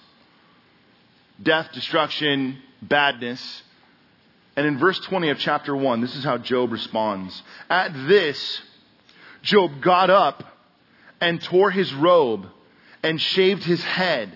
death, 1.41 1.69
destruction, 1.73 2.57
badness. 2.81 3.63
And 4.55 4.65
in 4.65 4.77
verse 4.77 4.99
20 4.99 5.29
of 5.29 5.39
chapter 5.39 5.75
1, 5.75 6.01
this 6.01 6.15
is 6.15 6.23
how 6.23 6.37
Job 6.37 6.71
responds. 6.71 7.41
At 7.69 7.93
this, 8.07 8.61
Job 9.41 9.81
got 9.81 10.09
up 10.09 10.43
and 11.19 11.41
tore 11.41 11.71
his 11.71 11.93
robe 11.93 12.47
and 13.03 13.19
shaved 13.19 13.63
his 13.63 13.83
head. 13.83 14.31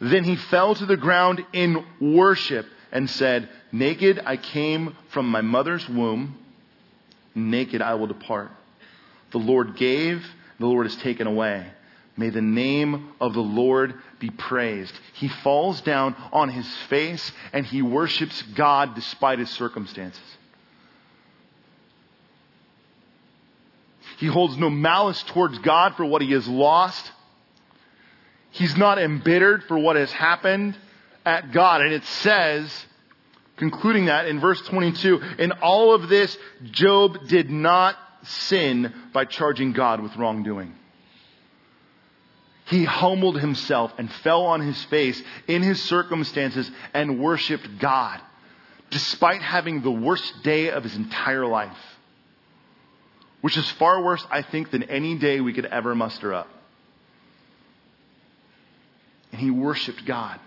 Then 0.00 0.24
he 0.24 0.36
fell 0.36 0.74
to 0.74 0.86
the 0.86 0.96
ground 0.96 1.44
in 1.52 1.84
worship 2.00 2.66
and 2.92 3.10
said, 3.10 3.48
Naked 3.70 4.20
I 4.24 4.36
came 4.36 4.96
from 5.10 5.28
my 5.28 5.42
mother's 5.42 5.88
womb, 5.88 6.38
naked 7.34 7.82
I 7.82 7.94
will 7.94 8.06
depart. 8.06 8.50
The 9.30 9.38
Lord 9.38 9.76
gave, 9.76 10.26
the 10.58 10.66
Lord 10.66 10.86
has 10.86 10.96
taken 10.96 11.26
away. 11.26 11.66
May 12.16 12.30
the 12.30 12.42
name 12.42 13.10
of 13.20 13.34
the 13.34 13.40
Lord 13.40 13.94
be 14.18 14.30
praised. 14.30 14.92
He 15.14 15.28
falls 15.28 15.80
down 15.82 16.16
on 16.32 16.48
his 16.48 16.66
face 16.88 17.30
and 17.52 17.64
he 17.64 17.80
worships 17.80 18.42
God 18.54 18.96
despite 18.96 19.38
his 19.38 19.50
circumstances. 19.50 20.20
He 24.16 24.26
holds 24.26 24.56
no 24.56 24.68
malice 24.68 25.22
towards 25.28 25.58
God 25.60 25.94
for 25.94 26.04
what 26.04 26.22
he 26.22 26.32
has 26.32 26.48
lost. 26.48 27.12
He's 28.50 28.76
not 28.76 28.98
embittered 28.98 29.62
for 29.64 29.78
what 29.78 29.94
has 29.94 30.10
happened 30.10 30.76
at 31.24 31.52
God. 31.52 31.82
And 31.82 31.92
it 31.92 32.04
says, 32.04 32.86
concluding 33.58 34.06
that 34.06 34.26
in 34.26 34.40
verse 34.40 34.60
22, 34.62 35.20
in 35.38 35.52
all 35.52 35.94
of 35.94 36.08
this, 36.08 36.36
Job 36.70 37.28
did 37.28 37.50
not 37.50 37.96
sin 38.22 38.92
by 39.12 39.24
charging 39.24 39.72
God 39.72 40.00
with 40.00 40.16
wrongdoing. 40.16 40.74
He 42.66 42.84
humbled 42.84 43.40
himself 43.40 43.92
and 43.98 44.12
fell 44.12 44.42
on 44.42 44.60
his 44.60 44.82
face 44.86 45.22
in 45.46 45.62
his 45.62 45.82
circumstances 45.82 46.70
and 46.92 47.18
worshiped 47.18 47.78
God, 47.78 48.20
despite 48.90 49.40
having 49.40 49.80
the 49.80 49.90
worst 49.90 50.42
day 50.42 50.70
of 50.70 50.84
his 50.84 50.94
entire 50.94 51.46
life. 51.46 51.78
Which 53.40 53.56
is 53.56 53.70
far 53.72 54.02
worse, 54.02 54.24
I 54.30 54.42
think, 54.42 54.70
than 54.70 54.82
any 54.82 55.16
day 55.16 55.40
we 55.40 55.52
could 55.52 55.64
ever 55.64 55.94
muster 55.94 56.34
up. 56.34 56.48
And 59.32 59.40
he 59.40 59.50
worshiped 59.50 60.04
God. 60.04 60.38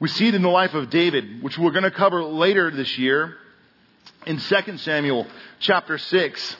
We 0.00 0.08
see 0.08 0.28
it 0.28 0.34
in 0.34 0.42
the 0.42 0.48
life 0.48 0.74
of 0.74 0.90
David, 0.90 1.42
which 1.42 1.58
we're 1.58 1.72
going 1.72 1.84
to 1.84 1.90
cover 1.90 2.22
later 2.22 2.70
this 2.70 2.96
year 2.98 3.36
in 4.26 4.38
2 4.38 4.78
Samuel 4.78 5.26
chapter 5.58 5.98
6. 5.98 6.56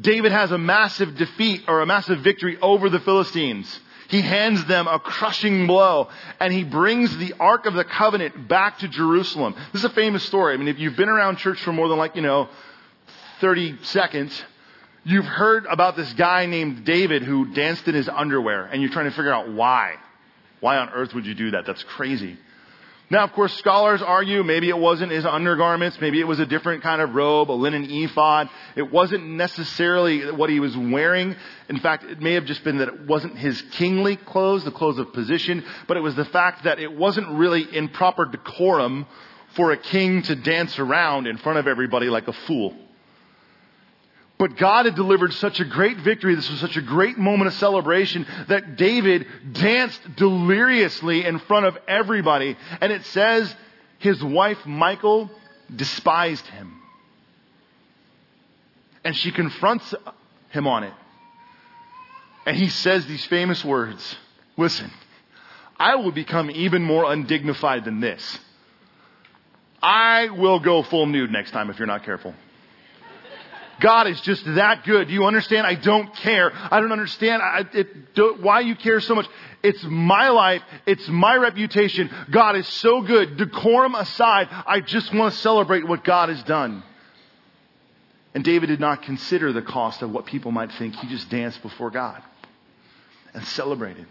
David 0.00 0.32
has 0.32 0.52
a 0.52 0.58
massive 0.58 1.16
defeat 1.16 1.64
or 1.68 1.80
a 1.80 1.86
massive 1.86 2.20
victory 2.20 2.58
over 2.60 2.88
the 2.88 3.00
Philistines. 3.00 3.80
He 4.08 4.22
hands 4.22 4.64
them 4.66 4.86
a 4.86 4.98
crushing 4.98 5.66
blow 5.66 6.08
and 6.38 6.52
he 6.52 6.64
brings 6.64 7.16
the 7.18 7.34
Ark 7.40 7.66
of 7.66 7.74
the 7.74 7.84
Covenant 7.84 8.48
back 8.48 8.78
to 8.78 8.88
Jerusalem. 8.88 9.54
This 9.72 9.82
is 9.82 9.90
a 9.90 9.94
famous 9.94 10.22
story. 10.24 10.54
I 10.54 10.56
mean, 10.56 10.68
if 10.68 10.78
you've 10.78 10.96
been 10.96 11.08
around 11.08 11.36
church 11.36 11.60
for 11.60 11.72
more 11.72 11.88
than 11.88 11.98
like, 11.98 12.14
you 12.14 12.22
know, 12.22 12.48
30 13.40 13.82
seconds, 13.82 14.44
you've 15.04 15.26
heard 15.26 15.66
about 15.66 15.96
this 15.96 16.12
guy 16.14 16.46
named 16.46 16.84
David 16.84 17.22
who 17.22 17.52
danced 17.52 17.88
in 17.88 17.94
his 17.94 18.08
underwear 18.08 18.64
and 18.64 18.80
you're 18.80 18.92
trying 18.92 19.10
to 19.10 19.16
figure 19.16 19.32
out 19.32 19.52
why. 19.52 19.96
Why 20.60 20.78
on 20.78 20.90
earth 20.90 21.14
would 21.14 21.26
you 21.26 21.34
do 21.34 21.52
that? 21.52 21.66
That's 21.66 21.82
crazy. 21.84 22.38
Now, 23.08 23.22
of 23.22 23.32
course, 23.32 23.54
scholars 23.54 24.02
argue 24.02 24.42
maybe 24.42 24.68
it 24.68 24.76
wasn't 24.76 25.12
his 25.12 25.24
undergarments, 25.24 26.00
maybe 26.00 26.18
it 26.18 26.26
was 26.26 26.40
a 26.40 26.46
different 26.46 26.82
kind 26.82 27.00
of 27.00 27.14
robe, 27.14 27.52
a 27.52 27.52
linen 27.52 27.86
ephod. 27.88 28.50
It 28.74 28.90
wasn't 28.90 29.24
necessarily 29.24 30.32
what 30.32 30.50
he 30.50 30.58
was 30.58 30.76
wearing. 30.76 31.36
In 31.68 31.78
fact, 31.78 32.02
it 32.02 32.20
may 32.20 32.32
have 32.32 32.46
just 32.46 32.64
been 32.64 32.78
that 32.78 32.88
it 32.88 33.06
wasn't 33.06 33.38
his 33.38 33.62
kingly 33.72 34.16
clothes, 34.16 34.64
the 34.64 34.72
clothes 34.72 34.98
of 34.98 35.12
position, 35.12 35.64
but 35.86 35.96
it 35.96 36.00
was 36.00 36.16
the 36.16 36.24
fact 36.24 36.64
that 36.64 36.80
it 36.80 36.92
wasn't 36.92 37.28
really 37.28 37.62
in 37.62 37.90
proper 37.90 38.24
decorum 38.24 39.06
for 39.54 39.70
a 39.70 39.76
king 39.76 40.22
to 40.22 40.34
dance 40.34 40.76
around 40.80 41.28
in 41.28 41.36
front 41.38 41.60
of 41.60 41.68
everybody 41.68 42.08
like 42.08 42.26
a 42.26 42.32
fool. 42.32 42.74
But 44.38 44.56
God 44.56 44.84
had 44.84 44.94
delivered 44.94 45.32
such 45.34 45.60
a 45.60 45.64
great 45.64 45.98
victory. 45.98 46.34
This 46.34 46.50
was 46.50 46.60
such 46.60 46.76
a 46.76 46.82
great 46.82 47.16
moment 47.16 47.48
of 47.48 47.54
celebration 47.54 48.26
that 48.48 48.76
David 48.76 49.26
danced 49.52 50.00
deliriously 50.16 51.24
in 51.24 51.38
front 51.40 51.64
of 51.66 51.78
everybody. 51.88 52.56
And 52.80 52.92
it 52.92 53.04
says 53.06 53.54
his 53.98 54.22
wife 54.22 54.58
Michal 54.66 55.30
despised 55.74 56.46
him. 56.48 56.80
And 59.04 59.16
she 59.16 59.32
confronts 59.32 59.94
him 60.50 60.66
on 60.66 60.84
it. 60.84 60.92
And 62.44 62.56
he 62.56 62.68
says 62.68 63.06
these 63.06 63.24
famous 63.26 63.64
words 63.64 64.16
Listen, 64.58 64.90
I 65.78 65.96
will 65.96 66.12
become 66.12 66.50
even 66.50 66.82
more 66.82 67.10
undignified 67.10 67.84
than 67.84 68.00
this. 68.00 68.38
I 69.82 70.28
will 70.30 70.58
go 70.60 70.82
full 70.82 71.06
nude 71.06 71.30
next 71.30 71.52
time 71.52 71.70
if 71.70 71.78
you're 71.78 71.86
not 71.86 72.04
careful. 72.04 72.34
God 73.80 74.06
is 74.06 74.20
just 74.22 74.44
that 74.54 74.84
good. 74.84 75.08
Do 75.08 75.14
you 75.14 75.26
understand? 75.26 75.66
I 75.66 75.74
don't 75.74 76.14
care. 76.16 76.50
I 76.54 76.80
don't 76.80 76.92
understand 76.92 77.42
I, 77.42 77.64
it, 77.72 78.14
do, 78.14 78.36
why 78.40 78.60
you 78.60 78.74
care 78.74 79.00
so 79.00 79.14
much. 79.14 79.26
It's 79.62 79.82
my 79.84 80.28
life. 80.28 80.62
It's 80.86 81.06
my 81.08 81.36
reputation. 81.36 82.10
God 82.30 82.56
is 82.56 82.66
so 82.66 83.02
good. 83.02 83.36
Decorum 83.36 83.94
aside, 83.94 84.48
I 84.50 84.80
just 84.80 85.12
want 85.14 85.34
to 85.34 85.40
celebrate 85.40 85.86
what 85.86 86.04
God 86.04 86.28
has 86.28 86.42
done. 86.44 86.82
And 88.34 88.44
David 88.44 88.66
did 88.66 88.80
not 88.80 89.02
consider 89.02 89.52
the 89.52 89.62
cost 89.62 90.02
of 90.02 90.10
what 90.10 90.26
people 90.26 90.50
might 90.50 90.72
think. 90.72 90.94
He 90.96 91.08
just 91.08 91.30
danced 91.30 91.62
before 91.62 91.90
God 91.90 92.22
and 93.34 93.44
celebrated. 93.44 94.06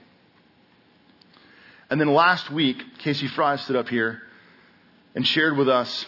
And 1.89 2.01
then 2.01 2.13
last 2.13 2.49
week, 2.49 2.81
Casey 2.99 3.27
Fry 3.27 3.57
stood 3.57 3.75
up 3.75 3.87
here 3.87 4.21
and 5.13 5.25
shared 5.27 5.55
with 5.57 5.69
us 5.69 6.05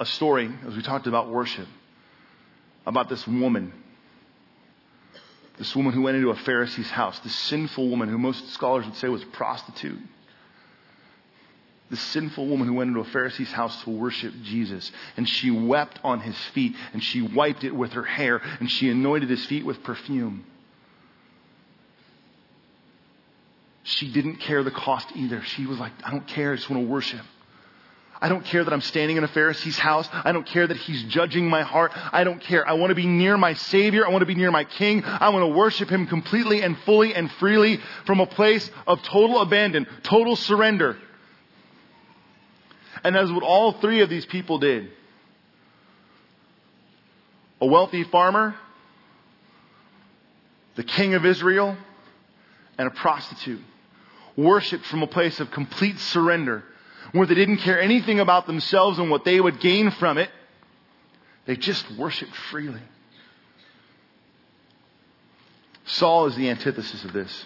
a 0.00 0.06
story 0.06 0.50
as 0.66 0.74
we 0.74 0.82
talked 0.82 1.06
about 1.06 1.28
worship 1.28 1.68
about 2.86 3.08
this 3.08 3.26
woman. 3.26 3.72
This 5.58 5.76
woman 5.76 5.92
who 5.92 6.00
went 6.00 6.16
into 6.16 6.30
a 6.30 6.36
Pharisee's 6.36 6.90
house, 6.90 7.18
this 7.20 7.34
sinful 7.34 7.90
woman 7.90 8.08
who 8.08 8.16
most 8.16 8.48
scholars 8.54 8.86
would 8.86 8.96
say 8.96 9.08
was 9.08 9.22
a 9.22 9.26
prostitute. 9.26 9.98
This 11.90 12.00
sinful 12.00 12.46
woman 12.46 12.66
who 12.66 12.74
went 12.74 12.88
into 12.88 13.00
a 13.00 13.04
Pharisee's 13.04 13.52
house 13.52 13.82
to 13.82 13.90
worship 13.90 14.32
Jesus. 14.42 14.90
And 15.18 15.28
she 15.28 15.50
wept 15.50 15.98
on 16.02 16.20
his 16.20 16.36
feet 16.54 16.74
and 16.94 17.04
she 17.04 17.20
wiped 17.20 17.62
it 17.64 17.74
with 17.74 17.92
her 17.92 18.04
hair 18.04 18.40
and 18.58 18.70
she 18.70 18.88
anointed 18.88 19.28
his 19.28 19.44
feet 19.46 19.66
with 19.66 19.82
perfume. 19.82 20.46
She 23.82 24.10
didn't 24.10 24.36
care 24.36 24.62
the 24.62 24.70
cost 24.70 25.08
either. 25.14 25.42
She 25.42 25.66
was 25.66 25.78
like, 25.78 25.92
I 26.04 26.10
don't 26.10 26.26
care, 26.26 26.52
I 26.52 26.56
just 26.56 26.70
want 26.70 26.84
to 26.84 26.88
worship. 26.88 27.26
I 28.22 28.28
don't 28.28 28.44
care 28.44 28.62
that 28.62 28.72
I'm 28.72 28.82
standing 28.82 29.16
in 29.16 29.24
a 29.24 29.28
Pharisee's 29.28 29.78
house. 29.78 30.06
I 30.12 30.32
don't 30.32 30.46
care 30.46 30.66
that 30.66 30.76
he's 30.76 31.02
judging 31.04 31.48
my 31.48 31.62
heart. 31.62 31.92
I 32.12 32.22
don't 32.22 32.40
care. 32.40 32.68
I 32.68 32.74
want 32.74 32.90
to 32.90 32.94
be 32.94 33.06
near 33.06 33.38
my 33.38 33.54
Savior. 33.54 34.06
I 34.06 34.10
want 34.10 34.20
to 34.20 34.26
be 34.26 34.34
near 34.34 34.50
my 34.50 34.64
King. 34.64 35.02
I 35.04 35.30
want 35.30 35.42
to 35.42 35.56
worship 35.56 35.88
him 35.88 36.06
completely 36.06 36.62
and 36.62 36.76
fully 36.80 37.14
and 37.14 37.30
freely 37.32 37.80
from 38.04 38.20
a 38.20 38.26
place 38.26 38.70
of 38.86 39.02
total 39.02 39.40
abandon, 39.40 39.86
total 40.02 40.36
surrender. 40.36 40.98
And 43.02 43.14
that 43.14 43.24
is 43.24 43.32
what 43.32 43.42
all 43.42 43.72
three 43.72 44.02
of 44.02 44.10
these 44.10 44.26
people 44.26 44.58
did. 44.58 44.90
A 47.62 47.66
wealthy 47.66 48.04
farmer, 48.04 48.54
the 50.76 50.84
king 50.84 51.14
of 51.14 51.24
Israel, 51.24 51.76
and 52.76 52.86
a 52.86 52.90
prostitute 52.90 53.60
worshiped 54.36 54.84
from 54.84 55.02
a 55.02 55.06
place 55.06 55.40
of 55.40 55.50
complete 55.50 55.98
surrender 55.98 56.64
where 57.12 57.26
they 57.26 57.34
didn't 57.34 57.58
care 57.58 57.80
anything 57.80 58.20
about 58.20 58.46
themselves 58.46 58.98
and 58.98 59.10
what 59.10 59.24
they 59.24 59.40
would 59.40 59.60
gain 59.60 59.90
from 59.90 60.18
it. 60.18 60.30
They 61.46 61.56
just 61.56 61.90
worshiped 61.98 62.34
freely. 62.50 62.82
Saul 65.86 66.26
is 66.26 66.36
the 66.36 66.50
antithesis 66.50 67.04
of 67.04 67.12
this. 67.12 67.44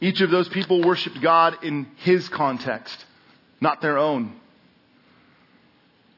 Each 0.00 0.20
of 0.20 0.30
those 0.30 0.48
people 0.48 0.82
worshiped 0.82 1.20
God 1.20 1.64
in 1.64 1.86
his 1.96 2.28
context, 2.28 3.04
not 3.60 3.80
their 3.80 3.98
own. 3.98 4.34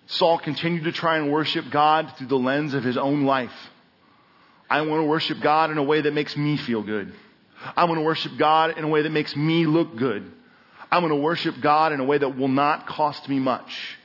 Saul 0.06 0.38
continued 0.38 0.84
to 0.84 0.92
try 0.92 1.18
and 1.18 1.32
worship 1.32 1.66
God 1.70 2.12
through 2.16 2.28
the 2.28 2.38
lens 2.38 2.74
of 2.74 2.84
his 2.84 2.96
own 2.96 3.24
life. 3.24 3.52
I 4.68 4.82
want 4.82 5.02
to 5.02 5.06
worship 5.06 5.40
God 5.40 5.70
in 5.70 5.78
a 5.78 5.82
way 5.82 6.00
that 6.00 6.12
makes 6.14 6.36
me 6.36 6.56
feel 6.56 6.82
good. 6.82 7.12
I 7.76 7.84
want 7.84 7.98
to 7.98 8.02
worship 8.02 8.32
God 8.36 8.76
in 8.78 8.84
a 8.84 8.88
way 8.88 9.02
that 9.02 9.10
makes 9.10 9.34
me 9.34 9.66
look 9.66 9.96
good. 9.96 10.30
I 10.90 10.98
want 10.98 11.10
to 11.10 11.16
worship 11.16 11.60
God 11.60 11.92
in 11.92 12.00
a 12.00 12.04
way 12.04 12.18
that 12.18 12.36
will 12.36 12.48
not 12.48 12.86
cost 12.86 13.28
me 13.28 13.38
much. 13.38 13.98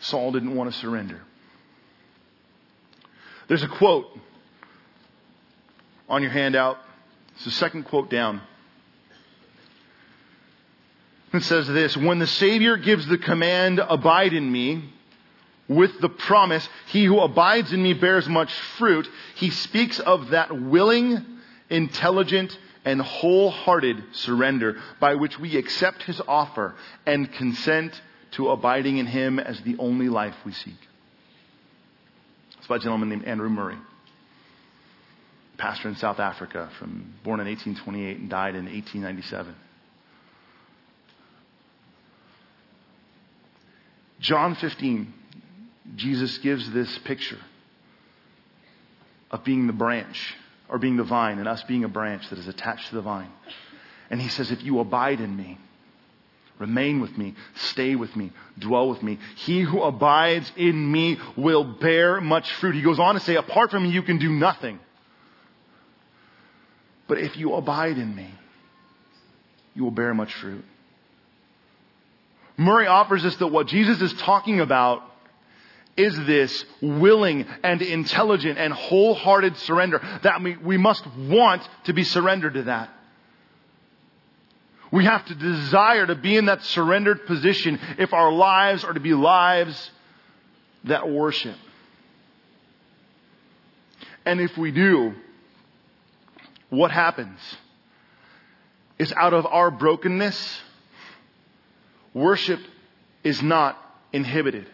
Saul 0.00 0.32
didn't 0.32 0.54
want 0.54 0.72
to 0.72 0.78
surrender. 0.78 1.20
There's 3.48 3.62
a 3.62 3.68
quote 3.68 4.06
on 6.08 6.22
your 6.22 6.30
handout. 6.30 6.78
It's 7.34 7.44
the 7.44 7.50
second 7.50 7.84
quote 7.84 8.10
down. 8.10 8.40
It 11.32 11.44
says 11.44 11.68
this, 11.68 11.96
when 11.96 12.18
the 12.18 12.26
Savior 12.26 12.76
gives 12.76 13.06
the 13.06 13.18
command, 13.18 13.78
abide 13.78 14.32
in 14.32 14.50
me, 14.50 14.82
with 15.70 16.00
the 16.00 16.08
promise, 16.08 16.68
he 16.88 17.04
who 17.04 17.20
abides 17.20 17.72
in 17.72 17.80
me 17.80 17.94
bears 17.94 18.28
much 18.28 18.52
fruit, 18.76 19.08
he 19.36 19.50
speaks 19.50 20.00
of 20.00 20.30
that 20.30 20.50
willing, 20.50 21.24
intelligent, 21.70 22.58
and 22.84 23.00
wholehearted 23.00 24.02
surrender 24.10 24.80
by 24.98 25.14
which 25.14 25.38
we 25.38 25.56
accept 25.56 26.02
his 26.02 26.20
offer 26.26 26.74
and 27.06 27.32
consent 27.34 28.02
to 28.32 28.50
abiding 28.50 28.98
in 28.98 29.06
him 29.06 29.38
as 29.38 29.60
the 29.60 29.76
only 29.78 30.08
life 30.08 30.34
we 30.44 30.52
seek. 30.52 30.74
It's 32.58 32.66
by 32.66 32.76
a 32.76 32.80
gentleman 32.80 33.08
named 33.08 33.26
Andrew 33.26 33.48
Murray, 33.48 33.78
pastor 35.56 35.88
in 35.88 35.94
South 35.94 36.18
Africa, 36.18 36.68
from 36.80 37.14
born 37.22 37.38
in 37.38 37.46
1828 37.46 38.18
and 38.18 38.28
died 38.28 38.56
in 38.56 38.64
1897. 38.64 39.54
John 44.18 44.56
15, 44.56 45.14
Jesus 45.96 46.38
gives 46.38 46.70
this 46.70 46.98
picture 46.98 47.38
of 49.30 49.44
being 49.44 49.66
the 49.66 49.72
branch 49.72 50.36
or 50.68 50.78
being 50.78 50.96
the 50.96 51.04
vine 51.04 51.38
and 51.38 51.48
us 51.48 51.62
being 51.64 51.84
a 51.84 51.88
branch 51.88 52.28
that 52.30 52.38
is 52.38 52.48
attached 52.48 52.88
to 52.88 52.94
the 52.94 53.02
vine. 53.02 53.30
And 54.08 54.20
he 54.20 54.28
says, 54.28 54.50
if 54.50 54.62
you 54.62 54.78
abide 54.80 55.20
in 55.20 55.36
me, 55.36 55.58
remain 56.58 57.00
with 57.00 57.16
me, 57.16 57.34
stay 57.54 57.96
with 57.96 58.14
me, 58.14 58.32
dwell 58.58 58.88
with 58.88 59.02
me, 59.02 59.18
he 59.36 59.60
who 59.60 59.82
abides 59.82 60.50
in 60.56 60.90
me 60.90 61.18
will 61.36 61.64
bear 61.64 62.20
much 62.20 62.50
fruit. 62.54 62.74
He 62.74 62.82
goes 62.82 62.98
on 62.98 63.14
to 63.14 63.20
say, 63.20 63.36
apart 63.36 63.70
from 63.70 63.84
me, 63.84 63.90
you 63.90 64.02
can 64.02 64.18
do 64.18 64.30
nothing. 64.30 64.78
But 67.08 67.18
if 67.18 67.36
you 67.36 67.54
abide 67.54 67.98
in 67.98 68.14
me, 68.14 68.30
you 69.74 69.84
will 69.84 69.90
bear 69.90 70.14
much 70.14 70.32
fruit. 70.34 70.64
Murray 72.56 72.86
offers 72.86 73.24
us 73.24 73.34
that 73.36 73.46
what 73.46 73.66
Jesus 73.68 74.00
is 74.02 74.12
talking 74.14 74.60
about 74.60 75.02
is 75.96 76.16
this 76.26 76.64
willing 76.80 77.46
and 77.62 77.82
intelligent 77.82 78.58
and 78.58 78.72
wholehearted 78.72 79.56
surrender. 79.58 80.00
That 80.22 80.42
we, 80.42 80.56
we 80.56 80.78
must 80.78 81.06
want 81.16 81.68
to 81.84 81.92
be 81.92 82.04
surrendered 82.04 82.54
to 82.54 82.62
that. 82.64 82.90
We 84.92 85.04
have 85.04 85.24
to 85.26 85.34
desire 85.34 86.06
to 86.06 86.16
be 86.16 86.36
in 86.36 86.46
that 86.46 86.64
surrendered 86.64 87.26
position 87.26 87.78
if 87.98 88.12
our 88.12 88.32
lives 88.32 88.82
are 88.82 88.92
to 88.92 89.00
be 89.00 89.14
lives 89.14 89.90
that 90.84 91.08
worship. 91.08 91.56
And 94.24 94.40
if 94.40 94.56
we 94.58 94.70
do, 94.72 95.14
what 96.70 96.90
happens 96.90 97.38
is 98.98 99.12
out 99.12 99.32
of 99.32 99.46
our 99.46 99.70
brokenness, 99.70 100.60
worship 102.12 102.60
is 103.22 103.42
not 103.42 103.78
inhibited. 104.12 104.66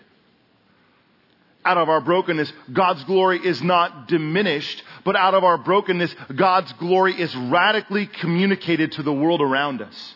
Out 1.66 1.78
of 1.78 1.88
our 1.88 2.00
brokenness, 2.00 2.52
God's 2.72 3.02
glory 3.02 3.44
is 3.44 3.60
not 3.60 4.06
diminished, 4.06 4.84
but 5.04 5.16
out 5.16 5.34
of 5.34 5.42
our 5.42 5.58
brokenness, 5.58 6.14
God's 6.36 6.72
glory 6.74 7.20
is 7.20 7.34
radically 7.34 8.06
communicated 8.06 8.92
to 8.92 9.02
the 9.02 9.12
world 9.12 9.42
around 9.42 9.82
us. 9.82 10.14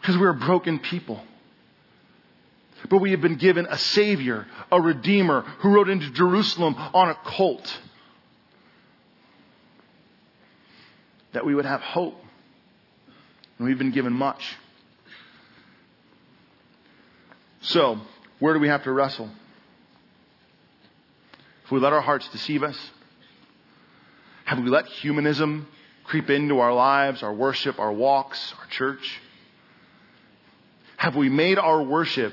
Because 0.00 0.16
we're 0.18 0.34
broken 0.34 0.78
people. 0.78 1.20
But 2.88 2.98
we 2.98 3.10
have 3.10 3.20
been 3.20 3.38
given 3.38 3.66
a 3.68 3.76
Savior, 3.76 4.46
a 4.70 4.80
Redeemer, 4.80 5.40
who 5.40 5.74
rode 5.74 5.88
into 5.88 6.12
Jerusalem 6.12 6.76
on 6.76 7.08
a 7.08 7.16
colt. 7.24 7.80
That 11.32 11.44
we 11.44 11.56
would 11.56 11.64
have 11.64 11.80
hope. 11.80 12.14
And 13.58 13.66
we've 13.66 13.78
been 13.78 13.90
given 13.90 14.12
much. 14.12 14.56
So, 17.62 17.98
where 18.38 18.54
do 18.54 18.60
we 18.60 18.68
have 18.68 18.84
to 18.84 18.92
wrestle? 18.92 19.28
If 21.66 21.72
we 21.72 21.80
let 21.80 21.92
our 21.92 22.00
hearts 22.00 22.28
deceive 22.28 22.62
us, 22.62 22.78
have 24.44 24.60
we 24.60 24.70
let 24.70 24.86
humanism 24.86 25.66
creep 26.04 26.30
into 26.30 26.60
our 26.60 26.72
lives, 26.72 27.24
our 27.24 27.34
worship, 27.34 27.80
our 27.80 27.92
walks, 27.92 28.54
our 28.60 28.66
church? 28.66 29.20
Have 30.96 31.16
we 31.16 31.28
made 31.28 31.58
our 31.58 31.82
worship 31.82 32.32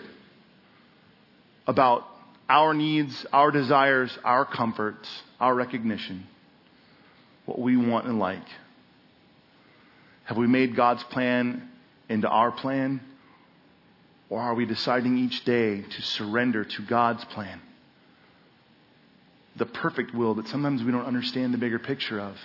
about 1.65 2.05
our 2.47 2.75
needs, 2.75 3.25
our 3.34 3.49
desires, 3.49 4.15
our 4.23 4.45
comforts, 4.45 5.09
our 5.39 5.55
recognition, 5.55 6.27
what 7.47 7.57
we 7.57 7.75
want 7.75 8.05
and 8.05 8.19
like? 8.19 8.45
Have 10.25 10.38
we 10.38 10.45
made 10.45 10.75
God's 10.75 11.03
plan 11.05 11.71
into 12.07 12.29
our 12.29 12.51
plan? 12.51 13.01
Or 14.29 14.39
are 14.39 14.53
we 14.53 14.67
deciding 14.67 15.17
each 15.17 15.43
day 15.43 15.81
to 15.81 16.01
surrender 16.03 16.63
to 16.65 16.81
God's 16.84 17.25
plan? 17.25 17.59
The 19.55 19.65
perfect 19.65 20.13
will 20.13 20.35
that 20.35 20.47
sometimes 20.47 20.83
we 20.83 20.91
don't 20.91 21.05
understand 21.05 21.53
the 21.53 21.57
bigger 21.57 21.79
picture 21.79 22.19
of. 22.19 22.37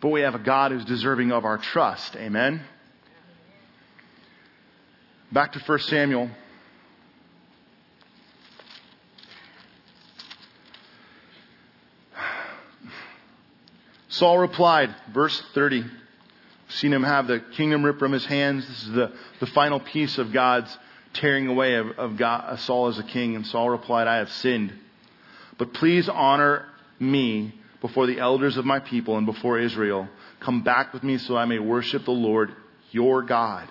But 0.00 0.08
we 0.08 0.22
have 0.22 0.34
a 0.34 0.38
God 0.38 0.72
who's 0.72 0.84
deserving 0.84 1.32
of 1.32 1.44
our 1.44 1.58
trust. 1.58 2.16
Amen? 2.16 2.62
Back 5.32 5.52
to 5.52 5.58
1 5.58 5.78
Samuel. 5.80 6.30
Saul 14.08 14.38
replied, 14.38 14.94
verse 15.12 15.42
30. 15.52 15.84
Seen 16.68 16.92
him 16.92 17.02
have 17.02 17.26
the 17.26 17.40
kingdom 17.40 17.84
ripped 17.84 17.98
from 17.98 18.12
his 18.12 18.24
hands. 18.24 18.66
This 18.66 18.82
is 18.84 18.92
the, 18.92 19.12
the 19.40 19.46
final 19.46 19.78
piece 19.78 20.16
of 20.18 20.32
God's 20.32 20.74
tearing 21.12 21.48
away 21.48 21.74
of, 21.74 21.90
of, 21.98 22.16
God, 22.16 22.58
Saul 22.60 22.88
as 22.88 22.98
a 22.98 23.02
king. 23.02 23.36
And 23.36 23.46
Saul 23.46 23.68
replied, 23.68 24.08
I 24.08 24.16
have 24.16 24.32
sinned. 24.32 24.72
But 25.58 25.72
please 25.74 26.08
honor 26.08 26.66
me 26.98 27.54
before 27.80 28.06
the 28.06 28.18
elders 28.18 28.56
of 28.56 28.64
my 28.64 28.80
people 28.80 29.16
and 29.16 29.26
before 29.26 29.58
Israel. 29.58 30.08
Come 30.40 30.62
back 30.62 30.92
with 30.92 31.02
me 31.02 31.18
so 31.18 31.36
I 31.36 31.44
may 31.44 31.58
worship 31.58 32.04
the 32.04 32.10
Lord, 32.10 32.52
your 32.90 33.22
God. 33.22 33.68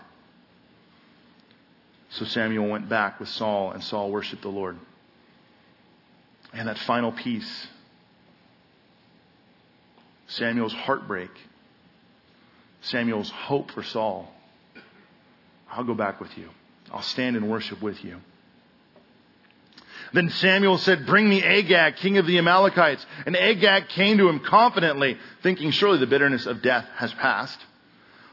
So 2.09 2.25
Samuel 2.25 2.69
went 2.69 2.87
back 2.87 3.19
with 3.19 3.29
Saul, 3.29 3.71
and 3.71 3.83
Saul 3.83 4.11
worshiped 4.11 4.41
the 4.41 4.49
Lord. 4.49 4.77
And 6.53 6.67
that 6.67 6.77
final 6.79 7.11
piece 7.11 7.67
Samuel's 10.27 10.73
heartbreak, 10.73 11.29
Samuel's 12.81 13.29
hope 13.29 13.71
for 13.71 13.83
Saul. 13.83 14.31
I'll 15.69 15.83
go 15.83 15.93
back 15.93 16.19
with 16.19 16.35
you. 16.37 16.49
I'll 16.91 17.01
stand 17.01 17.35
and 17.35 17.49
worship 17.49 17.81
with 17.81 18.03
you. 18.03 18.17
Then 20.13 20.29
Samuel 20.29 20.77
said, 20.77 21.05
Bring 21.05 21.27
me 21.27 21.43
Agag, 21.43 21.97
king 21.97 22.17
of 22.17 22.25
the 22.25 22.37
Amalekites. 22.37 23.05
And 23.25 23.35
Agag 23.35 23.89
came 23.89 24.17
to 24.17 24.29
him 24.29 24.39
confidently, 24.39 25.17
thinking, 25.43 25.71
Surely 25.71 25.99
the 25.99 26.07
bitterness 26.07 26.45
of 26.45 26.61
death 26.61 26.85
has 26.95 27.13
passed. 27.13 27.59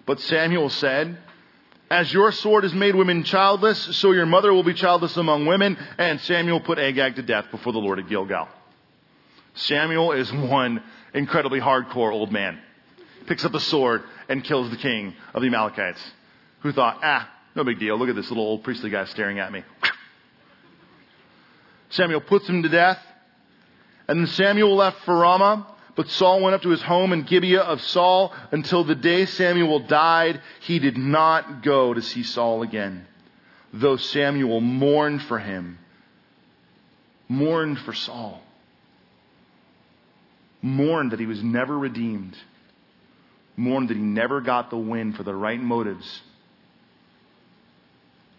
But 0.06 0.20
Samuel 0.20 0.70
said, 0.70 1.16
As 1.90 2.12
your 2.12 2.32
sword 2.32 2.64
has 2.64 2.74
made 2.74 2.94
women 2.94 3.24
childless, 3.24 3.96
so 3.96 4.12
your 4.12 4.26
mother 4.26 4.52
will 4.52 4.62
be 4.62 4.74
childless 4.74 5.16
among 5.16 5.46
women. 5.46 5.76
And 5.98 6.20
Samuel 6.20 6.60
put 6.60 6.78
Agag 6.78 7.16
to 7.16 7.22
death 7.22 7.46
before 7.50 7.72
the 7.72 7.78
Lord 7.78 7.98
at 7.98 8.08
Gilgal. 8.08 8.48
Samuel 9.54 10.12
is 10.12 10.32
one 10.32 10.82
incredibly 11.14 11.60
hardcore 11.60 12.12
old 12.12 12.32
man. 12.32 12.58
Picks 13.26 13.44
up 13.44 13.54
a 13.54 13.60
sword 13.60 14.02
and 14.28 14.42
kills 14.42 14.70
the 14.70 14.76
king 14.76 15.14
of 15.34 15.42
the 15.42 15.48
Amalekites, 15.48 16.00
who 16.60 16.72
thought, 16.72 16.98
ah, 17.02 17.30
no 17.54 17.64
big 17.64 17.78
deal. 17.78 17.98
Look 17.98 18.08
at 18.08 18.16
this 18.16 18.30
little 18.30 18.44
old 18.44 18.64
priestly 18.64 18.90
guy 18.90 19.04
staring 19.04 19.38
at 19.38 19.52
me. 19.52 19.62
Samuel 21.92 22.20
puts 22.20 22.48
him 22.48 22.62
to 22.62 22.68
death. 22.68 22.98
And 24.08 24.20
then 24.20 24.26
Samuel 24.26 24.74
left 24.74 24.98
for 25.04 25.16
Ramah, 25.16 25.66
but 25.94 26.08
Saul 26.08 26.40
went 26.42 26.54
up 26.54 26.62
to 26.62 26.70
his 26.70 26.82
home 26.82 27.12
in 27.12 27.22
Gibeah 27.22 27.62
of 27.62 27.80
Saul 27.80 28.34
until 28.50 28.84
the 28.84 28.94
day 28.94 29.26
Samuel 29.26 29.78
died. 29.80 30.40
He 30.60 30.78
did 30.78 30.98
not 30.98 31.62
go 31.62 31.94
to 31.94 32.02
see 32.02 32.22
Saul 32.22 32.62
again, 32.62 33.06
though 33.72 33.96
Samuel 33.96 34.60
mourned 34.60 35.22
for 35.22 35.38
him, 35.38 35.78
mourned 37.28 37.78
for 37.78 37.92
Saul, 37.92 38.42
mourned 40.60 41.12
that 41.12 41.20
he 41.20 41.26
was 41.26 41.42
never 41.42 41.78
redeemed. 41.78 42.36
mourned 43.56 43.90
that 43.90 43.96
he 43.96 44.02
never 44.02 44.40
got 44.40 44.70
the 44.70 44.76
win 44.76 45.12
for 45.12 45.22
the 45.22 45.34
right 45.34 45.60
motives, 45.60 46.22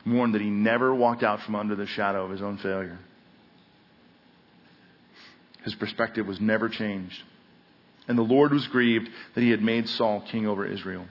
mourned 0.06 0.34
that 0.34 0.42
he 0.42 0.50
never 0.50 0.94
walked 0.94 1.24
out 1.24 1.42
from 1.42 1.56
under 1.56 1.76
the 1.76 1.86
shadow 1.86 2.26
of 2.26 2.32
his 2.32 2.42
own 2.42 2.58
failure. 2.58 2.98
His 5.64 5.76
perspective 5.76 6.28
was 6.28 6.40
never 6.40 6.70
changed. 6.70 7.22
And 8.08 8.18
the 8.18 8.24
Lord 8.24 8.52
was 8.52 8.68
grieved 8.68 9.10
that 9.34 9.42
he 9.42 9.50
had 9.50 9.62
made 9.62 9.88
Saul 9.88 10.22
king 10.22 10.46
over 10.46 10.66
Israel. 10.66 11.06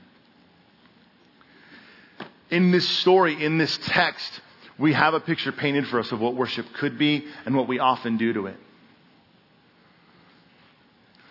In 2.50 2.70
this 2.70 2.86
story, 2.86 3.42
in 3.42 3.56
this 3.56 3.78
text, 3.78 4.40
we 4.78 4.92
have 4.92 5.14
a 5.14 5.20
picture 5.20 5.52
painted 5.52 5.86
for 5.86 5.98
us 5.98 6.12
of 6.12 6.20
what 6.20 6.34
worship 6.34 6.66
could 6.74 6.98
be 6.98 7.24
and 7.46 7.56
what 7.56 7.66
we 7.66 7.78
often 7.78 8.18
do 8.18 8.32
to 8.34 8.46
it. 8.46 8.56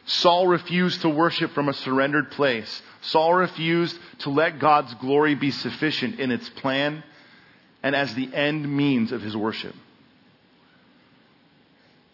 Saul 0.05 0.47
refused 0.47 1.01
to 1.01 1.09
worship 1.09 1.51
from 1.51 1.69
a 1.69 1.73
surrendered 1.73 2.31
place. 2.31 2.81
Saul 3.01 3.35
refused 3.35 3.97
to 4.19 4.31
let 4.31 4.59
God's 4.59 4.93
glory 4.95 5.35
be 5.35 5.51
sufficient 5.51 6.19
in 6.19 6.31
its 6.31 6.49
plan 6.49 7.03
and 7.83 7.95
as 7.95 8.13
the 8.15 8.33
end 8.33 8.69
means 8.75 9.11
of 9.11 9.21
his 9.21 9.37
worship. 9.37 9.75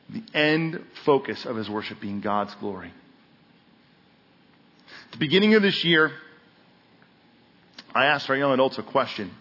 The 0.10 0.24
end 0.34 0.84
focus 1.06 1.46
of 1.46 1.56
his 1.56 1.70
worship 1.70 2.00
being 2.00 2.22
God's 2.22 2.56
glory. 2.56 2.94
At 5.08 5.12
the 5.14 5.18
beginning 5.18 5.56
of 5.56 5.62
this 5.62 5.84
year, 5.84 6.12
I 7.94 8.06
asked 8.06 8.30
our 8.30 8.36
young 8.36 8.54
adults 8.54 8.78
a 8.78 8.84
question, 8.84 9.32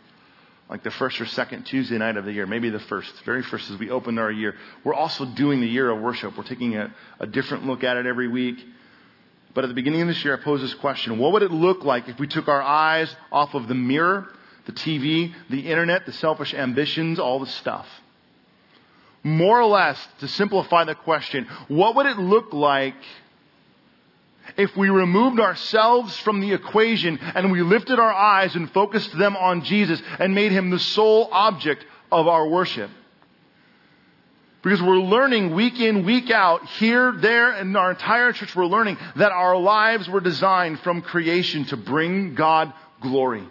like 0.68 0.82
the 0.82 0.90
first 0.90 1.20
or 1.20 1.26
second 1.26 1.64
Tuesday 1.64 1.98
night 1.98 2.16
of 2.16 2.24
the 2.24 2.32
year, 2.32 2.46
maybe 2.46 2.70
the 2.70 2.80
first, 2.80 3.12
very 3.24 3.42
first 3.42 3.70
as 3.70 3.78
we 3.78 3.90
opened 3.90 4.18
our 4.18 4.30
year. 4.30 4.54
We're 4.82 4.94
also 4.94 5.24
doing 5.24 5.60
the 5.60 5.68
year 5.68 5.90
of 5.90 6.00
worship. 6.00 6.36
We're 6.36 6.44
taking 6.44 6.76
a, 6.76 6.92
a 7.20 7.26
different 7.26 7.66
look 7.66 7.84
at 7.84 7.96
it 7.96 8.06
every 8.06 8.28
week. 8.28 8.58
But 9.54 9.64
at 9.64 9.68
the 9.68 9.74
beginning 9.74 10.02
of 10.02 10.08
this 10.08 10.24
year, 10.24 10.36
I 10.36 10.42
posed 10.42 10.62
this 10.62 10.74
question. 10.74 11.18
What 11.18 11.32
would 11.32 11.42
it 11.42 11.50
look 11.50 11.84
like 11.84 12.08
if 12.08 12.18
we 12.18 12.26
took 12.26 12.48
our 12.48 12.62
eyes 12.62 13.14
off 13.32 13.54
of 13.54 13.68
the 13.68 13.74
mirror, 13.74 14.28
the 14.66 14.72
TV, 14.72 15.32
the 15.48 15.60
internet, 15.60 16.06
the 16.06 16.12
selfish 16.12 16.52
ambitions, 16.52 17.18
all 17.18 17.38
the 17.38 17.46
stuff? 17.46 17.86
More 19.26 19.60
or 19.60 19.66
less, 19.66 19.98
to 20.20 20.28
simplify 20.28 20.84
the 20.84 20.94
question, 20.94 21.48
what 21.66 21.96
would 21.96 22.06
it 22.06 22.16
look 22.16 22.52
like 22.52 22.94
if 24.56 24.76
we 24.76 24.88
removed 24.88 25.40
ourselves 25.40 26.16
from 26.18 26.40
the 26.40 26.52
equation 26.52 27.18
and 27.18 27.50
we 27.50 27.60
lifted 27.60 27.98
our 27.98 28.12
eyes 28.12 28.54
and 28.54 28.70
focused 28.70 29.18
them 29.18 29.36
on 29.36 29.64
Jesus 29.64 30.00
and 30.20 30.32
made 30.32 30.52
him 30.52 30.70
the 30.70 30.78
sole 30.78 31.28
object 31.32 31.84
of 32.12 32.28
our 32.28 32.46
worship. 32.46 32.88
Because 34.62 34.80
we're 34.80 34.98
learning 34.98 35.56
week 35.56 35.80
in, 35.80 36.04
week 36.04 36.30
out, 36.30 36.64
here, 36.78 37.10
there, 37.10 37.50
and 37.50 37.76
our 37.76 37.90
entire 37.90 38.32
church, 38.32 38.54
we're 38.54 38.66
learning 38.66 38.96
that 39.16 39.32
our 39.32 39.56
lives 39.56 40.08
were 40.08 40.20
designed 40.20 40.78
from 40.80 41.02
creation 41.02 41.64
to 41.64 41.76
bring 41.76 42.36
God 42.36 42.72
glory. 43.00 43.42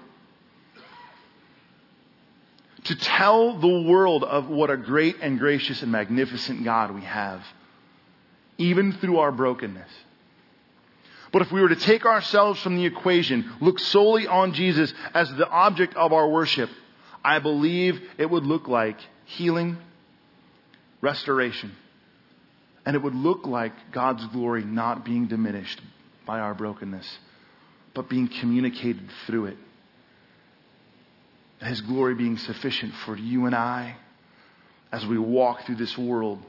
To 2.85 2.95
tell 2.95 3.57
the 3.57 3.81
world 3.81 4.23
of 4.23 4.47
what 4.47 4.69
a 4.69 4.77
great 4.77 5.17
and 5.21 5.39
gracious 5.39 5.81
and 5.81 5.91
magnificent 5.91 6.63
God 6.63 6.93
we 6.93 7.01
have, 7.01 7.41
even 8.57 8.93
through 8.93 9.17
our 9.17 9.31
brokenness. 9.31 9.89
But 11.31 11.41
if 11.41 11.51
we 11.51 11.61
were 11.61 11.69
to 11.69 11.75
take 11.75 12.05
ourselves 12.05 12.61
from 12.61 12.77
the 12.77 12.85
equation, 12.85 13.51
look 13.59 13.79
solely 13.79 14.27
on 14.27 14.53
Jesus 14.53 14.93
as 15.13 15.29
the 15.33 15.49
object 15.49 15.95
of 15.95 16.13
our 16.13 16.29
worship, 16.29 16.69
I 17.23 17.39
believe 17.39 17.99
it 18.17 18.29
would 18.29 18.45
look 18.45 18.67
like 18.67 18.97
healing, 19.25 19.77
restoration, 21.01 21.75
and 22.85 22.95
it 22.95 23.01
would 23.01 23.15
look 23.15 23.47
like 23.47 23.73
God's 23.91 24.25
glory 24.27 24.63
not 24.63 25.03
being 25.03 25.25
diminished 25.25 25.81
by 26.25 26.39
our 26.39 26.53
brokenness, 26.53 27.17
but 27.95 28.09
being 28.09 28.27
communicated 28.27 29.09
through 29.25 29.47
it. 29.47 29.57
His 31.65 31.81
glory 31.81 32.15
being 32.15 32.37
sufficient 32.37 32.93
for 33.05 33.17
you 33.17 33.45
and 33.45 33.55
I 33.55 33.95
as 34.91 35.05
we 35.05 35.17
walk 35.17 35.65
through 35.65 35.75
this 35.75 35.97
world, 35.97 36.41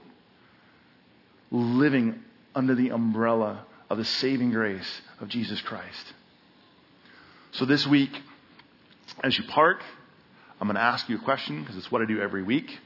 living 1.50 2.22
under 2.54 2.74
the 2.74 2.90
umbrella 2.90 3.64
of 3.88 3.98
the 3.98 4.04
saving 4.04 4.50
grace 4.50 5.00
of 5.20 5.28
Jesus 5.28 5.60
Christ. 5.62 6.12
So 7.52 7.64
this 7.64 7.86
week, 7.86 8.10
as 9.22 9.36
you 9.38 9.44
park, 9.44 9.82
I'm 10.60 10.68
going 10.68 10.76
to 10.76 10.82
ask 10.82 11.08
you 11.08 11.16
a 11.16 11.20
question 11.22 11.60
because 11.60 11.76
it's 11.76 11.90
what 11.90 12.02
I 12.02 12.04
do 12.04 12.20
every 12.20 12.42
week. 12.42 12.78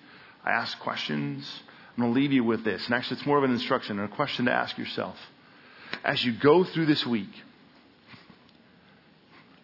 I 0.45 0.51
ask 0.51 0.79
questions. 0.79 1.49
I'm 1.97 2.03
going 2.03 2.15
to 2.15 2.21
leave 2.21 2.33
you 2.33 2.45
with 2.45 2.65
this. 2.65 2.85
And 2.87 2.95
actually, 2.95 3.19
it's 3.19 3.27
more 3.27 3.39
of 3.39 3.45
an 3.45 3.51
instruction 3.51 3.99
and 3.99 4.11
a 4.11 4.15
question 4.15 4.47
to 4.47 4.53
ask 4.53 4.79
yourself. 4.79 5.17
As 6.05 6.25
you 6.25 6.33
go 6.33 6.65
through 6.65 6.87
this 6.87 7.05
week, 7.07 7.31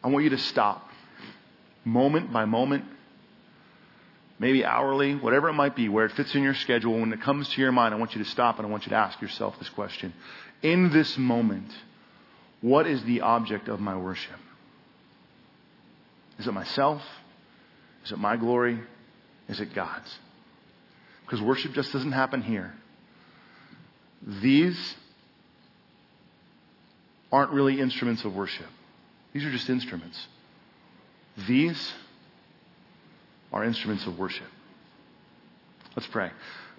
I 0.02 0.08
want 0.08 0.24
you 0.24 0.30
to 0.30 0.38
stop 0.38 0.85
moment 1.86 2.32
by 2.32 2.44
moment, 2.44 2.84
maybe 4.38 4.64
hourly, 4.64 5.14
whatever 5.14 5.48
it 5.48 5.54
might 5.54 5.74
be, 5.74 5.88
where 5.88 6.04
it 6.04 6.12
fits 6.12 6.34
in 6.34 6.42
your 6.42 6.54
schedule. 6.54 7.00
When 7.00 7.12
it 7.12 7.22
comes 7.22 7.48
to 7.48 7.60
your 7.62 7.72
mind, 7.72 7.94
I 7.94 7.96
want 7.96 8.14
you 8.14 8.22
to 8.22 8.28
stop 8.28 8.58
and 8.58 8.66
I 8.66 8.70
want 8.70 8.84
you 8.84 8.90
to 8.90 8.96
ask 8.96 9.20
yourself 9.22 9.58
this 9.58 9.70
question 9.70 10.12
in 10.62 10.90
this 10.90 11.16
moment, 11.18 11.70
what 12.60 12.86
is 12.86 13.02
the 13.04 13.20
object 13.20 13.68
of 13.68 13.80
my 13.80 13.96
worship? 13.96 14.38
Is 16.38 16.46
it 16.46 16.52
myself? 16.52 17.02
Is 18.04 18.12
it 18.12 18.18
my 18.18 18.36
glory? 18.36 18.80
Is 19.48 19.60
it 19.60 19.74
God's? 19.74 20.12
Because 21.24 21.40
worship 21.40 21.72
just 21.72 21.92
doesn't 21.92 22.12
happen 22.12 22.42
here. 22.42 22.74
These 24.42 24.94
aren't 27.30 27.52
really 27.52 27.80
instruments 27.80 28.24
of 28.24 28.34
worship. 28.34 28.66
These 29.32 29.44
are 29.44 29.50
just 29.50 29.68
instruments. 29.68 30.26
These 31.46 31.92
are 33.52 33.64
instruments 33.64 34.06
of 34.06 34.18
worship. 34.18 34.46
Let's 35.94 36.08
pray. 36.08 36.30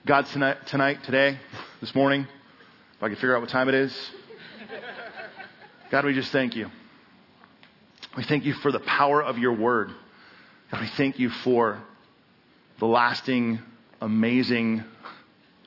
God, 0.05 0.25
tonight, 0.27 0.65
tonight, 0.67 1.03
today, 1.03 1.39
this 1.81 1.93
morning, 1.93 2.21
if 2.21 3.03
I 3.03 3.07
can 3.07 3.15
figure 3.15 3.35
out 3.35 3.41
what 3.41 3.49
time 3.49 3.69
it 3.69 3.75
is. 3.75 4.11
God, 5.91 6.05
we 6.05 6.13
just 6.13 6.31
thank 6.31 6.55
you. 6.55 6.69
We 8.15 8.23
thank 8.23 8.45
you 8.45 8.53
for 8.53 8.71
the 8.71 8.79
power 8.79 9.23
of 9.23 9.37
your 9.37 9.53
word. 9.53 9.91
God, 10.71 10.81
we 10.81 10.87
thank 10.87 11.19
you 11.19 11.29
for 11.29 11.79
the 12.79 12.85
lasting, 12.85 13.59
amazing 14.01 14.83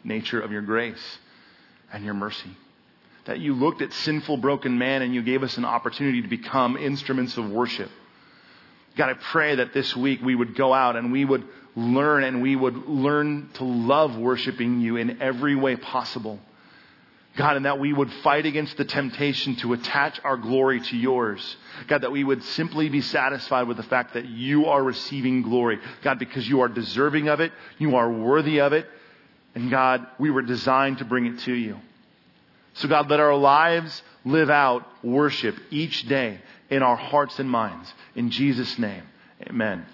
nature 0.05 0.41
of 0.41 0.51
your 0.51 0.63
grace 0.63 1.19
and 1.93 2.05
your 2.05 2.15
mercy. 2.15 2.51
That 3.27 3.39
you 3.39 3.55
looked 3.55 3.83
at 3.83 3.93
sinful, 3.93 4.39
broken 4.39 4.79
man 4.79 5.03
and 5.03 5.15
you 5.15 5.23
gave 5.23 5.43
us 5.43 5.57
an 5.59 5.65
opportunity 5.65 6.23
to 6.23 6.29
become 6.29 6.77
instruments 6.77 7.37
of 7.37 7.51
worship. 7.51 7.91
God, 8.97 9.11
I 9.11 9.15
pray 9.15 9.57
that 9.57 9.73
this 9.73 9.97
week 9.97 10.21
we 10.23 10.35
would 10.35 10.57
go 10.57 10.75
out 10.75 10.97
and 10.97 11.13
we 11.13 11.25
would 11.25 11.45
learn 11.77 12.25
and 12.25 12.43
we 12.43 12.57
would 12.57 12.89
learn 12.89 13.49
to 13.55 13.65
love 13.65 14.17
worshiping 14.17 14.81
you 14.81 14.97
in 14.97 15.23
every 15.23 15.55
way 15.55 15.77
possible. 15.77 16.39
God, 17.37 17.57
and 17.57 17.65
that 17.65 17.79
we 17.79 17.93
would 17.93 18.13
fight 18.25 18.45
against 18.45 18.77
the 18.77 18.85
temptation 18.85 19.55
to 19.57 19.73
attach 19.73 20.21
our 20.25 20.37
glory 20.37 20.81
to 20.81 20.97
yours. 20.97 21.57
God, 21.87 22.03
that 22.03 22.11
we 22.11 22.25
would 22.25 22.43
simply 22.43 22.89
be 22.89 23.01
satisfied 23.01 23.69
with 23.69 23.77
the 23.77 23.85
fact 23.85 24.15
that 24.15 24.27
you 24.27 24.67
are 24.67 24.83
receiving 24.83 25.43
glory. 25.43 25.79
God, 26.03 26.19
because 26.19 26.49
you 26.49 26.61
are 26.63 26.69
deserving 26.69 27.29
of 27.29 27.39
it, 27.39 27.53
you 27.79 27.95
are 27.95 28.11
worthy 28.11 28.61
of 28.61 28.73
it, 28.73 28.87
and 29.55 29.71
God, 29.71 30.07
we 30.19 30.31
were 30.31 30.43
designed 30.43 30.99
to 30.99 31.05
bring 31.05 31.27
it 31.27 31.39
to 31.41 31.53
you. 31.53 31.79
So 32.75 32.89
God, 32.89 33.09
let 33.09 33.21
our 33.21 33.37
lives 33.37 34.03
live 34.25 34.51
out 34.51 34.85
worship 35.03 35.57
each 35.71 36.09
day 36.09 36.41
in 36.71 36.83
our 36.83 36.97
hearts 36.97 37.39
and 37.39 37.51
minds. 37.51 37.93
In 38.15 38.31
Jesus' 38.31 38.79
name, 38.79 39.03
amen. 39.49 39.85